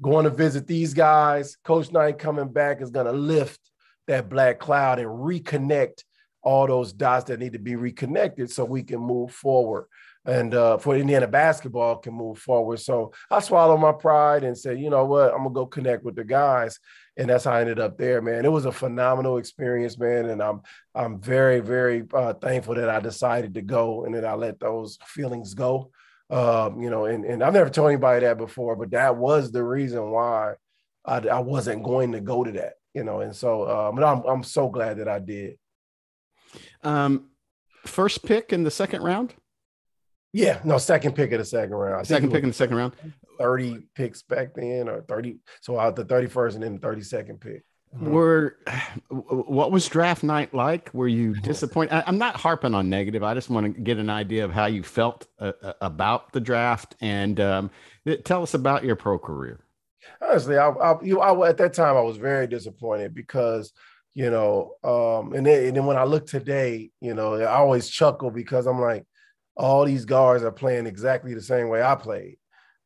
going 0.00 0.24
to 0.24 0.30
visit 0.30 0.66
these 0.66 0.94
guys, 0.94 1.56
Coach 1.64 1.90
Knight 1.92 2.18
coming 2.18 2.52
back 2.52 2.80
is 2.80 2.90
going 2.90 3.06
to 3.06 3.12
lift 3.12 3.60
that 4.06 4.28
black 4.28 4.58
cloud 4.58 4.98
and 4.98 5.08
reconnect 5.08 6.04
all 6.42 6.66
those 6.66 6.92
dots 6.92 7.24
that 7.24 7.40
need 7.40 7.54
to 7.54 7.58
be 7.58 7.76
reconnected 7.76 8.50
so 8.50 8.64
we 8.64 8.82
can 8.82 9.00
move 9.00 9.32
forward 9.32 9.86
and 10.26 10.54
uh, 10.54 10.78
for 10.78 10.96
Indiana 10.96 11.26
basketball 11.26 11.96
can 11.96 12.14
move 12.14 12.38
forward. 12.38 12.80
So 12.80 13.12
I 13.30 13.40
swallowed 13.40 13.80
my 13.80 13.92
pride 13.92 14.44
and 14.44 14.56
said, 14.56 14.80
you 14.80 14.90
know 14.90 15.04
what, 15.04 15.32
I'm 15.32 15.38
gonna 15.38 15.50
go 15.50 15.66
connect 15.66 16.02
with 16.02 16.16
the 16.16 16.24
guys, 16.24 16.78
and 17.16 17.28
that's 17.28 17.44
how 17.44 17.52
I 17.52 17.60
ended 17.60 17.78
up 17.78 17.98
there, 17.98 18.22
man. 18.22 18.44
It 18.44 18.52
was 18.52 18.64
a 18.64 18.72
phenomenal 18.72 19.38
experience, 19.38 19.98
man, 19.98 20.26
and 20.26 20.42
I'm 20.42 20.62
I'm 20.94 21.20
very 21.20 21.60
very 21.60 22.04
uh, 22.12 22.34
thankful 22.34 22.74
that 22.76 22.88
I 22.88 23.00
decided 23.00 23.54
to 23.54 23.62
go 23.62 24.04
and 24.04 24.14
that 24.14 24.24
I 24.24 24.34
let 24.34 24.60
those 24.60 24.98
feelings 25.06 25.54
go. 25.54 25.90
Um, 26.30 26.80
you 26.80 26.88
know, 26.88 27.04
and, 27.04 27.24
and 27.24 27.44
I've 27.44 27.52
never 27.52 27.68
told 27.68 27.90
anybody 27.90 28.24
that 28.24 28.38
before, 28.38 28.76
but 28.76 28.92
that 28.92 29.16
was 29.16 29.52
the 29.52 29.62
reason 29.62 30.10
why 30.10 30.54
I, 31.04 31.18
I 31.18 31.40
wasn't 31.40 31.84
going 31.84 32.12
to 32.12 32.20
go 32.20 32.42
to 32.42 32.52
that, 32.52 32.74
you 32.94 33.04
know, 33.04 33.20
and 33.20 33.34
so 33.34 33.68
um, 33.68 34.02
I'm 34.02 34.22
I'm 34.24 34.42
so 34.42 34.68
glad 34.68 34.98
that 34.98 35.08
I 35.08 35.18
did. 35.18 35.58
Um, 36.82 37.30
first 37.84 38.24
pick 38.24 38.52
in 38.52 38.62
the 38.62 38.70
second 38.70 39.02
round. 39.02 39.34
Yeah, 40.32 40.60
no, 40.64 40.78
second 40.78 41.14
pick 41.14 41.32
of 41.32 41.38
the 41.38 41.44
second 41.44 41.76
round. 41.76 42.06
second 42.06 42.32
pick 42.32 42.42
in 42.42 42.48
the 42.48 42.54
second 42.54 42.76
round. 42.76 42.94
30 43.38 43.86
picks 43.94 44.22
back 44.22 44.54
then, 44.54 44.88
or 44.88 45.02
30. 45.02 45.38
So 45.60 45.78
out 45.78 45.96
the 45.96 46.04
31st 46.04 46.54
and 46.54 46.62
then 46.62 46.78
the 46.80 46.86
32nd 46.86 47.40
pick. 47.40 47.64
Mm-hmm. 47.94 48.10
Were 48.10 48.56
what 49.08 49.70
was 49.70 49.86
draft 49.86 50.24
night 50.24 50.52
like? 50.52 50.90
Were 50.92 51.06
you 51.06 51.34
disappointed? 51.42 51.94
I, 51.94 52.08
am 52.08 52.18
not 52.18 52.34
harping 52.34 52.74
on 52.74 52.90
negative. 52.90 53.22
I 53.22 53.34
just 53.34 53.48
want 53.48 53.72
to 53.72 53.80
get 53.80 53.98
an 53.98 54.10
idea 54.10 54.44
of 54.44 54.50
how 54.50 54.66
you 54.66 54.82
felt 54.82 55.28
uh, 55.38 55.52
uh, 55.62 55.74
about 55.80 56.32
the 56.32 56.40
draft 56.40 56.96
and 57.00 57.38
um, 57.38 57.70
tell 58.24 58.42
us 58.42 58.54
about 58.54 58.82
your 58.82 58.96
pro 58.96 59.18
career. 59.18 59.63
Honestly, 60.20 60.58
I, 60.58 60.68
I, 60.68 61.02
you, 61.02 61.20
I, 61.20 61.48
at 61.48 61.56
that 61.58 61.74
time 61.74 61.96
I 61.96 62.02
was 62.02 62.16
very 62.16 62.46
disappointed 62.46 63.14
because 63.14 63.72
you 64.14 64.30
know, 64.30 64.74
um, 64.84 65.32
and 65.32 65.44
then, 65.44 65.66
and 65.66 65.76
then 65.76 65.86
when 65.86 65.96
I 65.96 66.04
look 66.04 66.26
today, 66.26 66.90
you 67.00 67.14
know, 67.14 67.34
I 67.34 67.56
always 67.56 67.88
chuckle 67.88 68.30
because 68.30 68.66
I'm 68.66 68.80
like, 68.80 69.04
all 69.56 69.84
these 69.84 70.04
guards 70.04 70.44
are 70.44 70.52
playing 70.52 70.86
exactly 70.86 71.34
the 71.34 71.42
same 71.42 71.68
way 71.68 71.82
I 71.82 71.96
played. 71.96 72.36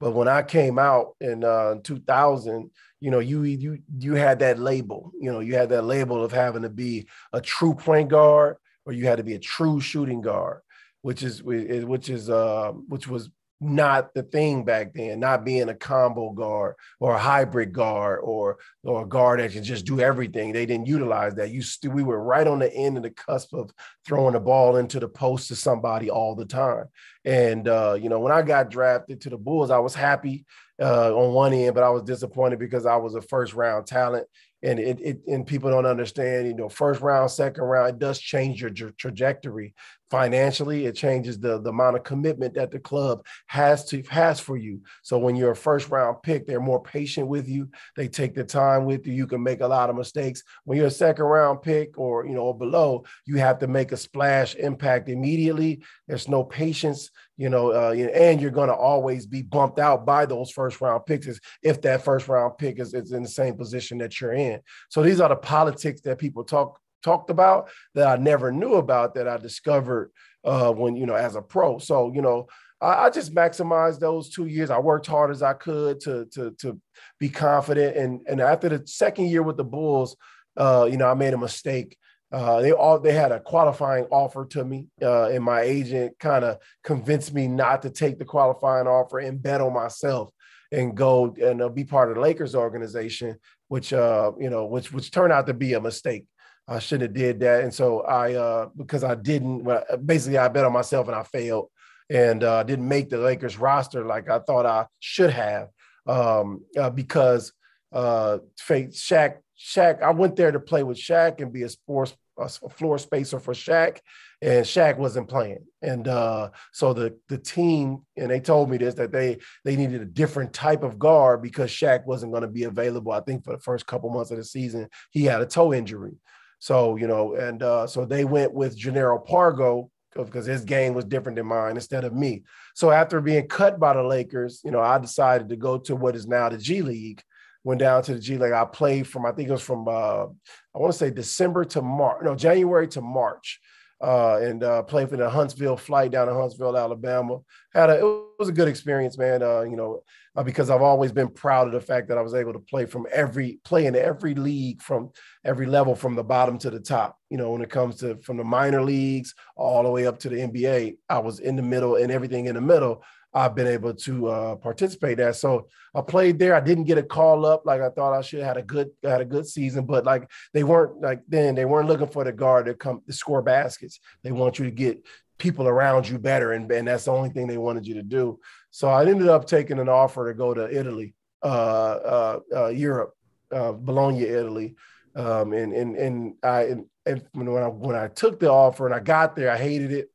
But 0.01 0.13
when 0.13 0.29
I 0.29 0.43
came 0.43 0.79
out 0.79 1.17
in 1.21 1.45
uh, 1.45 1.77
2000, 1.83 2.71
you 3.01 3.11
know, 3.11 3.19
you 3.19 3.43
you 3.43 3.79
you 3.99 4.15
had 4.15 4.39
that 4.41 4.59
label. 4.59 5.13
You 5.21 5.33
know, 5.33 5.41
you 5.41 5.55
had 5.55 5.69
that 5.71 5.83
label 5.83 6.25
of 6.25 6.33
having 6.33 6.63
to 6.63 6.69
be 6.69 7.09
a 7.33 7.41
true 7.41 7.75
point 7.75 8.09
guard, 8.09 8.57
or 8.87 8.93
you 8.93 9.07
had 9.07 9.19
to 9.19 9.25
be 9.25 9.35
a 9.35 9.41
true 9.41 9.81
shooting 9.81 10.21
guard, 10.21 10.61
which 11.03 11.23
is 11.23 11.43
which 11.43 12.09
is 12.09 12.31
uh, 12.31 12.73
which 12.87 13.09
was 13.09 13.29
not 13.61 14.15
the 14.15 14.23
thing 14.23 14.65
back 14.65 14.93
then, 14.95 15.21
not 15.21 15.45
being 15.45 15.69
a 15.69 15.75
combo 15.75 16.31
guard 16.31 16.77
or 17.01 17.15
a 17.15 17.19
hybrid 17.19 17.73
guard 17.73 18.21
or 18.23 18.59
or 18.85 19.03
a 19.03 19.09
guard 19.09 19.41
that 19.41 19.53
can 19.53 19.65
just 19.65 19.85
do 19.85 20.01
everything. 20.01 20.53
They 20.53 20.67
didn't 20.67 20.87
utilize 20.87 21.35
that. 21.35 21.51
You 21.51 21.63
st- 21.63 21.93
we 21.93 22.03
were 22.03 22.23
right 22.23 22.47
on 22.47 22.61
the 22.61 22.73
end 22.73 22.97
of 22.97 23.03
the 23.03 23.11
cusp 23.11 23.53
of 23.55 23.71
throwing 24.07 24.35
the 24.35 24.41
ball 24.41 24.77
into 24.77 25.01
the 25.01 25.09
post 25.09 25.49
to 25.49 25.57
somebody 25.57 26.09
all 26.11 26.35
the 26.35 26.47
time. 26.47 26.85
And 27.25 27.67
uh, 27.67 27.97
you 28.01 28.09
know, 28.09 28.21
when 28.21 28.33
I 28.33 28.43
got 28.43 28.71
drafted 28.71 29.21
to 29.23 29.31
the 29.31 29.39
Bulls, 29.39 29.71
I 29.71 29.79
was 29.79 29.95
happy 29.95 30.45
uh, 30.81 31.13
on 31.15 31.35
one 31.35 31.53
end, 31.53 31.75
but 31.75 31.85
I 31.85 31.91
was 31.91 32.05
disappointed 32.05 32.59
because 32.59 32.87
I 32.87 32.97
was 32.97 33.15
a 33.15 33.23
first 33.23 33.55
round 33.55 33.87
talent 33.87 34.29
and 34.63 34.79
it, 34.79 35.01
it 35.01 35.21
and 35.27 35.47
people 35.47 35.71
don't 35.71 35.87
understand 35.87 36.47
you 36.47 36.55
know 36.55 36.69
first 36.69 37.01
round 37.01 37.31
second 37.31 37.63
round 37.65 37.89
it 37.91 37.99
does 37.99 38.19
change 38.19 38.61
your, 38.61 38.71
trajectory. 38.71 39.75
Financially 40.11 40.87
it 40.87 40.97
changes 40.97 41.39
the, 41.39 41.61
the 41.61 41.69
amount 41.71 41.97
of 41.97 42.03
commitment 42.03 42.55
that 42.55 42.71
the 42.71 42.79
club 42.79 43.25
has 43.47 43.85
to 43.87 44.03
has 44.09 44.41
for 44.41 44.57
you. 44.57 44.81
So 45.03 45.19
when 45.19 45.37
you're 45.37 45.53
a 45.53 45.57
first 45.57 45.91
round 45.91 46.23
pick 46.23 46.47
they're 46.47 46.61
more 46.61 46.83
patient 46.83 47.29
with 47.29 47.49
you. 47.49 47.69
They 47.97 48.09
take 48.09 48.35
the 48.35 48.45
time 48.45 48.85
with 48.85 49.07
you. 49.07 49.13
You 49.13 49.27
can 49.27 49.43
make 49.43 49.61
a 49.61 49.69
lot 49.69 49.91
of 49.91 49.97
mistakes. 49.97 50.43
When 50.65 50.79
you're 50.79 50.87
a 50.87 50.91
second 50.91 51.25
round 51.25 51.63
pick 51.63 51.99
or 51.99 52.27
you 52.27 52.35
know 52.35 52.45
or 52.45 52.59
below 52.59 53.05
you 53.27 53.37
have 53.37 53.59
to 53.59 53.67
make 53.67 53.93
a 53.93 53.97
splash 53.97 54.55
impact 54.55 55.09
immediately. 55.09 55.83
There's 56.07 56.29
no 56.29 56.43
patience 56.43 57.11
you 57.39 57.49
know 57.49 57.71
uh, 57.71 57.93
and 57.93 58.41
you're 58.41 58.51
going 58.51 58.69
to 58.69 58.75
always 58.75 59.25
be 59.25 59.41
bumped 59.41 59.79
out 59.79 60.05
by 60.05 60.27
those 60.27 60.51
first 60.51 60.81
round 60.83 61.07
picks 61.07 61.41
if 61.63 61.81
that 61.81 62.05
first 62.05 62.29
round 62.29 62.59
pick 62.59 62.79
is, 62.79 62.93
is 62.93 63.13
in 63.13 63.23
the 63.23 63.29
same 63.29 63.57
position 63.57 63.97
that 63.97 64.21
you're 64.21 64.35
in 64.35 64.61
so 64.91 65.03
these 65.03 65.21
are 65.21 65.31
the 65.31 65.37
politics 65.37 66.03
that 66.03 66.19
people 66.19 66.45
talk 66.45 66.79
talked 67.03 67.31
about 67.31 67.71
that 67.95 68.09
I 68.09 68.21
never 68.21 68.51
knew 68.51 68.75
about 68.75 69.15
that 69.15 69.29
I 69.29 69.37
discovered 69.37 70.11
uh, 70.45 70.73
when 70.73 70.97
you 70.97 71.07
know 71.07 71.15
as 71.15 71.37
a 71.37 71.43
pro. 71.43 71.79
So 71.79 72.13
you 72.13 72.23
know 72.23 72.49
I, 72.81 73.07
I, 73.07 73.11
just 73.11 73.35
maximized 73.35 74.01
those 74.01 74.31
two 74.31 74.47
years. 74.47 74.71
I 74.71 74.79
worked 74.79 75.07
hard 75.07 75.31
as 75.31 75.43
I 75.43 75.53
could 75.55 76.01
to 76.01 76.27
to 76.33 76.53
to 76.61 76.81
be 77.19 77.29
confident. 77.29 77.97
And 77.97 78.21
and 78.29 78.41
after 78.41 78.69
the 78.69 78.87
second 78.87 79.27
year 79.27 79.43
with 79.43 79.57
the 79.57 79.65
Bulls, 79.65 80.17
uh, 80.57 80.89
you 80.91 80.97
know 80.97 81.09
I 81.09 81.15
made 81.15 81.35
a 81.35 81.39
mistake. 81.39 81.97
Uh, 82.31 82.61
they 82.61 82.73
all 82.73 82.99
they 82.99 83.13
had 83.13 83.33
a 83.33 83.41
qualifying 83.41 84.05
offer 84.11 84.45
to 84.45 84.65
me, 84.65 84.87
uh, 85.01 85.29
and 85.29 85.43
my 85.43 85.63
agent 85.63 86.19
kind 86.19 86.45
of 86.45 86.59
convinced 86.85 87.33
me 87.33 87.49
not 87.49 87.83
to 87.83 87.91
take 87.91 88.19
the 88.19 88.25
qualifying 88.25 88.87
offer 88.87 89.19
and 89.19 89.43
bet 89.43 89.61
on 89.63 89.73
myself 89.73 90.31
and 90.71 90.95
go 90.95 91.35
and 91.43 91.63
uh, 91.63 91.69
be 91.71 91.85
part 91.85 92.11
of 92.11 92.17
the 92.17 92.21
Lakers 92.21 92.55
organization, 92.55 93.37
which 93.69 93.93
uh, 93.93 94.31
you 94.39 94.51
know, 94.51 94.67
which 94.67 94.93
which 94.93 95.11
turned 95.11 95.33
out 95.33 95.47
to 95.47 95.55
be 95.55 95.73
a 95.73 95.81
mistake. 95.81 96.27
I 96.69 96.81
shouldn't 96.81 97.11
have 97.11 97.15
did 97.15 97.41
that. 97.41 97.65
And 97.65 97.73
so 97.73 98.03
I, 98.03 98.35
uh, 98.35 98.69
because 98.77 99.03
I 99.03 99.15
didn't, 99.15 99.65
well, 99.65 99.83
basically 100.05 100.37
I 100.37 100.49
bet 100.49 100.67
on 100.67 100.73
myself 100.73 101.09
and 101.09 101.17
I 101.17 101.23
failed 101.23 101.71
and 102.11 102.45
uh, 102.45 102.63
didn't 102.63 102.87
make 102.87 103.09
the 103.09 103.19
Lakers 103.19 103.59
roster 103.59 104.05
like 104.05 104.29
I 104.29 104.39
thought 104.41 104.67
I 104.67 104.87
should 105.01 105.31
have 105.31 105.69
um, 106.07 106.65
uh, 106.77 106.91
because 106.91 107.53
uh, 107.93 108.39
Shaq, 108.59 109.37
Shaq, 109.59 110.03
I 110.03 110.11
went 110.11 110.37
there 110.37 110.53
to 110.53 110.61
play 110.61 110.83
with 110.83 110.99
Shaq 110.99 111.41
and 111.41 111.53
be 111.53 111.63
a 111.63 111.69
sports 111.69 112.17
a 112.39 112.49
floor 112.49 112.99
spacer 112.99 113.41
for 113.41 113.53
Shaq, 113.53 113.99
and 114.41 114.65
Shaq 114.65 114.97
wasn't 114.97 115.29
playing. 115.29 115.65
And 115.83 116.07
uh, 116.07 116.51
so 116.73 116.93
the 116.93 117.19
the 117.29 117.39
team, 117.39 118.03
and 118.17 118.31
they 118.31 118.41
told 118.41 118.71
me 118.71 118.77
this 118.77 118.95
that 118.95 119.13
they 119.13 119.39
they 119.65 119.77
needed 119.77 120.01
a 120.01 120.07
different 120.07 120.53
type 120.53 120.83
of 120.83 120.99
guard 120.99 121.43
because 121.43 121.71
Shaq 121.71 122.07
wasn't 122.07 122.33
going 122.33 122.43
to 122.43 122.49
be 122.49 122.65
available. 122.65 123.13
I 123.13 123.21
think 123.21 123.45
for 123.45 123.55
the 123.55 123.63
first 123.63 123.87
couple 123.87 124.11
months 124.11 124.31
of 124.31 124.37
the 124.37 124.45
season, 124.45 124.89
he 125.11 125.25
had 125.25 125.43
a 125.43 125.47
toe 125.47 125.75
injury. 125.75 126.17
So, 126.61 126.97
you 126.97 127.07
know, 127.07 127.35
and 127.35 127.63
uh, 127.63 127.87
so 127.87 128.05
they 128.05 128.25
went 128.25 128.53
with 128.53 128.79
Jannero 128.79 129.25
Pargo 129.27 129.91
because 130.15 130.47
his 130.47 130.65
game 130.65 130.95
was 130.95 131.05
different 131.05 131.37
than 131.37 131.47
mine 131.47 131.77
instead 131.77 132.05
of 132.05 132.13
me. 132.13 132.43
So 132.75 132.91
after 132.91 133.21
being 133.21 133.47
cut 133.47 133.79
by 133.79 133.95
the 133.95 134.03
Lakers, 134.03 134.61
you 134.65 134.73
know, 134.73 134.81
I 134.81 134.99
decided 134.99 135.49
to 135.51 135.57
go 135.57 135.79
to 135.79 135.95
what 135.95 136.17
is 136.17 136.27
now 136.27 136.49
the 136.49 136.59
G 136.59 136.83
League. 136.83 137.23
Went 137.69 137.81
down 137.81 138.03
to 138.05 138.15
the 138.15 138.19
G 138.19 138.39
League. 138.39 138.53
I 138.53 138.65
played 138.65 139.07
from, 139.07 139.27
I 139.27 139.33
think 139.33 139.51
it 139.51 139.53
was 139.53 139.61
from, 139.61 139.87
uh, 139.87 140.25
I 140.25 140.79
want 140.79 140.91
to 140.91 140.99
say 140.99 141.11
December 141.11 141.67
to 141.67 141.83
March, 141.83 142.23
no, 142.25 142.35
January 142.35 142.89
to 142.89 143.03
March 143.03 143.61
uh, 144.01 144.39
and 144.41 144.63
uh, 144.63 144.83
played 144.85 145.11
for 145.11 145.19
the 145.19 145.29
Huntsville 145.29 145.77
flight 145.77 146.13
down 146.13 146.31
in 146.31 146.35
Huntsville, 146.35 146.79
Alabama. 146.79 147.41
Had 147.75 147.91
a, 147.91 147.99
it 147.99 148.23
was 148.39 148.49
a 148.49 148.53
good 148.53 148.69
experience, 148.69 149.19
man. 149.19 149.43
Uh, 149.43 149.63
you 149.63 149.77
know, 149.77 150.01
uh, 150.35 150.43
because 150.43 150.71
I've 150.71 150.81
always 150.81 151.13
been 151.13 151.29
proud 151.29 151.67
of 151.67 151.75
the 151.75 151.81
fact 151.83 152.09
that 152.09 152.17
I 152.17 152.23
was 152.23 152.33
able 152.33 152.55
to 152.55 152.59
play 152.59 152.87
from 152.87 153.07
every 153.13 153.61
play 153.65 153.85
in 153.85 153.97
every 153.97 154.35
league 154.35 154.81
from 154.81 155.11
every 155.45 155.67
level 155.67 155.95
from 155.95 156.15
the 156.15 156.25
bottom 156.25 156.57
to 156.61 156.71
the 156.71 156.81
top. 156.81 157.19
You 157.29 157.37
know, 157.37 157.51
when 157.51 157.61
it 157.61 157.69
comes 157.69 157.97
to 157.97 158.17
from 158.23 158.37
the 158.37 158.45
minor 158.45 158.83
leagues 158.83 159.35
all 159.57 159.83
the 159.83 159.91
way 159.91 160.07
up 160.07 160.19
to 160.21 160.31
the 160.31 160.37
NBA, 160.37 160.97
I 161.09 161.19
was 161.19 161.41
in 161.41 161.57
the 161.57 161.63
middle 161.63 161.97
and 161.97 162.11
everything 162.11 162.47
in 162.47 162.55
the 162.55 162.63
middle. 162.63 163.03
I've 163.39 163.55
been 163.55 163.69
able 163.69 163.95
to 163.95 164.27
uh, 164.27 164.57
participate 164.57 165.21
at. 165.21 165.37
So 165.37 165.69
I 165.95 166.01
played 166.01 166.39
there. 166.39 166.57
I 166.57 166.61
didn't 166.61 166.85
get 166.85 166.99
a 166.99 167.03
call 167.03 167.47
up 167.47 167.63
like 167.65 167.81
I 167.81 167.89
thought 167.91 168.13
I 168.13 168.21
should. 168.21 168.43
Had 168.43 168.57
a 168.57 168.63
good 168.63 168.91
had 169.03 169.21
a 169.21 169.25
good 169.25 169.47
season, 169.47 169.87
but 169.87 170.05
like 170.05 170.29
they 170.53 170.65
weren't 170.65 171.01
like 171.01 171.23
then 171.29 171.55
they 171.55 171.65
weren't 171.65 171.89
looking 171.89 172.09
for 172.09 172.25
the 172.25 172.33
guard 172.33 172.67
to 172.67 172.75
come 172.75 173.01
to 173.07 173.13
score 173.13 173.43
baskets. 173.43 174.01
They 174.25 174.33
want 174.33 174.59
you 174.59 174.65
to 174.65 174.71
get 174.73 175.07
people 175.39 175.69
around 175.69 176.09
you 176.09 176.19
better, 176.19 176.53
and, 176.53 176.71
and 176.73 176.89
that's 176.89 177.05
the 177.05 177.13
only 177.13 177.31
thing 177.31 177.47
they 177.47 177.59
wanted 177.59 177.87
you 177.87 177.95
to 177.95 178.03
do. 178.03 178.41
So 178.71 178.89
I 178.89 179.07
ended 179.07 179.29
up 179.29 179.47
taking 179.47 179.79
an 179.79 179.89
offer 179.89 180.27
to 180.27 180.37
go 180.37 180.53
to 180.53 180.69
Italy, 180.77 181.15
uh, 181.43 181.47
uh, 181.47 182.41
uh 182.55 182.69
Europe, 182.69 183.15
uh, 183.53 183.73
Bologna, 183.73 184.23
Italy, 184.23 184.75
um, 185.15 185.53
and 185.53 185.73
and 185.73 185.97
and 185.97 186.35
I 186.43 186.63
and, 186.63 186.87
and 187.07 187.23
when 187.35 187.63
I 187.63 187.69
when 187.69 187.97
I 187.97 188.09
took 188.09 188.41
the 188.41 188.51
offer 188.51 188.87
and 188.87 188.95
I 188.95 189.01
got 189.01 189.37
there, 189.37 189.51
I 189.51 189.57
hated 189.57 189.93
it. 189.93 190.11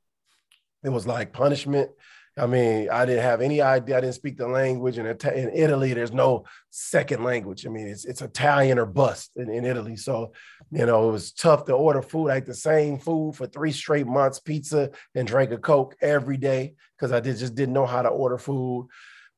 It 0.84 0.90
was 0.90 1.08
like 1.08 1.32
punishment 1.32 1.90
I 2.36 2.48
mean, 2.48 2.90
I 2.90 3.06
didn't 3.06 3.22
have 3.22 3.42
any 3.42 3.62
idea. 3.62 3.98
I 3.98 4.02
didn't 4.02 4.16
speak 4.16 4.38
the 4.38 4.48
language. 4.48 4.98
And 4.98 5.08
in 5.08 5.52
Italy, 5.54 5.94
there's 5.94 6.12
no 6.12 6.46
second 6.72 7.24
language. 7.24 7.66
I 7.66 7.70
mean, 7.70 7.88
it's, 7.88 8.06
it's 8.06 8.24
Italian 8.24 8.80
or 8.80 8.88
bust 8.88 9.34
in, 9.36 9.52
in 9.52 9.66
Italy. 9.66 9.96
So, 9.98 10.34
you 10.72 10.86
know, 10.88 11.10
it 11.10 11.12
was 11.12 11.32
tough 11.32 11.66
to 11.66 11.74
order 11.74 12.02
food. 12.02 12.30
I 12.30 12.38
ate 12.38 12.48
the 12.48 12.56
same 12.56 12.98
food 12.98 13.36
for 13.36 13.46
three 13.46 13.72
straight 13.72 14.08
months, 14.08 14.40
pizza 14.40 14.90
and 15.14 15.28
drank 15.28 15.52
a 15.52 15.58
Coke 15.58 15.96
every 16.02 16.38
day 16.38 16.74
because 16.98 17.12
I 17.12 17.20
did, 17.20 17.38
just 17.38 17.54
didn't 17.54 17.76
know 17.76 17.86
how 17.86 18.02
to 18.02 18.10
order 18.10 18.40
food. 18.40 18.88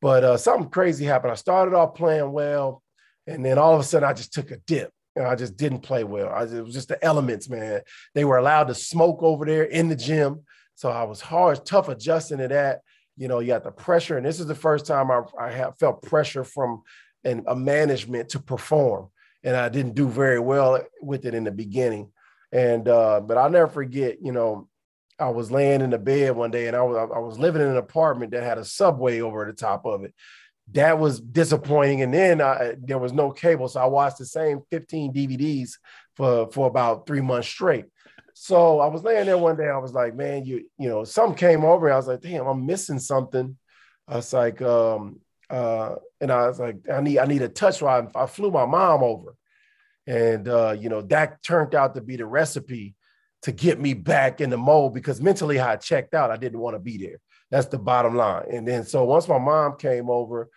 But 0.02 0.24
uh, 0.24 0.38
something 0.38 0.70
crazy 0.70 1.04
happened. 1.04 1.32
I 1.32 1.36
started 1.36 1.76
off 1.76 1.96
playing 1.96 2.32
well. 2.32 2.82
And 3.28 3.44
then 3.44 3.58
all 3.58 3.74
of 3.74 3.82
a 3.82 3.84
sudden, 3.84 4.08
I 4.08 4.14
just 4.14 4.34
took 4.34 4.52
a 4.52 4.58
dip. 4.58 4.92
And 5.18 5.26
I 5.26 5.36
just 5.36 5.58
didn't 5.58 5.80
play 5.80 6.04
well. 6.04 6.30
I, 6.30 6.44
it 6.44 6.64
was 6.64 6.74
just 6.74 6.90
the 6.90 7.04
elements, 7.04 7.50
man. 7.50 7.82
They 8.14 8.26
were 8.26 8.38
allowed 8.38 8.66
to 8.66 8.76
smoke 8.76 9.22
over 9.22 9.46
there 9.46 9.64
in 9.64 9.90
the 9.90 9.96
gym. 9.96 10.44
So 10.76 10.90
I 10.90 11.04
was 11.04 11.22
hard, 11.22 11.66
tough 11.66 11.90
adjusting 11.90 12.38
to 12.40 12.48
that. 12.50 12.82
You 13.18 13.28
know, 13.28 13.40
you 13.40 13.48
got 13.48 13.64
the 13.64 13.72
pressure, 13.72 14.18
and 14.18 14.26
this 14.26 14.40
is 14.40 14.46
the 14.46 14.56
first 14.56 14.86
time 14.86 15.10
I, 15.10 15.22
I 15.40 15.50
have 15.50 15.78
felt 15.78 16.02
pressure 16.04 16.44
from 16.44 16.84
an, 17.24 17.44
a 17.48 17.56
management 17.56 18.30
to 18.30 18.40
perform, 18.40 19.10
and 19.44 19.56
I 19.56 19.70
didn't 19.70 19.96
do 19.96 20.10
very 20.10 20.40
well 20.40 20.82
with 21.02 21.26
it 21.26 21.34
in 21.34 21.46
the 21.46 21.52
beginning. 21.52 22.12
And 22.52 22.88
uh, 22.88 23.22
but 23.22 23.38
I'll 23.38 23.50
never 23.50 23.68
forget, 23.68 24.18
you 24.22 24.32
know, 24.32 24.68
I 25.20 25.30
was 25.30 25.50
laying 25.52 25.82
in 25.82 25.92
the 25.92 25.98
bed 25.98 26.36
one 26.36 26.52
day 26.52 26.68
and 26.68 26.76
I 26.76 26.82
was 26.82 27.10
I 27.14 27.20
was 27.20 27.40
living 27.40 27.62
in 27.62 27.70
an 27.70 27.78
apartment 27.78 28.32
that 28.32 28.44
had 28.44 28.58
a 28.58 28.66
subway 28.66 29.22
over 29.22 29.46
the 29.46 29.54
top 29.54 29.86
of 29.86 30.04
it. 30.04 30.14
That 30.74 31.00
was 31.00 31.20
disappointing. 31.20 32.02
And 32.02 32.14
then 32.14 32.42
I, 32.42 32.76
there 32.82 32.98
was 32.98 33.14
no 33.14 33.32
cable, 33.32 33.68
so 33.68 33.80
I 33.80 33.86
watched 33.86 34.18
the 34.18 34.26
same 34.26 34.62
15 34.72 35.14
DVDs 35.14 35.72
for 36.16 36.52
for 36.52 36.68
about 36.68 37.08
three 37.08 37.22
months 37.22 37.48
straight. 37.48 37.86
So 38.38 38.82
I 38.82 38.88
was 38.88 39.02
laying 39.02 39.28
there 39.28 39.38
one 39.38 39.56
day. 39.56 39.70
I 39.70 39.78
was 39.78 39.94
like, 39.94 40.14
man, 40.14 40.44
you 40.44 40.66
you 40.78 40.90
know, 40.90 41.06
something 41.06 41.38
came 41.38 41.64
over. 41.64 41.90
I 41.90 41.96
was 41.96 42.08
like, 42.08 42.20
damn, 42.20 42.46
I'm 42.46 42.66
missing 42.66 43.00
something. 43.00 43.58
I 44.10 44.18
was 44.18 44.34
like, 44.34 44.62
um, 44.62 45.22
uh, 45.50 45.96
and 46.20 46.30
I 46.30 46.48
was 46.48 46.60
like, 46.60 46.76
I 46.92 47.00
need 47.00 47.18
I 47.18 47.26
need 47.28 47.44
a 47.44 47.48
touch. 47.48 47.78
So 47.78 47.88
I, 47.88 48.06
I 48.14 48.26
flew 48.26 48.52
my 48.52 48.66
mom 48.66 49.04
over, 49.04 49.38
and 50.06 50.50
uh, 50.50 50.76
you 50.78 50.90
know 50.90 51.02
that 51.04 51.44
turned 51.44 51.76
out 51.76 51.96
to 51.96 52.02
be 52.02 52.18
the 52.18 52.26
recipe 52.26 52.96
to 53.44 53.54
get 53.54 53.80
me 53.80 53.94
back 53.94 54.42
in 54.42 54.50
the 54.50 54.58
mold 54.58 54.94
because 54.94 55.22
mentally 55.22 55.62
I 55.62 55.78
checked 55.78 56.14
out. 56.14 56.30
I 56.30 56.36
didn't 56.36 56.60
want 56.60 56.76
to 56.76 56.80
be 56.80 56.98
there. 56.98 57.22
That's 57.52 57.68
the 57.68 57.80
bottom 57.80 58.18
line. 58.18 58.48
And 58.52 58.68
then 58.68 58.84
so 58.84 59.06
once 59.06 59.30
my 59.30 59.40
mom 59.40 59.78
came 59.78 60.10
over, 60.10 60.50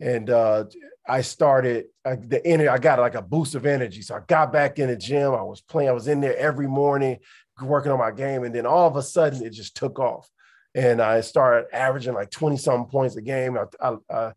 and 0.00 0.30
uh, 0.30 0.64
I 1.08 1.20
started 1.20 1.86
I, 2.04 2.16
the 2.16 2.44
energy. 2.46 2.68
I 2.68 2.78
got 2.78 2.98
like 2.98 3.14
a 3.14 3.22
boost 3.22 3.54
of 3.54 3.66
energy. 3.66 4.02
So 4.02 4.16
I 4.16 4.20
got 4.26 4.52
back 4.52 4.78
in 4.78 4.88
the 4.88 4.96
gym. 4.96 5.32
I 5.32 5.42
was 5.42 5.60
playing. 5.60 5.88
I 5.88 5.92
was 5.92 6.08
in 6.08 6.20
there 6.20 6.36
every 6.36 6.66
morning 6.66 7.18
working 7.62 7.92
on 7.92 7.98
my 7.98 8.10
game, 8.10 8.44
and 8.44 8.54
then 8.54 8.66
all 8.66 8.88
of 8.88 8.96
a 8.96 9.02
sudden 9.02 9.44
it 9.44 9.50
just 9.50 9.76
took 9.76 9.98
off 9.98 10.30
and 10.74 11.00
I 11.00 11.20
started 11.20 11.74
averaging 11.74 12.14
like 12.14 12.30
20 12.30 12.56
something 12.56 12.90
points 12.90 13.16
a 13.16 13.22
game. 13.22 13.58
I, 13.80 13.96
I, 14.08 14.32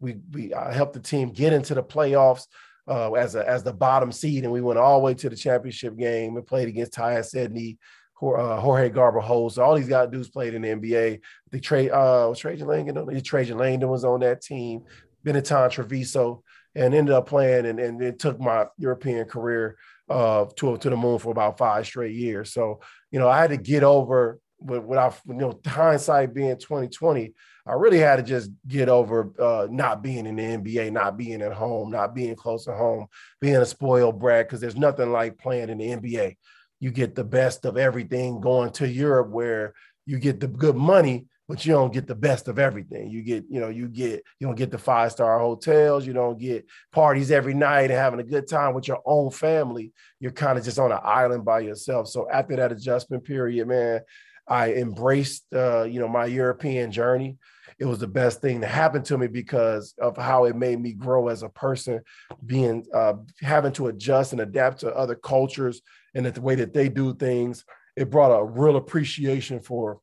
we 0.00 0.16
we 0.32 0.54
I 0.54 0.72
helped 0.72 0.94
the 0.94 1.00
team 1.00 1.30
get 1.30 1.52
into 1.52 1.74
the 1.74 1.82
playoffs 1.82 2.46
uh, 2.86 3.12
as 3.12 3.34
a, 3.34 3.48
as 3.48 3.62
the 3.62 3.72
bottom 3.72 4.12
seed, 4.12 4.44
and 4.44 4.52
we 4.52 4.60
went 4.60 4.78
all 4.78 4.98
the 4.98 5.04
way 5.04 5.14
to 5.14 5.28
the 5.28 5.36
championship 5.36 5.96
game 5.96 6.36
and 6.36 6.46
played 6.46 6.68
against 6.68 6.92
Tyus 6.92 7.34
Edney, 7.34 7.78
uh, 8.22 8.60
Jorge 8.60 8.90
Garbajosa 8.90 9.52
So 9.52 9.62
all 9.62 9.74
these 9.74 9.88
guys 9.88 10.08
dudes 10.10 10.28
played 10.28 10.54
in 10.54 10.62
the 10.62 10.68
NBA. 10.68 11.20
The 11.50 11.60
trade 11.60 11.90
uh, 11.90 12.32
Trajan 12.36 12.68
Langdon. 12.68 13.22
Trajan 13.22 13.58
Langdon 13.58 13.88
was 13.88 14.04
on 14.04 14.20
that 14.20 14.42
team. 14.42 14.82
Benetton 15.24 15.70
Treviso, 15.70 16.42
and 16.74 16.94
ended 16.94 17.14
up 17.14 17.28
playing 17.28 17.66
and, 17.66 17.80
and 17.80 18.02
it 18.02 18.18
took 18.18 18.38
my 18.38 18.66
European 18.76 19.24
career 19.24 19.76
uh, 20.08 20.46
to 20.56 20.76
to 20.78 20.90
the 20.90 20.96
moon 20.96 21.18
for 21.18 21.30
about 21.30 21.58
five 21.58 21.86
straight 21.86 22.14
years. 22.14 22.52
So 22.52 22.80
you 23.10 23.18
know 23.18 23.28
I 23.28 23.40
had 23.40 23.50
to 23.50 23.56
get 23.56 23.82
over 23.82 24.38
with, 24.60 24.82
without 24.84 25.18
you 25.26 25.34
know 25.34 25.60
hindsight 25.66 26.34
being 26.34 26.56
2020, 26.56 27.34
I 27.66 27.72
really 27.74 27.98
had 27.98 28.16
to 28.16 28.22
just 28.22 28.50
get 28.66 28.88
over 28.88 29.32
uh, 29.38 29.68
not 29.70 30.02
being 30.02 30.26
in 30.26 30.36
the 30.36 30.42
NBA, 30.42 30.92
not 30.92 31.16
being 31.16 31.42
at 31.42 31.52
home, 31.52 31.90
not 31.90 32.14
being 32.14 32.34
close 32.34 32.64
to 32.64 32.72
home, 32.72 33.06
being 33.40 33.56
a 33.56 33.66
spoiled 33.66 34.18
brat. 34.18 34.46
Because 34.46 34.60
there's 34.60 34.76
nothing 34.76 35.12
like 35.12 35.38
playing 35.38 35.68
in 35.68 35.78
the 35.78 35.88
NBA. 35.88 36.36
You 36.80 36.90
get 36.90 37.14
the 37.14 37.24
best 37.24 37.64
of 37.64 37.76
everything. 37.76 38.40
Going 38.40 38.70
to 38.72 38.88
Europe, 38.88 39.30
where 39.30 39.74
you 40.06 40.18
get 40.18 40.40
the 40.40 40.48
good 40.48 40.76
money, 40.76 41.26
but 41.48 41.64
you 41.64 41.72
don't 41.72 41.94
get 41.94 42.06
the 42.06 42.14
best 42.14 42.46
of 42.46 42.58
everything. 42.58 43.08
You 43.10 43.22
get, 43.22 43.44
you 43.48 43.58
know, 43.58 43.70
you 43.70 43.88
get, 43.88 44.22
you 44.38 44.46
don't 44.46 44.54
get 44.54 44.70
the 44.70 44.76
five 44.76 45.12
star 45.12 45.38
hotels. 45.38 46.06
You 46.06 46.12
don't 46.12 46.38
get 46.38 46.66
parties 46.92 47.30
every 47.30 47.54
night 47.54 47.90
and 47.90 47.92
having 47.92 48.20
a 48.20 48.24
good 48.24 48.46
time 48.46 48.74
with 48.74 48.86
your 48.86 49.00
own 49.06 49.30
family. 49.30 49.92
You're 50.20 50.30
kind 50.30 50.58
of 50.58 50.64
just 50.64 50.78
on 50.78 50.92
an 50.92 51.00
island 51.02 51.46
by 51.46 51.60
yourself. 51.60 52.08
So 52.08 52.28
after 52.30 52.54
that 52.56 52.70
adjustment 52.70 53.24
period, 53.24 53.66
man, 53.66 54.02
I 54.46 54.74
embraced, 54.74 55.46
uh, 55.54 55.84
you 55.84 56.00
know, 56.00 56.08
my 56.08 56.26
European 56.26 56.92
journey. 56.92 57.38
It 57.78 57.86
was 57.86 57.98
the 57.98 58.08
best 58.08 58.40
thing 58.42 58.60
to 58.60 58.66
happen 58.66 59.02
to 59.04 59.16
me 59.16 59.28
because 59.28 59.94
of 60.00 60.16
how 60.16 60.44
it 60.44 60.56
made 60.56 60.80
me 60.80 60.92
grow 60.92 61.28
as 61.28 61.42
a 61.42 61.48
person, 61.48 62.00
being 62.44 62.84
uh, 62.92 63.14
having 63.40 63.72
to 63.74 63.86
adjust 63.86 64.32
and 64.32 64.40
adapt 64.40 64.80
to 64.80 64.94
other 64.94 65.14
cultures 65.14 65.80
and 66.14 66.26
the 66.26 66.40
way 66.40 66.56
that 66.56 66.74
they 66.74 66.88
do 66.88 67.14
things. 67.14 67.64
It 67.96 68.10
brought 68.10 68.36
a 68.36 68.44
real 68.44 68.76
appreciation 68.76 69.60
for 69.60 70.00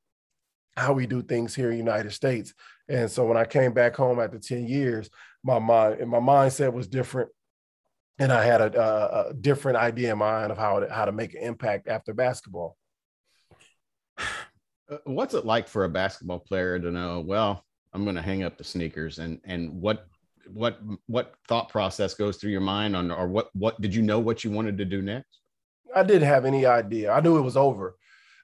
how 0.75 0.93
we 0.93 1.07
do 1.07 1.21
things 1.21 1.55
here 1.55 1.67
in 1.67 1.71
the 1.71 1.77
United 1.77 2.11
States. 2.11 2.53
And 2.87 3.09
so 3.09 3.25
when 3.25 3.37
I 3.37 3.45
came 3.45 3.73
back 3.73 3.95
home 3.95 4.19
after 4.19 4.39
10 4.39 4.67
years, 4.67 5.09
my 5.43 5.59
mind 5.59 5.99
and 6.01 6.09
my 6.09 6.19
mindset 6.19 6.73
was 6.73 6.87
different. 6.87 7.29
And 8.19 8.31
I 8.31 8.43
had 8.45 8.61
a, 8.61 8.81
a, 8.81 9.29
a 9.29 9.33
different 9.33 9.77
idea 9.77 10.11
in 10.11 10.17
mind 10.17 10.51
of 10.51 10.57
how 10.57 10.79
to, 10.79 10.91
how 10.91 11.05
to 11.05 11.11
make 11.11 11.33
an 11.33 11.41
impact 11.41 11.87
after 11.87 12.13
basketball. 12.13 12.77
Uh, 14.87 14.97
what's 15.05 15.33
it 15.33 15.47
like 15.47 15.67
for 15.67 15.85
a 15.85 15.89
basketball 15.89 16.37
player 16.37 16.77
to 16.77 16.91
know 16.91 17.19
well 17.19 17.65
i'm 17.91 18.03
going 18.03 18.15
to 18.15 18.21
hang 18.21 18.43
up 18.43 18.55
the 18.55 18.63
sneakers 18.63 19.17
and 19.17 19.41
and 19.43 19.73
what 19.81 20.05
what 20.53 20.79
what 21.07 21.33
thought 21.47 21.69
process 21.69 22.13
goes 22.13 22.37
through 22.37 22.51
your 22.51 22.61
mind 22.61 22.95
on 22.95 23.09
or 23.09 23.27
what 23.27 23.49
what 23.55 23.81
did 23.81 23.95
you 23.95 24.03
know 24.03 24.19
what 24.19 24.43
you 24.43 24.51
wanted 24.51 24.77
to 24.77 24.85
do 24.85 25.01
next 25.01 25.39
i 25.95 26.03
didn't 26.03 26.27
have 26.27 26.45
any 26.45 26.67
idea 26.67 27.11
i 27.11 27.19
knew 27.19 27.35
it 27.35 27.41
was 27.41 27.57
over 27.57 27.95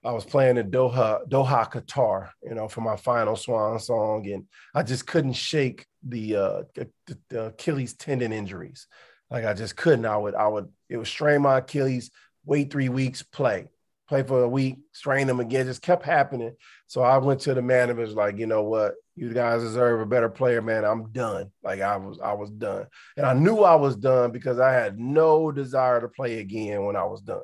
i 0.04 0.12
was 0.12 0.26
playing 0.26 0.58
in 0.58 0.72
doha 0.72 1.28
doha 1.28 1.72
qatar 1.72 2.30
you 2.44 2.54
know 2.56 2.68
for 2.68 2.82
my 2.82 2.96
final 2.96 3.36
swan 3.36 3.80
song 3.80 4.28
and 4.30 4.46
i 4.74 4.84
just 4.84 5.06
couldn't 5.06 5.34
shake 5.34 5.86
the 6.04 6.36
uh 6.36 6.64
the, 6.76 6.90
the 7.30 7.46
achilles 7.48 7.94
tendon 7.94 8.34
injuries 8.34 8.88
like 9.30 9.46
i 9.46 9.54
just 9.54 9.76
couldn't 9.76 10.06
i 10.06 10.18
would 10.18 10.36
i 10.36 10.48
would 10.48 10.70
it 10.90 10.98
would 10.98 11.08
strain 11.08 11.42
my 11.42 11.60
achilles 11.60 12.12
wait 12.46 12.72
three 12.72 12.90
weeks 12.90 13.22
play 13.22 13.68
play 14.12 14.24
for 14.24 14.44
a 14.44 14.50
week, 14.50 14.76
strain 14.92 15.26
them 15.26 15.40
again, 15.40 15.66
just 15.66 15.82
kept 15.82 16.04
happening. 16.04 16.54
So 16.88 17.02
I 17.02 17.18
went 17.18 17.40
to 17.42 17.54
the 17.54 17.62
managers 17.62 18.14
like, 18.14 18.38
you 18.38 18.46
know 18.46 18.62
what, 18.62 18.96
you 19.16 19.34
guys 19.34 19.62
deserve 19.62 20.02
a 20.02 20.06
better 20.06 20.28
player, 20.28 20.62
man. 20.62 20.84
I'm 20.84 21.14
done. 21.14 21.50
Like 21.64 21.80
I 21.80 21.96
was, 21.96 22.20
I 22.20 22.34
was 22.34 22.50
done. 22.50 22.88
And 23.16 23.26
I 23.26 23.34
knew 23.34 23.60
I 23.60 23.76
was 23.76 23.96
done 23.96 24.32
because 24.32 24.60
I 24.60 24.74
had 24.74 25.00
no 25.00 25.50
desire 25.50 26.02
to 26.02 26.10
play 26.10 26.40
again 26.40 26.84
when 26.84 26.98
I 26.98 27.06
was 27.06 27.22
done. 27.22 27.44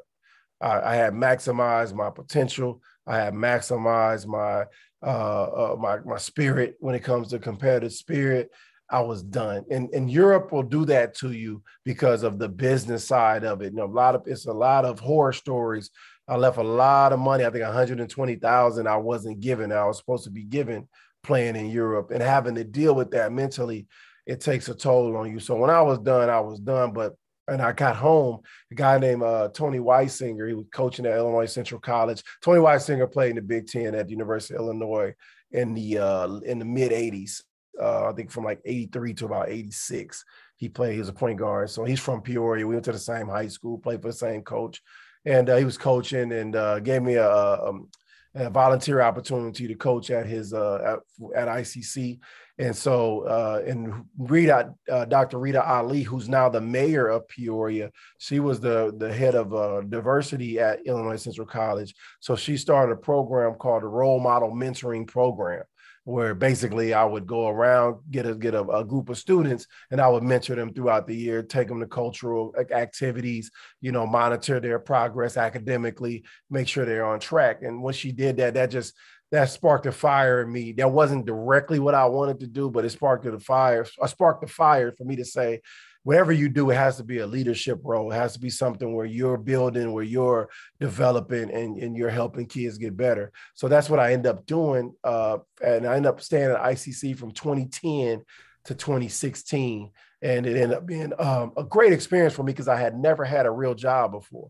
I, 0.61 0.93
I 0.93 0.95
had 0.95 1.13
maximized 1.13 1.93
my 1.93 2.09
potential. 2.09 2.81
I 3.05 3.17
had 3.17 3.33
maximized 3.33 4.27
my 4.27 4.65
uh, 5.05 5.73
uh, 5.73 5.75
my 5.79 5.99
my 5.99 6.17
spirit 6.17 6.75
when 6.79 6.95
it 6.95 7.03
comes 7.03 7.29
to 7.29 7.39
competitive 7.39 7.93
spirit. 7.93 8.49
I 8.89 9.01
was 9.01 9.21
done. 9.21 9.65
And, 9.69 9.89
and 9.89 10.09
Europe 10.09 10.53
will 10.53 10.63
do 10.63 10.85
that 10.85 11.13
to 11.15 11.33
you 11.33 11.61
because 11.83 12.23
of 12.23 12.39
the 12.39 12.47
business 12.47 13.05
side 13.05 13.43
of 13.43 13.61
it. 13.61 13.73
You 13.73 13.79
know, 13.79 13.85
a 13.85 13.85
lot 13.85 14.15
of 14.15 14.23
it's 14.27 14.45
a 14.45 14.53
lot 14.53 14.85
of 14.85 15.01
horror 15.01 15.33
stories 15.33 15.91
I 16.27 16.35
left 16.35 16.57
a 16.57 16.63
lot 16.63 17.13
of 17.13 17.19
money. 17.19 17.45
I 17.45 17.49
think 17.49 17.63
120,000 17.63 18.87
I 18.87 18.97
wasn't 18.97 19.39
given. 19.39 19.71
I 19.71 19.85
was 19.85 19.97
supposed 19.97 20.25
to 20.25 20.29
be 20.29 20.43
given 20.43 20.87
playing 21.23 21.55
in 21.55 21.69
Europe 21.69 22.11
and 22.11 22.21
having 22.21 22.55
to 22.55 22.63
deal 22.63 22.93
with 22.93 23.11
that 23.11 23.31
mentally. 23.31 23.87
It 24.25 24.41
takes 24.41 24.67
a 24.67 24.75
toll 24.75 25.15
on 25.15 25.31
you. 25.31 25.39
So 25.39 25.55
when 25.55 25.69
I 25.69 25.81
was 25.81 25.99
done, 25.99 26.29
I 26.29 26.41
was 26.41 26.59
done. 26.59 26.91
But 26.91 27.15
and 27.47 27.61
I 27.61 27.71
got 27.71 27.95
home, 27.95 28.41
a 28.71 28.75
guy 28.75 28.97
named 28.97 29.23
uh, 29.23 29.49
Tony 29.53 29.79
Wysinger, 29.79 30.47
he 30.47 30.53
was 30.53 30.65
coaching 30.71 31.05
at 31.05 31.17
Illinois 31.17 31.45
Central 31.45 31.79
College. 31.79 32.23
Tony 32.41 32.59
Wysinger 32.59 33.11
played 33.11 33.31
in 33.31 33.35
the 33.37 33.41
Big 33.41 33.67
Ten 33.67 33.95
at 33.95 34.07
the 34.07 34.11
University 34.11 34.55
of 34.55 34.61
Illinois 34.61 35.13
in 35.51 35.73
the 35.73 35.97
uh, 35.97 36.35
in 36.39 36.59
the 36.59 36.65
mid 36.65 36.91
80s. 36.91 37.43
Uh, 37.79 38.09
I 38.09 38.13
think 38.13 38.31
from 38.31 38.43
like 38.43 38.59
83 38.65 39.13
to 39.15 39.25
about 39.25 39.49
86. 39.49 40.25
He 40.55 40.69
played, 40.69 40.93
he 40.93 40.99
was 40.99 41.09
a 41.09 41.13
point 41.13 41.37
guard. 41.37 41.69
So 41.69 41.85
he's 41.85 41.99
from 41.99 42.21
Peoria. 42.21 42.65
We 42.65 42.73
went 42.73 42.85
to 42.85 42.91
the 42.91 42.97
same 42.97 43.27
high 43.27 43.47
school, 43.47 43.77
played 43.77 44.01
for 44.01 44.07
the 44.07 44.13
same 44.13 44.41
coach 44.41 44.81
and 45.27 45.49
uh, 45.49 45.57
he 45.57 45.65
was 45.65 45.77
coaching 45.77 46.31
and 46.31 46.55
uh, 46.55 46.79
gave 46.79 47.03
me 47.03 47.15
a, 47.15 47.27
a, 47.27 47.69
um, 47.69 47.89
a, 48.33 48.49
volunteer 48.49 49.01
opportunity 49.01 49.67
to 49.67 49.75
coach 49.75 50.09
at 50.09 50.25
his 50.25 50.53
uh, 50.53 50.99
at, 51.35 51.47
at, 51.47 51.47
ICC. 51.49 52.19
And 52.59 52.75
so, 52.75 53.21
uh, 53.21 53.61
and 53.67 54.05
Rita, 54.17 54.73
uh, 54.91 55.05
Dr. 55.05 55.37
Rita 55.37 55.63
Ali, 55.63 56.01
who's 56.01 56.27
now 56.27 56.49
the 56.49 56.59
mayor 56.59 57.07
of 57.07 57.27
Peoria, 57.27 57.91
she 58.17 58.39
was 58.39 58.59
the 58.59 58.93
the 58.97 59.13
head 59.13 59.35
of 59.35 59.53
uh, 59.53 59.81
diversity 59.81 60.59
at 60.59 60.85
Illinois 60.85 61.21
Central 61.21 61.45
College. 61.45 61.93
So 62.19 62.35
she 62.35 62.57
started 62.57 62.93
a 62.93 62.97
program 62.97 63.53
called 63.55 63.83
the 63.83 63.87
Role 63.87 64.19
Model 64.19 64.51
Mentoring 64.51 65.07
Program 65.07 65.63
where 66.07 66.33
basically 66.33 66.93
I 66.93 67.03
would 67.03 67.27
go 67.27 67.49
around, 67.49 67.97
get 68.09 68.25
a 68.25 68.33
get 68.33 68.53
a, 68.53 68.63
a, 68.69 68.85
group 68.85 69.09
of 69.09 69.17
students, 69.17 69.67
and 69.91 69.99
I 69.99 70.07
would 70.07 70.23
mentor 70.23 70.55
them 70.55 70.73
throughout 70.73 71.05
the 71.05 71.13
year, 71.13 71.43
take 71.43 71.67
them 71.67 71.81
to 71.81 71.85
cultural 71.85 72.55
activities, 72.71 73.51
you 73.81 73.91
know, 73.91 74.07
monitor 74.07 74.61
their 74.61 74.79
progress 74.79 75.35
academically, 75.35 76.23
make 76.49 76.69
sure 76.69 76.85
they're 76.85 77.05
on 77.05 77.19
track. 77.19 77.61
And 77.61 77.83
when 77.83 77.93
she 77.93 78.13
did 78.13 78.37
that, 78.37 78.53
that 78.53 78.71
just 78.71 78.93
that 79.31 79.45
sparked 79.45 79.85
a 79.85 79.91
fire 79.91 80.41
in 80.41 80.51
me. 80.51 80.71
That 80.71 80.91
wasn't 80.91 81.25
directly 81.25 81.79
what 81.79 81.95
I 81.95 82.05
wanted 82.05 82.39
to 82.41 82.47
do, 82.47 82.69
but 82.69 82.85
it 82.85 82.89
sparked 82.91 83.25
a 83.25 83.39
fire. 83.39 83.85
I 84.01 84.07
sparked 84.07 84.41
the 84.41 84.47
fire 84.47 84.91
for 84.91 85.03
me 85.03 85.17
to 85.17 85.25
say, 85.25 85.61
whatever 86.03 86.31
you 86.31 86.47
do, 86.47 86.69
it 86.69 86.75
has 86.75 86.95
to 86.95 87.03
be 87.03 87.17
a 87.17 87.27
leadership 87.27 87.81
role. 87.83 88.09
It 88.09 88.15
has 88.15 88.31
to 88.31 88.39
be 88.39 88.49
something 88.49 88.95
where 88.95 89.05
you're 89.05 89.37
building, 89.37 89.91
where 89.91 90.05
you're 90.05 90.49
developing, 90.79 91.51
and, 91.51 91.77
and 91.77 91.97
you're 91.97 92.09
helping 92.09 92.45
kids 92.45 92.77
get 92.77 92.95
better. 92.95 93.33
So 93.55 93.67
that's 93.67 93.89
what 93.89 93.99
I 93.99 94.13
end 94.13 94.25
up 94.25 94.45
doing. 94.45 94.93
Uh, 95.03 95.39
and 95.61 95.85
I 95.85 95.97
end 95.97 96.05
up 96.05 96.21
staying 96.21 96.51
at 96.51 96.61
ICC 96.61 97.17
from 97.17 97.31
2010 97.31 98.23
to 98.65 98.75
2016. 98.75 99.91
And 100.21 100.45
it 100.45 100.55
ended 100.55 100.77
up 100.77 100.85
being 100.85 101.11
um, 101.19 101.51
a 101.57 101.65
great 101.65 101.91
experience 101.91 102.33
for 102.33 102.43
me 102.43 102.53
because 102.53 102.69
I 102.69 102.79
had 102.79 102.97
never 102.97 103.25
had 103.25 103.45
a 103.45 103.51
real 103.51 103.75
job 103.75 104.13
before. 104.13 104.47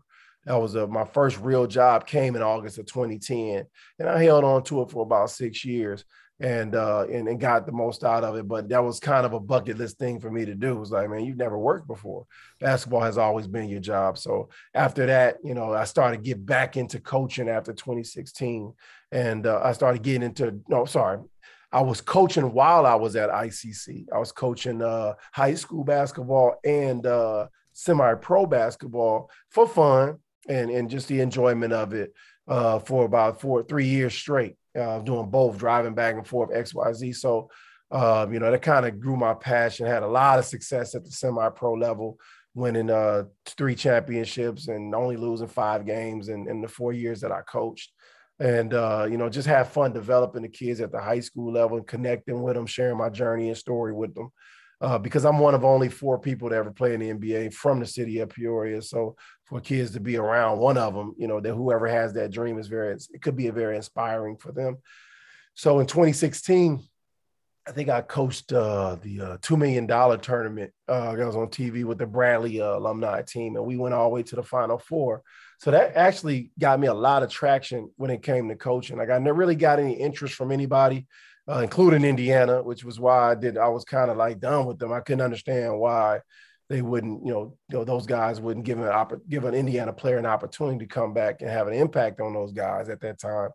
That 0.48 0.62
was 0.62 0.76
a, 0.76 0.86
my 0.86 1.04
first 1.04 1.38
real 1.40 1.66
job 1.66 2.06
came 2.06 2.34
in 2.34 2.40
August 2.40 2.78
of 2.78 2.86
2010. 2.86 3.66
And 3.98 4.08
I 4.08 4.22
held 4.22 4.44
on 4.44 4.64
to 4.64 4.80
it 4.80 4.90
for 4.90 5.02
about 5.02 5.30
six 5.30 5.62
years. 5.62 6.06
and 6.40 6.74
uh 6.74 7.04
and, 7.12 7.28
and 7.28 7.38
got 7.38 7.66
the 7.66 7.72
most 7.72 8.02
out 8.02 8.24
of 8.24 8.34
it. 8.34 8.48
But 8.48 8.70
that 8.70 8.82
was 8.82 8.98
kind 8.98 9.26
of 9.26 9.34
a 9.34 9.40
bucket 9.40 9.76
list 9.76 9.98
thing 9.98 10.18
for 10.18 10.30
me 10.30 10.46
to 10.46 10.54
do. 10.54 10.76
It 10.76 10.80
was 10.80 10.90
like, 10.90 11.10
man, 11.10 11.26
you've 11.26 11.36
never 11.36 11.58
worked 11.58 11.86
before. 11.86 12.24
Basketball 12.60 13.02
has 13.02 13.18
always 13.18 13.46
been 13.46 13.68
your 13.68 13.80
job. 13.80 14.16
So 14.16 14.48
after 14.72 15.04
that, 15.04 15.36
you 15.44 15.52
know, 15.52 15.74
I 15.74 15.84
started 15.84 16.24
get 16.24 16.46
back 16.46 16.78
into 16.78 16.98
coaching 16.98 17.50
after 17.50 17.74
2016. 17.74 18.72
And 19.12 19.46
uh, 19.46 19.60
I 19.62 19.72
started 19.72 20.02
getting 20.02 20.22
into 20.22 20.60
no, 20.66 20.86
sorry. 20.86 21.18
I 21.70 21.82
was 21.82 22.00
coaching 22.00 22.54
while 22.54 22.86
I 22.86 22.94
was 22.94 23.16
at 23.16 23.28
ICC. 23.28 24.06
I 24.14 24.18
was 24.18 24.32
coaching 24.32 24.80
uh, 24.80 25.12
high 25.34 25.56
school 25.56 25.84
basketball 25.84 26.54
and 26.64 27.04
uh, 27.04 27.48
semi-pro 27.74 28.46
basketball 28.46 29.30
for 29.50 29.68
fun 29.68 30.18
and, 30.48 30.70
and 30.70 30.90
just 30.90 31.08
the 31.08 31.20
enjoyment 31.20 31.72
of 31.72 31.92
it 31.92 32.12
uh, 32.48 32.78
for 32.78 33.04
about 33.04 33.40
four, 33.40 33.62
three 33.62 33.86
years 33.86 34.14
straight 34.14 34.56
uh, 34.78 34.98
doing 35.00 35.28
both, 35.30 35.58
driving 35.58 35.94
back 35.94 36.14
and 36.14 36.26
forth 36.26 36.50
X, 36.54 36.74
Y, 36.74 36.92
Z. 36.92 37.12
So, 37.14 37.50
uh, 37.90 38.26
you 38.30 38.38
know, 38.38 38.50
that 38.50 38.62
kind 38.62 38.86
of 38.86 39.00
grew 39.00 39.16
my 39.16 39.34
passion. 39.34 39.86
Had 39.86 40.02
a 40.02 40.08
lot 40.08 40.38
of 40.38 40.44
success 40.44 40.94
at 40.94 41.04
the 41.04 41.10
semi-pro 41.10 41.74
level, 41.74 42.18
winning 42.54 42.90
uh, 42.90 43.24
three 43.46 43.74
championships 43.74 44.68
and 44.68 44.94
only 44.94 45.16
losing 45.16 45.48
five 45.48 45.86
games 45.86 46.28
in, 46.28 46.48
in 46.48 46.60
the 46.60 46.68
four 46.68 46.92
years 46.92 47.20
that 47.20 47.32
I 47.32 47.40
coached. 47.42 47.92
And 48.40 48.72
uh, 48.72 49.06
you 49.10 49.16
know, 49.16 49.28
just 49.28 49.48
have 49.48 49.72
fun 49.72 49.92
developing 49.92 50.42
the 50.42 50.48
kids 50.48 50.80
at 50.80 50.92
the 50.92 51.00
high 51.00 51.20
school 51.20 51.52
level 51.52 51.76
and 51.76 51.86
connecting 51.86 52.42
with 52.42 52.54
them, 52.54 52.66
sharing 52.66 52.96
my 52.96 53.08
journey 53.08 53.48
and 53.48 53.58
story 53.58 53.92
with 53.92 54.14
them 54.14 54.30
uh, 54.80 54.98
because 54.98 55.24
I'm 55.24 55.38
one 55.38 55.54
of 55.54 55.64
only 55.64 55.88
four 55.88 56.18
people 56.18 56.48
to 56.48 56.54
ever 56.54 56.70
play 56.70 56.94
in 56.94 57.00
the 57.00 57.12
NBA 57.12 57.52
from 57.52 57.80
the 57.80 57.86
city 57.86 58.20
of 58.20 58.28
Peoria. 58.28 58.80
So 58.82 59.16
for 59.44 59.60
kids 59.60 59.92
to 59.92 60.00
be 60.00 60.16
around 60.16 60.58
one 60.58 60.78
of 60.78 60.94
them, 60.94 61.14
you 61.18 61.26
know, 61.26 61.40
that 61.40 61.54
whoever 61.54 61.86
has 61.86 62.12
that 62.14 62.30
dream 62.30 62.58
is 62.58 62.68
very, 62.68 62.94
it 62.94 63.22
could 63.22 63.36
be 63.36 63.48
a 63.48 63.52
very 63.52 63.76
inspiring 63.76 64.36
for 64.36 64.52
them. 64.52 64.78
So 65.54 65.80
in 65.80 65.86
2016, 65.86 66.82
I 67.66 67.70
think 67.70 67.90
I 67.90 68.00
coached 68.00 68.52
uh, 68.52 68.96
the 69.02 69.20
uh, 69.20 69.36
$2 69.38 69.58
million 69.58 69.86
tournament 70.20 70.72
uh, 70.88 71.14
was 71.18 71.36
on 71.36 71.48
TV 71.48 71.84
with 71.84 71.98
the 71.98 72.06
Bradley 72.06 72.62
uh, 72.62 72.78
alumni 72.78 73.20
team, 73.20 73.56
and 73.56 73.66
we 73.66 73.76
went 73.76 73.94
all 73.94 74.04
the 74.04 74.14
way 74.14 74.22
to 74.22 74.36
the 74.36 74.42
Final 74.42 74.78
Four. 74.78 75.22
So 75.58 75.70
that 75.72 75.94
actually 75.94 76.50
got 76.58 76.80
me 76.80 76.86
a 76.86 76.94
lot 76.94 77.22
of 77.22 77.30
traction 77.30 77.90
when 77.96 78.10
it 78.10 78.22
came 78.22 78.48
to 78.48 78.56
coaching. 78.56 78.96
Like 78.96 79.10
I 79.10 79.18
never 79.18 79.36
really 79.36 79.56
got 79.56 79.80
any 79.80 79.92
interest 79.92 80.34
from 80.34 80.50
anybody 80.50 81.06
uh, 81.48 81.60
including 81.60 82.04
Indiana, 82.04 82.62
which 82.62 82.84
was 82.84 83.00
why 83.00 83.30
I 83.30 83.34
did. 83.34 83.56
I 83.56 83.68
was 83.68 83.84
kind 83.84 84.10
of 84.10 84.16
like 84.16 84.40
done 84.40 84.66
with 84.66 84.78
them. 84.78 84.92
I 84.92 85.00
couldn't 85.00 85.22
understand 85.22 85.78
why 85.78 86.20
they 86.68 86.82
wouldn't, 86.82 87.24
you 87.24 87.32
know, 87.32 87.56
you 87.70 87.78
know 87.78 87.84
those 87.84 88.06
guys 88.06 88.40
wouldn't 88.40 88.66
give 88.66 88.78
an 88.78 88.88
opp- 88.88 89.26
give 89.28 89.44
an 89.44 89.54
Indiana 89.54 89.92
player 89.92 90.18
an 90.18 90.26
opportunity 90.26 90.80
to 90.80 90.86
come 90.86 91.14
back 91.14 91.40
and 91.40 91.50
have 91.50 91.66
an 91.66 91.74
impact 91.74 92.20
on 92.20 92.34
those 92.34 92.52
guys 92.52 92.90
at 92.90 93.00
that 93.00 93.18
time. 93.18 93.50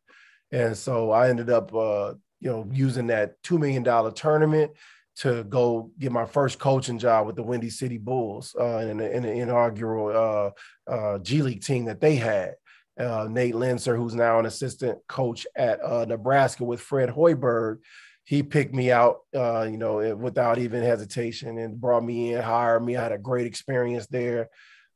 And 0.51 0.75
so 0.75 1.11
I 1.11 1.29
ended 1.29 1.49
up, 1.49 1.73
uh, 1.73 2.13
you 2.39 2.49
know, 2.49 2.67
using 2.71 3.07
that 3.07 3.41
two 3.43 3.59
million 3.59 3.83
dollar 3.83 4.11
tournament 4.11 4.71
to 5.15 5.43
go 5.43 5.91
get 5.99 6.11
my 6.11 6.25
first 6.25 6.57
coaching 6.57 6.97
job 6.97 7.27
with 7.27 7.35
the 7.35 7.43
Windy 7.43 7.69
City 7.69 7.99
Bulls 7.99 8.55
uh, 8.59 8.77
in, 8.77 8.97
the, 8.97 9.15
in 9.15 9.21
the 9.21 9.31
inaugural 9.31 10.53
uh, 10.87 10.91
uh, 10.91 11.19
G 11.19 11.43
League 11.43 11.63
team 11.63 11.85
that 11.85 12.01
they 12.01 12.15
had 12.15 12.55
uh, 12.99 13.27
Nate 13.29 13.55
Loenser, 13.55 13.95
who's 13.95 14.15
now 14.15 14.39
an 14.39 14.45
assistant 14.45 14.99
coach 15.07 15.47
at 15.55 15.83
uh, 15.83 16.05
Nebraska 16.05 16.63
with 16.63 16.81
Fred 16.81 17.09
Hoiberg, 17.09 17.79
he 18.25 18.41
picked 18.41 18.73
me 18.73 18.91
out, 18.91 19.19
uh, 19.35 19.63
you 19.69 19.77
know, 19.77 20.15
without 20.15 20.57
even 20.57 20.81
hesitation 20.81 21.57
and 21.57 21.79
brought 21.79 22.03
me 22.03 22.33
in, 22.33 22.41
hired 22.41 22.83
me. 22.83 22.95
I 22.95 23.03
had 23.03 23.11
a 23.11 23.17
great 23.17 23.45
experience 23.45 24.07
there. 24.07 24.49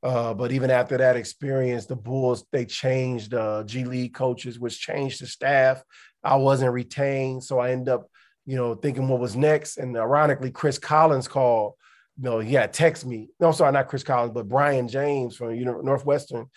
Uh, 0.04 0.34
but 0.34 0.52
even 0.52 0.70
after 0.70 0.98
that 0.98 1.18
experience, 1.18 1.86
the 1.86 1.96
Bulls 1.96 2.46
they 2.52 2.66
changed 2.66 3.34
uh, 3.34 3.64
G 3.64 3.84
League 3.84 4.14
coaches, 4.14 4.60
which 4.60 4.80
changed 4.80 5.22
the 5.22 5.28
staff. 5.28 5.82
I 6.24 6.36
wasn't 6.36 6.72
retained, 6.72 7.44
so 7.44 7.60
I 7.60 7.72
ended 7.72 7.90
up, 7.90 8.08
you 8.46 8.56
know, 8.56 8.76
thinking 8.76 9.08
what 9.08 9.20
was 9.20 9.36
next. 9.36 9.78
And 9.78 9.98
ironically, 9.98 10.52
Chris 10.52 10.78
Collins 10.80 11.28
called. 11.28 11.74
You 12.20 12.24
know, 12.24 12.40
he 12.40 12.56
had 12.56 12.74
text 12.74 13.06
me. 13.06 13.30
No, 13.40 13.52
sorry, 13.52 13.72
not 13.72 13.90
Chris 13.90 14.02
Collins, 14.02 14.34
but 14.34 14.48
Brian 14.48 14.88
James 14.88 15.36
from 15.36 15.60
Northwestern 15.60 16.48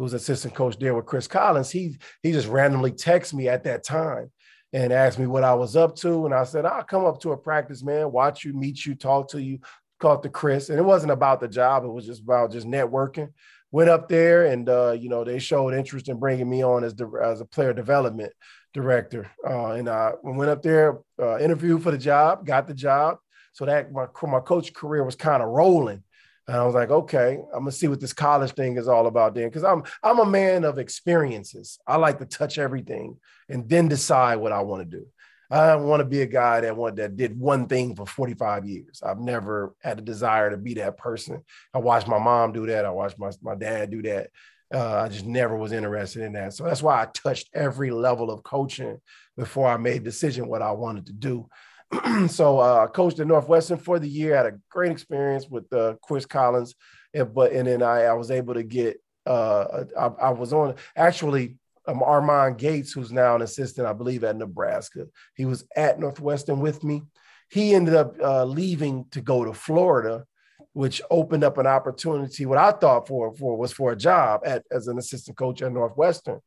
who's 0.00 0.14
assistant 0.14 0.54
coach 0.54 0.78
there 0.78 0.94
with 0.94 1.04
Chris 1.04 1.26
Collins, 1.26 1.70
he 1.70 1.94
he 2.22 2.32
just 2.32 2.48
randomly 2.48 2.90
texted 2.90 3.34
me 3.34 3.48
at 3.48 3.64
that 3.64 3.84
time 3.84 4.30
and 4.72 4.94
asked 4.94 5.18
me 5.18 5.26
what 5.26 5.44
I 5.44 5.52
was 5.52 5.76
up 5.76 5.94
to. 5.96 6.24
And 6.24 6.34
I 6.34 6.44
said, 6.44 6.64
I'll 6.64 6.82
come 6.82 7.04
up 7.04 7.20
to 7.20 7.32
a 7.32 7.36
practice, 7.36 7.82
man, 7.82 8.10
watch 8.10 8.42
you, 8.42 8.54
meet 8.54 8.86
you, 8.86 8.94
talk 8.94 9.28
to 9.32 9.42
you, 9.42 9.58
called 10.00 10.22
to 10.22 10.30
Chris. 10.30 10.70
And 10.70 10.78
it 10.78 10.84
wasn't 10.84 11.12
about 11.12 11.38
the 11.38 11.48
job, 11.48 11.84
it 11.84 11.88
was 11.88 12.06
just 12.06 12.22
about 12.22 12.50
just 12.50 12.66
networking. 12.66 13.28
Went 13.72 13.90
up 13.90 14.08
there 14.08 14.46
and 14.46 14.66
uh, 14.70 14.92
you 14.92 15.10
know, 15.10 15.22
they 15.22 15.38
showed 15.38 15.74
interest 15.74 16.08
in 16.08 16.18
bringing 16.18 16.48
me 16.48 16.64
on 16.64 16.82
as 16.82 16.94
the 16.94 17.06
as 17.22 17.42
a 17.42 17.44
player 17.44 17.74
development 17.74 18.32
director. 18.72 19.30
Uh, 19.46 19.72
and 19.72 19.86
I 19.86 20.12
went 20.22 20.50
up 20.50 20.62
there, 20.62 21.00
uh, 21.20 21.38
interviewed 21.38 21.82
for 21.82 21.90
the 21.90 21.98
job, 21.98 22.46
got 22.46 22.66
the 22.66 22.74
job. 22.74 23.18
So 23.52 23.66
that 23.66 23.92
my 23.92 24.06
my 24.22 24.40
coach 24.40 24.72
career 24.72 25.04
was 25.04 25.14
kind 25.14 25.42
of 25.42 25.50
rolling. 25.50 26.04
And 26.50 26.58
I 26.58 26.64
was 26.64 26.74
like, 26.74 26.90
okay, 26.90 27.38
I'm 27.54 27.60
gonna 27.60 27.70
see 27.70 27.86
what 27.86 28.00
this 28.00 28.12
college 28.12 28.54
thing 28.54 28.76
is 28.76 28.88
all 28.88 29.06
about 29.06 29.36
then. 29.36 29.48
Cause 29.52 29.62
I'm 29.62 29.84
I'm 30.02 30.18
a 30.18 30.26
man 30.26 30.64
of 30.64 30.80
experiences. 30.80 31.78
I 31.86 31.96
like 31.96 32.18
to 32.18 32.24
touch 32.24 32.58
everything 32.58 33.18
and 33.48 33.68
then 33.68 33.86
decide 33.86 34.34
what 34.34 34.50
I 34.50 34.60
want 34.62 34.82
to 34.82 34.98
do. 34.98 35.06
I 35.48 35.68
don't 35.68 35.86
want 35.86 36.00
to 36.00 36.04
be 36.04 36.22
a 36.22 36.26
guy 36.26 36.60
that 36.62 36.76
want 36.76 36.96
that 36.96 37.14
did 37.14 37.38
one 37.38 37.68
thing 37.68 37.94
for 37.94 38.04
45 38.04 38.64
years. 38.64 39.00
I've 39.00 39.20
never 39.20 39.76
had 39.80 40.00
a 40.00 40.02
desire 40.02 40.50
to 40.50 40.56
be 40.56 40.74
that 40.74 40.98
person. 40.98 41.44
I 41.72 41.78
watched 41.78 42.08
my 42.08 42.18
mom 42.18 42.52
do 42.52 42.66
that. 42.66 42.84
I 42.84 42.90
watched 42.90 43.20
my, 43.20 43.30
my 43.42 43.54
dad 43.54 43.92
do 43.92 44.02
that. 44.02 44.30
Uh, 44.74 45.02
I 45.02 45.08
just 45.08 45.26
never 45.26 45.56
was 45.56 45.70
interested 45.70 46.22
in 46.22 46.32
that. 46.32 46.54
So 46.54 46.64
that's 46.64 46.82
why 46.82 47.00
I 47.00 47.06
touched 47.14 47.50
every 47.54 47.92
level 47.92 48.28
of 48.28 48.42
coaching 48.42 49.00
before 49.36 49.68
I 49.68 49.76
made 49.76 50.02
decision 50.02 50.48
what 50.48 50.62
I 50.62 50.72
wanted 50.72 51.06
to 51.06 51.12
do. 51.12 51.48
so 52.28 52.58
uh, 52.58 52.86
coached 52.86 53.18
at 53.18 53.26
Northwestern 53.26 53.78
for 53.78 53.98
the 53.98 54.08
year. 54.08 54.36
Had 54.36 54.46
a 54.46 54.58
great 54.70 54.92
experience 54.92 55.48
with 55.48 55.72
uh, 55.72 55.94
Chris 56.02 56.26
Collins, 56.26 56.74
and 57.14 57.32
but 57.34 57.52
and 57.52 57.66
then 57.66 57.82
I, 57.82 58.04
I 58.04 58.12
was 58.12 58.30
able 58.30 58.54
to 58.54 58.62
get. 58.62 59.02
Uh, 59.26 59.84
I, 59.98 60.06
I 60.06 60.30
was 60.30 60.52
on 60.52 60.76
actually 60.96 61.56
um, 61.86 62.00
Armon 62.00 62.56
Gates, 62.56 62.92
who's 62.92 63.12
now 63.12 63.36
an 63.36 63.42
assistant, 63.42 63.86
I 63.86 63.92
believe, 63.92 64.24
at 64.24 64.36
Nebraska. 64.36 65.06
He 65.34 65.44
was 65.44 65.64
at 65.76 65.98
Northwestern 65.98 66.60
with 66.60 66.82
me. 66.84 67.02
He 67.50 67.74
ended 67.74 67.94
up 67.94 68.14
uh, 68.20 68.44
leaving 68.44 69.06
to 69.10 69.20
go 69.20 69.44
to 69.44 69.52
Florida, 69.52 70.24
which 70.72 71.02
opened 71.10 71.42
up 71.42 71.58
an 71.58 71.66
opportunity. 71.66 72.46
What 72.46 72.58
I 72.58 72.70
thought 72.70 73.08
for 73.08 73.34
for 73.34 73.56
was 73.56 73.72
for 73.72 73.92
a 73.92 73.96
job 73.96 74.42
at 74.44 74.64
as 74.70 74.86
an 74.86 74.98
assistant 74.98 75.36
coach 75.36 75.60
at 75.62 75.72
Northwestern 75.72 76.40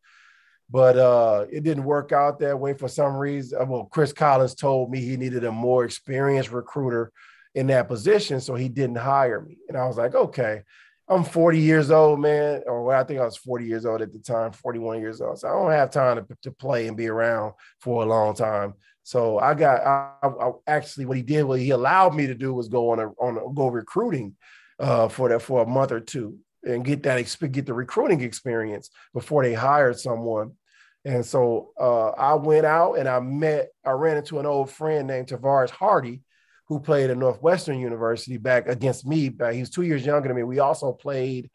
but 0.70 0.97
uh, 0.97 1.45
it 1.51 1.64
didn't 1.64 1.84
work 1.84 2.11
out 2.11 2.39
that 2.39 2.59
way 2.59 2.74
for 2.74 2.88
some 2.88 3.16
reason. 3.16 3.61
Uh, 3.61 3.66
well, 3.66 3.86
Chris 3.86 4.14
Collins 4.14 4.55
told 4.55 4.91
me 4.91 5.01
he 5.01 5.18
needed 5.18 5.43
a 5.43 5.51
more 5.51 5.86
experienced 5.86 6.51
recruiter 6.51 7.11
in 7.55 7.68
that 7.68 7.88
position, 7.88 8.39
so 8.41 8.55
he 8.55 8.70
didn't 8.70 8.97
hire 8.97 9.41
me. 9.41 9.57
And 9.68 9.78
I 9.78 9.86
was 9.86 9.97
like, 9.97 10.16
okay, 10.16 10.61
I'm 11.07 11.24
40 11.24 11.59
years 11.59 11.91
old, 11.91 12.20
man, 12.22 12.64
or 12.66 12.84
well, 12.84 12.99
I 12.99 13.03
think 13.03 13.20
I 13.20 13.26
was 13.26 13.38
40 13.38 13.66
years 13.66 13.86
old 13.86 14.01
at 14.01 14.14
the 14.14 14.20
time, 14.20 14.51
41 14.51 14.99
years 15.01 15.22
old. 15.22 15.38
So 15.38 15.47
I 15.47 15.51
don't 15.51 15.72
have 15.72 15.91
time 15.91 16.18
to, 16.18 16.38
to 16.43 16.51
play 16.51 16.88
and 16.88 16.97
be 16.97 17.07
around 17.07 17.53
for 17.82 18.03
a 18.03 18.05
long 18.05 18.34
time. 18.36 18.74
So 19.03 19.38
I 19.38 19.53
got 19.53 19.86
I, 19.86 20.16
I 20.24 20.51
actually 20.66 21.05
what 21.05 21.18
he 21.18 21.24
did, 21.24 21.43
what 21.43 21.59
he 21.59 21.72
allowed 21.72 22.16
me 22.16 22.26
to 22.28 22.36
do 22.36 22.53
was 22.53 22.70
go 22.70 22.91
on 22.91 22.99
a 22.99 23.09
on 23.20 23.38
a, 23.38 23.53
go 23.53 23.68
recruiting 23.68 24.36
uh, 24.80 25.09
for 25.09 25.30
that 25.30 25.41
for 25.41 25.61
a 25.61 25.68
month 25.68 25.91
or 25.91 25.99
two 25.99 26.38
and 26.64 26.86
get 26.86 27.03
that 27.03 27.38
get 27.51 27.66
the 27.66 27.74
recruiting 27.74 28.22
experience 28.22 28.89
before 29.14 29.43
they 29.43 29.53
hired 29.53 29.99
someone. 29.99 30.53
And 31.05 31.26
so 31.26 31.72
uh, 31.80 32.09
I 32.09 32.36
went 32.36 32.66
out 32.66 32.93
and 32.93 33.09
I 33.09 33.20
met, 33.20 33.70
I 33.86 33.91
ran 33.91 34.18
into 34.18 34.39
an 34.39 34.45
old 34.45 34.70
friend 34.70 35.07
named 35.07 35.28
Tavaras 35.28 35.70
Hardy, 35.70 36.22
who 36.68 36.80
played 36.80 37.09
at 37.09 37.18
Northwestern 37.18 37.80
University 37.80 38.38
back 38.38 38.68
against 38.68 39.05
me. 39.05 39.30
He 39.51 39.59
was 39.59 39.70
two 39.70 39.82
years 39.82 40.05
younger 40.05 40.30
than 40.30 40.38
me. 40.38 40.43
We 40.43 40.59
also 40.59 40.93
played 40.93 41.49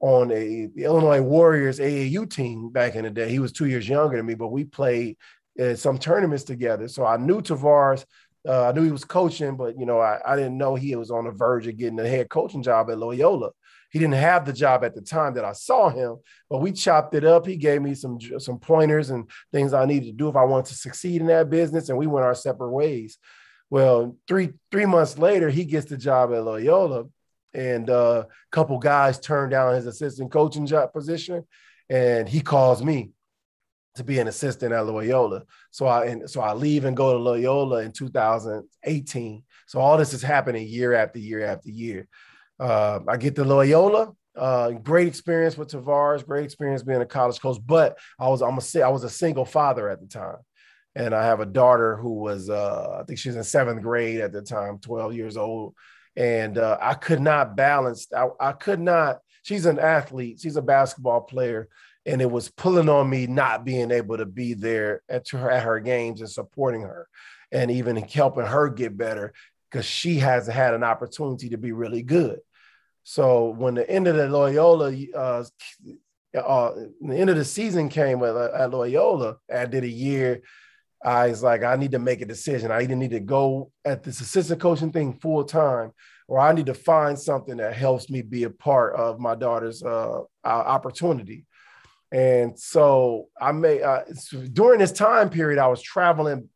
on 0.00 0.30
a 0.30 0.66
the 0.74 0.84
Illinois 0.84 1.20
Warriors 1.20 1.78
AAU 1.78 2.28
team 2.30 2.70
back 2.70 2.94
in 2.94 3.04
the 3.04 3.10
day. 3.10 3.30
He 3.30 3.38
was 3.38 3.52
two 3.52 3.66
years 3.66 3.88
younger 3.88 4.16
than 4.16 4.26
me, 4.26 4.34
but 4.34 4.48
we 4.48 4.64
played 4.64 5.16
uh, 5.60 5.74
some 5.74 5.98
tournaments 5.98 6.44
together. 6.44 6.88
So 6.88 7.04
I 7.04 7.16
knew 7.16 7.40
Tavares. 7.40 8.04
Uh, 8.48 8.68
I 8.68 8.72
knew 8.72 8.84
he 8.84 8.92
was 8.92 9.04
coaching, 9.04 9.56
but 9.56 9.78
you 9.78 9.86
know, 9.86 10.00
I, 10.00 10.20
I 10.24 10.36
didn't 10.36 10.56
know 10.56 10.74
he 10.74 10.94
was 10.96 11.10
on 11.10 11.24
the 11.24 11.32
verge 11.32 11.66
of 11.66 11.76
getting 11.76 11.98
a 11.98 12.08
head 12.08 12.28
coaching 12.28 12.62
job 12.62 12.90
at 12.90 12.98
Loyola. 12.98 13.50
He 13.90 13.98
didn't 13.98 14.14
have 14.14 14.44
the 14.44 14.52
job 14.52 14.84
at 14.84 14.94
the 14.94 15.00
time 15.00 15.34
that 15.34 15.44
I 15.44 15.52
saw 15.52 15.88
him, 15.88 16.16
but 16.50 16.58
we 16.58 16.72
chopped 16.72 17.14
it 17.14 17.24
up. 17.24 17.46
He 17.46 17.56
gave 17.56 17.80
me 17.80 17.94
some 17.94 18.18
some 18.38 18.58
pointers 18.58 19.10
and 19.10 19.30
things 19.52 19.72
I 19.72 19.86
needed 19.86 20.06
to 20.06 20.12
do 20.12 20.28
if 20.28 20.36
I 20.36 20.44
wanted 20.44 20.66
to 20.66 20.74
succeed 20.74 21.20
in 21.20 21.26
that 21.28 21.50
business, 21.50 21.88
and 21.88 21.98
we 21.98 22.06
went 22.06 22.26
our 22.26 22.34
separate 22.34 22.70
ways. 22.70 23.18
Well, 23.70 24.16
three 24.26 24.52
three 24.70 24.86
months 24.86 25.18
later, 25.18 25.48
he 25.48 25.64
gets 25.64 25.86
the 25.86 25.96
job 25.96 26.32
at 26.32 26.44
Loyola, 26.44 27.04
and 27.54 27.88
uh, 27.88 28.24
a 28.26 28.50
couple 28.50 28.78
guys 28.78 29.18
turned 29.18 29.50
down 29.50 29.74
his 29.74 29.86
assistant 29.86 30.30
coaching 30.30 30.66
job 30.66 30.92
position, 30.92 31.46
and 31.88 32.28
he 32.28 32.40
calls 32.40 32.82
me 32.82 33.12
to 33.98 34.04
be 34.04 34.18
an 34.18 34.28
assistant 34.28 34.72
at 34.72 34.86
Loyola. 34.86 35.42
So 35.70 35.86
I 35.86 36.06
and 36.06 36.30
so 36.30 36.40
I 36.40 36.54
leave 36.54 36.84
and 36.84 36.96
go 36.96 37.12
to 37.12 37.18
Loyola 37.18 37.82
in 37.82 37.92
2018. 37.92 39.42
So 39.66 39.80
all 39.80 39.98
this 39.98 40.14
is 40.14 40.22
happening 40.22 40.66
year 40.66 40.94
after 40.94 41.18
year 41.18 41.44
after 41.44 41.68
year. 41.68 42.08
Uh, 42.58 43.00
I 43.06 43.16
get 43.16 43.36
to 43.36 43.44
Loyola. 43.44 44.12
Uh, 44.36 44.70
great 44.70 45.08
experience 45.08 45.56
with 45.56 45.70
Tavaras. 45.70 46.24
Great 46.24 46.44
experience 46.44 46.82
being 46.82 47.00
a 47.00 47.06
college 47.06 47.40
coach. 47.40 47.58
But 47.64 47.98
I 48.18 48.28
was 48.28 48.40
I'm 48.40 48.58
a 48.58 48.84
I 48.84 48.88
was 48.88 49.04
a 49.04 49.10
single 49.10 49.44
father 49.44 49.88
at 49.88 50.00
the 50.00 50.06
time, 50.06 50.38
and 50.94 51.14
I 51.14 51.24
have 51.24 51.40
a 51.40 51.46
daughter 51.46 51.96
who 51.96 52.14
was 52.14 52.48
uh, 52.48 52.98
I 53.00 53.04
think 53.04 53.18
she 53.18 53.28
was 53.28 53.36
in 53.36 53.44
seventh 53.44 53.82
grade 53.82 54.20
at 54.20 54.32
the 54.32 54.42
time, 54.42 54.78
12 54.78 55.14
years 55.14 55.36
old, 55.36 55.74
and 56.16 56.56
uh, 56.56 56.78
I 56.80 56.94
could 56.94 57.20
not 57.20 57.56
balance. 57.56 58.06
I, 58.16 58.28
I 58.38 58.52
could 58.52 58.80
not. 58.80 59.18
She's 59.42 59.66
an 59.66 59.78
athlete. 59.78 60.38
She's 60.40 60.56
a 60.56 60.62
basketball 60.62 61.22
player, 61.22 61.68
and 62.06 62.22
it 62.22 62.30
was 62.30 62.48
pulling 62.48 62.88
on 62.88 63.10
me 63.10 63.26
not 63.26 63.64
being 63.64 63.90
able 63.90 64.18
to 64.18 64.26
be 64.26 64.54
there 64.54 65.02
at 65.08 65.28
her 65.30 65.50
at 65.50 65.64
her 65.64 65.80
games 65.80 66.20
and 66.20 66.30
supporting 66.30 66.82
her, 66.82 67.08
and 67.50 67.72
even 67.72 67.96
helping 67.96 68.46
her 68.46 68.68
get 68.68 68.96
better 68.96 69.32
because 69.70 69.84
she 69.84 70.18
hasn't 70.18 70.56
had 70.56 70.74
an 70.74 70.84
opportunity 70.84 71.50
to 71.50 71.58
be 71.58 71.72
really 71.72 72.02
good. 72.02 72.38
So 73.10 73.54
when 73.56 73.72
the 73.72 73.88
end 73.88 74.06
of 74.06 74.16
the 74.16 74.28
Loyola, 74.28 74.92
uh, 75.16 75.42
uh, 76.38 76.74
the 77.00 77.16
end 77.16 77.30
of 77.30 77.36
the 77.36 77.44
season 77.46 77.88
came 77.88 78.22
at, 78.22 78.36
at 78.36 78.70
Loyola, 78.70 79.36
I 79.50 79.64
did 79.64 79.82
a 79.84 79.88
year. 79.88 80.42
I 81.02 81.28
was 81.28 81.42
like, 81.42 81.62
I 81.62 81.76
need 81.76 81.92
to 81.92 81.98
make 81.98 82.20
a 82.20 82.26
decision. 82.26 82.70
I 82.70 82.82
either 82.82 82.96
need 82.96 83.12
to 83.12 83.20
go 83.20 83.72
at 83.82 84.02
this 84.02 84.20
assistant 84.20 84.60
coaching 84.60 84.92
thing 84.92 85.14
full 85.14 85.44
time, 85.44 85.92
or 86.26 86.38
I 86.38 86.52
need 86.52 86.66
to 86.66 86.74
find 86.74 87.18
something 87.18 87.56
that 87.56 87.72
helps 87.72 88.10
me 88.10 88.20
be 88.20 88.44
a 88.44 88.50
part 88.50 88.94
of 88.96 89.18
my 89.18 89.34
daughter's 89.34 89.82
uh, 89.82 90.24
opportunity. 90.44 91.46
And 92.12 92.58
so 92.58 93.28
I 93.40 93.52
made 93.52 93.80
uh, 93.80 94.02
during 94.52 94.80
this 94.80 94.92
time 94.92 95.30
period, 95.30 95.58
I 95.58 95.68
was 95.68 95.80
traveling. 95.80 96.50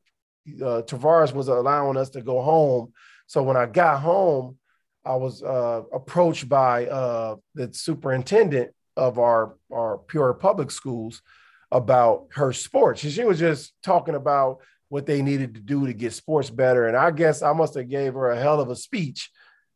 Uh, 0.46 0.82
Tavaras 0.82 1.32
was 1.32 1.48
allowing 1.48 1.96
us 1.96 2.10
to 2.10 2.20
go 2.20 2.42
home. 2.42 2.92
So 3.26 3.42
when 3.42 3.56
I 3.56 3.64
got 3.64 4.00
home, 4.00 4.58
I 5.04 5.16
was 5.16 5.42
uh, 5.42 5.82
approached 5.92 6.48
by 6.48 6.86
uh, 6.86 7.36
the 7.54 7.72
superintendent 7.72 8.70
of 8.96 9.18
our, 9.18 9.56
our 9.72 9.98
Peoria 9.98 10.34
public 10.34 10.70
schools 10.70 11.22
about 11.70 12.28
her 12.32 12.52
sports. 12.52 13.02
And 13.02 13.12
she 13.12 13.24
was 13.24 13.38
just 13.38 13.72
talking 13.82 14.14
about 14.14 14.58
what 14.88 15.06
they 15.06 15.22
needed 15.22 15.54
to 15.54 15.60
do 15.60 15.86
to 15.86 15.94
get 15.94 16.12
sports 16.12 16.50
better. 16.50 16.86
And 16.86 16.96
I 16.96 17.10
guess 17.10 17.42
I 17.42 17.52
must 17.52 17.74
have 17.74 17.88
gave 17.88 18.14
her 18.14 18.30
a 18.30 18.38
hell 18.38 18.60
of 18.60 18.68
a 18.68 18.76
speech 18.76 19.30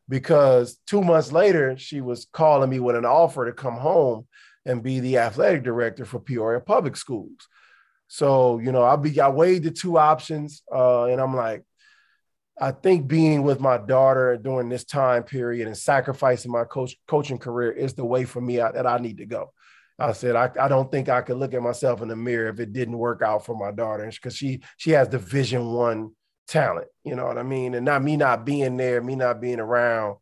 because 0.08 0.78
two 0.86 1.02
months 1.02 1.32
later, 1.32 1.76
she 1.78 2.00
was 2.00 2.26
calling 2.32 2.70
me 2.70 2.78
with 2.78 2.96
an 2.96 3.06
offer 3.06 3.46
to 3.46 3.52
come 3.52 3.76
home 3.76 4.26
and 4.66 4.82
be 4.82 5.00
the 5.00 5.18
athletic 5.18 5.62
director 5.62 6.04
for 6.04 6.20
Peoria 6.20 6.60
Public 6.60 6.96
Schools. 6.96 7.48
So, 8.08 8.58
you 8.58 8.72
know, 8.72 8.84
I 8.84 8.96
be 8.96 9.18
I 9.20 9.28
weighed 9.28 9.64
the 9.64 9.70
two 9.70 9.98
options 9.98 10.62
uh, 10.72 11.04
and 11.04 11.20
I'm 11.20 11.34
like, 11.34 11.64
I 12.58 12.72
think 12.72 13.06
being 13.06 13.42
with 13.42 13.60
my 13.60 13.76
daughter 13.76 14.38
during 14.38 14.68
this 14.68 14.84
time 14.84 15.24
period 15.24 15.66
and 15.66 15.76
sacrificing 15.76 16.50
my 16.50 16.64
coach 16.64 16.96
coaching 17.06 17.38
career 17.38 17.70
is 17.70 17.94
the 17.94 18.04
way 18.04 18.24
for 18.24 18.40
me 18.40 18.60
I, 18.60 18.72
that 18.72 18.86
I 18.86 18.98
need 18.98 19.18
to 19.18 19.26
go. 19.26 19.52
I 19.98 20.12
said 20.12 20.36
I, 20.36 20.50
I 20.60 20.68
don't 20.68 20.90
think 20.90 21.08
I 21.08 21.22
could 21.22 21.36
look 21.36 21.54
at 21.54 21.62
myself 21.62 22.02
in 22.02 22.08
the 22.08 22.16
mirror 22.16 22.48
if 22.48 22.60
it 22.60 22.72
didn't 22.72 22.98
work 22.98 23.22
out 23.22 23.44
for 23.44 23.56
my 23.56 23.72
daughter 23.72 24.10
because 24.10 24.36
she 24.36 24.62
she 24.76 24.90
has 24.92 25.08
the 25.08 25.18
Division 25.18 25.72
One 25.72 26.12
talent. 26.48 26.88
You 27.04 27.14
know 27.14 27.26
what 27.26 27.38
I 27.38 27.42
mean? 27.42 27.74
And 27.74 27.84
not 27.84 28.02
me 28.02 28.16
not 28.16 28.44
being 28.44 28.76
there, 28.76 29.02
me 29.02 29.16
not 29.16 29.40
being 29.40 29.60
around. 29.60 30.16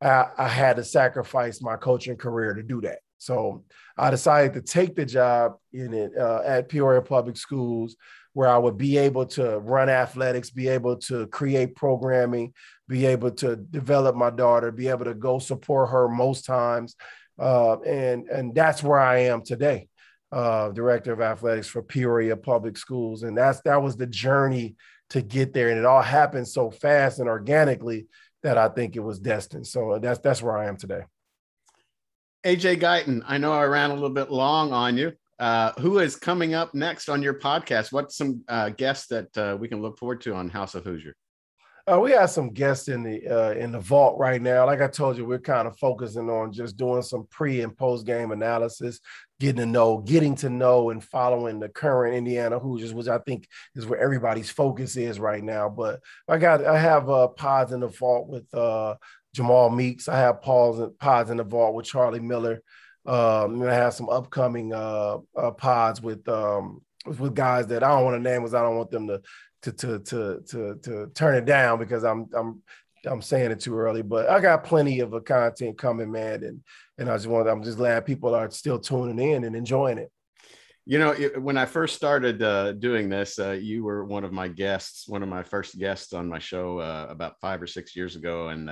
I, 0.00 0.26
I 0.36 0.48
had 0.48 0.76
to 0.76 0.84
sacrifice 0.84 1.60
my 1.62 1.76
coaching 1.76 2.16
career 2.16 2.54
to 2.54 2.62
do 2.62 2.80
that. 2.82 2.98
So 3.18 3.64
I 3.96 4.10
decided 4.10 4.54
to 4.54 4.62
take 4.62 4.94
the 4.94 5.04
job 5.04 5.56
in 5.72 5.92
it 5.92 6.16
uh, 6.16 6.42
at 6.44 6.68
Peoria 6.68 7.02
Public 7.02 7.36
Schools 7.36 7.96
where 8.32 8.48
I 8.48 8.58
would 8.58 8.78
be 8.78 8.98
able 8.98 9.26
to 9.26 9.58
run 9.58 9.88
athletics, 9.88 10.50
be 10.50 10.68
able 10.68 10.96
to 10.98 11.26
create 11.28 11.74
programming, 11.74 12.52
be 12.88 13.06
able 13.06 13.30
to 13.32 13.56
develop 13.56 14.16
my 14.16 14.30
daughter, 14.30 14.70
be 14.70 14.88
able 14.88 15.04
to 15.06 15.14
go 15.14 15.38
support 15.38 15.90
her 15.90 16.08
most 16.08 16.44
times. 16.44 16.96
Uh, 17.38 17.80
and, 17.82 18.28
and 18.28 18.54
that's 18.54 18.82
where 18.82 18.98
I 18.98 19.20
am 19.20 19.42
today, 19.42 19.88
uh, 20.32 20.70
director 20.70 21.12
of 21.12 21.20
athletics 21.20 21.68
for 21.68 21.82
Peoria 21.82 22.36
Public 22.36 22.76
Schools. 22.76 23.22
And 23.22 23.36
that's 23.36 23.60
that 23.62 23.82
was 23.82 23.96
the 23.96 24.06
journey 24.06 24.76
to 25.10 25.22
get 25.22 25.52
there. 25.52 25.70
And 25.70 25.78
it 25.78 25.84
all 25.84 26.02
happened 26.02 26.48
so 26.48 26.70
fast 26.70 27.18
and 27.18 27.28
organically 27.28 28.06
that 28.42 28.58
I 28.58 28.68
think 28.68 28.96
it 28.96 29.00
was 29.00 29.18
destined. 29.18 29.66
So 29.66 29.98
that's 30.00 30.20
that's 30.20 30.42
where 30.42 30.56
I 30.56 30.66
am 30.66 30.76
today. 30.76 31.02
AJ 32.44 32.80
Guyton, 32.80 33.22
I 33.26 33.38
know 33.38 33.52
I 33.52 33.64
ran 33.64 33.90
a 33.90 33.94
little 33.94 34.10
bit 34.10 34.30
long 34.30 34.72
on 34.72 34.96
you. 34.96 35.12
Uh, 35.38 35.72
who 35.78 36.00
is 36.00 36.16
coming 36.16 36.54
up 36.54 36.74
next 36.74 37.08
on 37.08 37.22
your 37.22 37.34
podcast? 37.34 37.92
What's 37.92 38.16
some 38.16 38.42
uh, 38.48 38.70
guests 38.70 39.06
that 39.08 39.38
uh, 39.38 39.56
we 39.58 39.68
can 39.68 39.80
look 39.80 39.98
forward 39.98 40.20
to 40.22 40.34
on 40.34 40.48
House 40.48 40.74
of 40.74 40.84
Hoosier? 40.84 41.14
Uh, 41.90 41.98
we 41.98 42.10
have 42.10 42.28
some 42.28 42.50
guests 42.50 42.88
in 42.88 43.02
the 43.02 43.26
uh, 43.26 43.52
in 43.52 43.72
the 43.72 43.78
vault 43.78 44.18
right 44.18 44.42
now. 44.42 44.66
Like 44.66 44.82
I 44.82 44.88
told 44.88 45.16
you, 45.16 45.24
we're 45.24 45.38
kind 45.38 45.66
of 45.66 45.78
focusing 45.78 46.28
on 46.28 46.52
just 46.52 46.76
doing 46.76 47.02
some 47.02 47.26
pre 47.30 47.62
and 47.62 47.74
post 47.74 48.04
game 48.04 48.30
analysis, 48.30 49.00
getting 49.40 49.60
to 49.60 49.66
know, 49.66 49.98
getting 49.98 50.34
to 50.36 50.50
know, 50.50 50.90
and 50.90 51.02
following 51.02 51.60
the 51.60 51.68
current 51.68 52.14
Indiana 52.14 52.58
Hoosiers, 52.58 52.92
which 52.92 53.08
I 53.08 53.18
think 53.18 53.48
is 53.74 53.86
where 53.86 54.00
everybody's 54.00 54.50
focus 54.50 54.96
is 54.96 55.18
right 55.18 55.42
now. 55.42 55.70
But 55.70 56.00
I 56.28 56.36
got 56.36 56.62
I 56.66 56.78
have 56.78 57.08
uh, 57.08 57.28
pods 57.28 57.72
in 57.72 57.80
the 57.80 57.88
vault 57.88 58.28
with 58.28 58.50
Jamal 59.34 59.70
Meeks. 59.70 60.08
I 60.08 60.18
have 60.18 60.42
pods 60.42 60.94
pods 60.98 61.30
in 61.30 61.38
the 61.38 61.44
vault 61.44 61.74
with 61.74 61.86
Charlie 61.86 62.20
Miller. 62.20 62.60
Um, 63.08 63.62
I 63.62 63.72
have 63.72 63.94
some 63.94 64.10
upcoming 64.10 64.74
uh, 64.74 65.16
uh, 65.34 65.50
pods 65.52 66.02
with 66.02 66.28
um, 66.28 66.82
with 67.06 67.34
guys 67.34 67.66
that 67.68 67.82
I 67.82 67.88
don't 67.88 68.04
want 68.04 68.16
to 68.16 68.30
name 68.30 68.42
because 68.42 68.54
I 68.54 68.62
don't 68.62 68.76
want 68.76 68.90
them 68.90 69.08
to 69.08 69.22
to 69.62 69.72
to 69.72 69.98
to 70.00 70.42
to 70.46 70.78
to 70.82 71.10
turn 71.14 71.34
it 71.34 71.46
down 71.46 71.78
because 71.78 72.04
I'm 72.04 72.26
I'm 72.36 72.62
I'm 73.06 73.22
saying 73.22 73.50
it 73.50 73.60
too 73.60 73.78
early. 73.78 74.02
But 74.02 74.28
I 74.28 74.40
got 74.40 74.64
plenty 74.64 75.00
of 75.00 75.14
uh, 75.14 75.20
content 75.20 75.78
coming, 75.78 76.12
man, 76.12 76.44
and 76.44 76.60
and 76.98 77.08
I 77.08 77.16
just 77.16 77.28
want 77.28 77.48
I'm 77.48 77.62
just 77.62 77.78
glad 77.78 78.04
people 78.04 78.34
are 78.34 78.50
still 78.50 78.78
tuning 78.78 79.18
in 79.18 79.44
and 79.44 79.56
enjoying 79.56 79.96
it. 79.96 80.12
You 80.84 80.98
know, 80.98 81.14
when 81.38 81.56
I 81.56 81.64
first 81.64 81.96
started 81.96 82.42
uh, 82.42 82.72
doing 82.72 83.08
this, 83.08 83.38
uh, 83.38 83.52
you 83.52 83.84
were 83.84 84.04
one 84.04 84.24
of 84.24 84.32
my 84.32 84.48
guests, 84.48 85.08
one 85.08 85.22
of 85.22 85.28
my 85.30 85.42
first 85.42 85.78
guests 85.78 86.12
on 86.12 86.28
my 86.28 86.38
show 86.38 86.78
uh, 86.78 87.06
about 87.08 87.40
five 87.40 87.62
or 87.62 87.66
six 87.66 87.96
years 87.96 88.16
ago, 88.16 88.48
and 88.48 88.70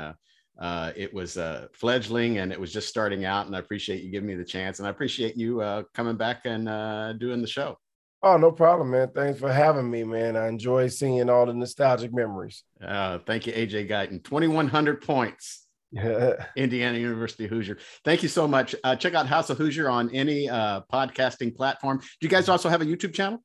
uh, 0.58 0.92
it 0.96 1.12
was 1.12 1.36
uh, 1.36 1.66
fledgling 1.72 2.38
and 2.38 2.52
it 2.52 2.60
was 2.60 2.72
just 2.72 2.88
starting 2.88 3.24
out. 3.24 3.46
And 3.46 3.54
I 3.54 3.58
appreciate 3.58 4.02
you 4.02 4.10
giving 4.10 4.28
me 4.28 4.34
the 4.34 4.44
chance, 4.44 4.78
and 4.78 4.86
I 4.86 4.90
appreciate 4.90 5.36
you 5.36 5.60
uh, 5.60 5.82
coming 5.94 6.16
back 6.16 6.42
and 6.44 6.68
uh, 6.68 7.12
doing 7.14 7.40
the 7.40 7.46
show. 7.46 7.78
Oh, 8.22 8.36
no 8.36 8.50
problem, 8.50 8.90
man. 8.90 9.10
Thanks 9.14 9.38
for 9.38 9.52
having 9.52 9.90
me, 9.90 10.02
man. 10.02 10.36
I 10.36 10.48
enjoy 10.48 10.88
seeing 10.88 11.28
all 11.28 11.46
the 11.46 11.54
nostalgic 11.54 12.12
memories. 12.12 12.64
Uh, 12.82 13.18
thank 13.26 13.46
you, 13.46 13.52
AJ 13.52 13.88
Guyton. 13.88 14.24
2,100 14.24 15.02
points. 15.02 15.66
Indiana 16.56 16.98
University 16.98 17.46
Hoosier. 17.46 17.78
Thank 18.04 18.22
you 18.22 18.28
so 18.28 18.48
much. 18.48 18.74
Uh, 18.82 18.96
check 18.96 19.14
out 19.14 19.26
House 19.26 19.50
of 19.50 19.58
Hoosier 19.58 19.88
on 19.88 20.10
any 20.10 20.48
uh, 20.48 20.80
podcasting 20.92 21.54
platform. 21.54 21.98
Do 21.98 22.06
you 22.20 22.28
guys 22.28 22.48
also 22.48 22.68
have 22.68 22.82
a 22.82 22.84
YouTube 22.84 23.14
channel? 23.14 23.42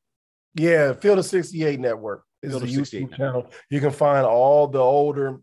Yeah, 0.55 0.93
Field 0.93 1.19
of 1.19 1.25
68 1.25 1.79
Network 1.79 2.23
is 2.41 2.53
the 2.53 2.65
YouTube 2.65 3.15
channel. 3.15 3.51
You 3.69 3.79
can 3.79 3.91
find 3.91 4.25
all 4.25 4.67
the 4.67 4.79
older 4.79 5.39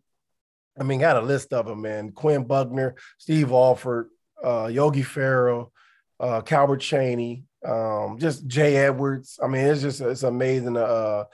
I 0.80 0.84
mean, 0.84 1.00
got 1.00 1.16
a 1.16 1.20
list 1.20 1.52
of 1.52 1.66
them, 1.66 1.82
man. 1.82 2.12
Quinn 2.12 2.44
Buckner, 2.44 2.94
Steve 3.18 3.52
Alford, 3.52 4.08
uh, 4.44 4.66
Yogi 4.66 5.02
Ferrell, 5.02 5.72
uh, 6.20 6.40
Calbert 6.42 6.80
Cheaney, 6.80 7.44
um, 7.66 8.18
just 8.18 8.46
Jay 8.46 8.76
Edwards. 8.76 9.38
I 9.42 9.48
mean, 9.48 9.64
it's 9.64 9.82
just 9.82 10.00
it's 10.00 10.22
amazing 10.22 10.76
uh, 10.76 11.24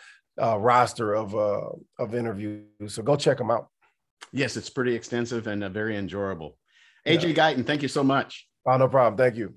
uh, 0.40 0.58
roster 0.58 1.14
of 1.14 1.34
uh, 1.34 1.70
of 1.98 2.14
interviews. 2.14 2.64
So 2.88 3.02
go 3.02 3.16
check 3.16 3.38
them 3.38 3.50
out. 3.50 3.68
Yes, 4.32 4.56
it's 4.56 4.70
pretty 4.70 4.94
extensive 4.94 5.46
and 5.46 5.62
uh, 5.62 5.68
very 5.68 5.96
enjoyable. 5.96 6.56
AJ 7.06 7.36
yeah. 7.36 7.54
Guyton, 7.54 7.66
thank 7.66 7.82
you 7.82 7.88
so 7.88 8.02
much. 8.02 8.48
Oh, 8.66 8.76
no 8.76 8.88
problem. 8.88 9.16
Thank 9.16 9.36
you. 9.36 9.54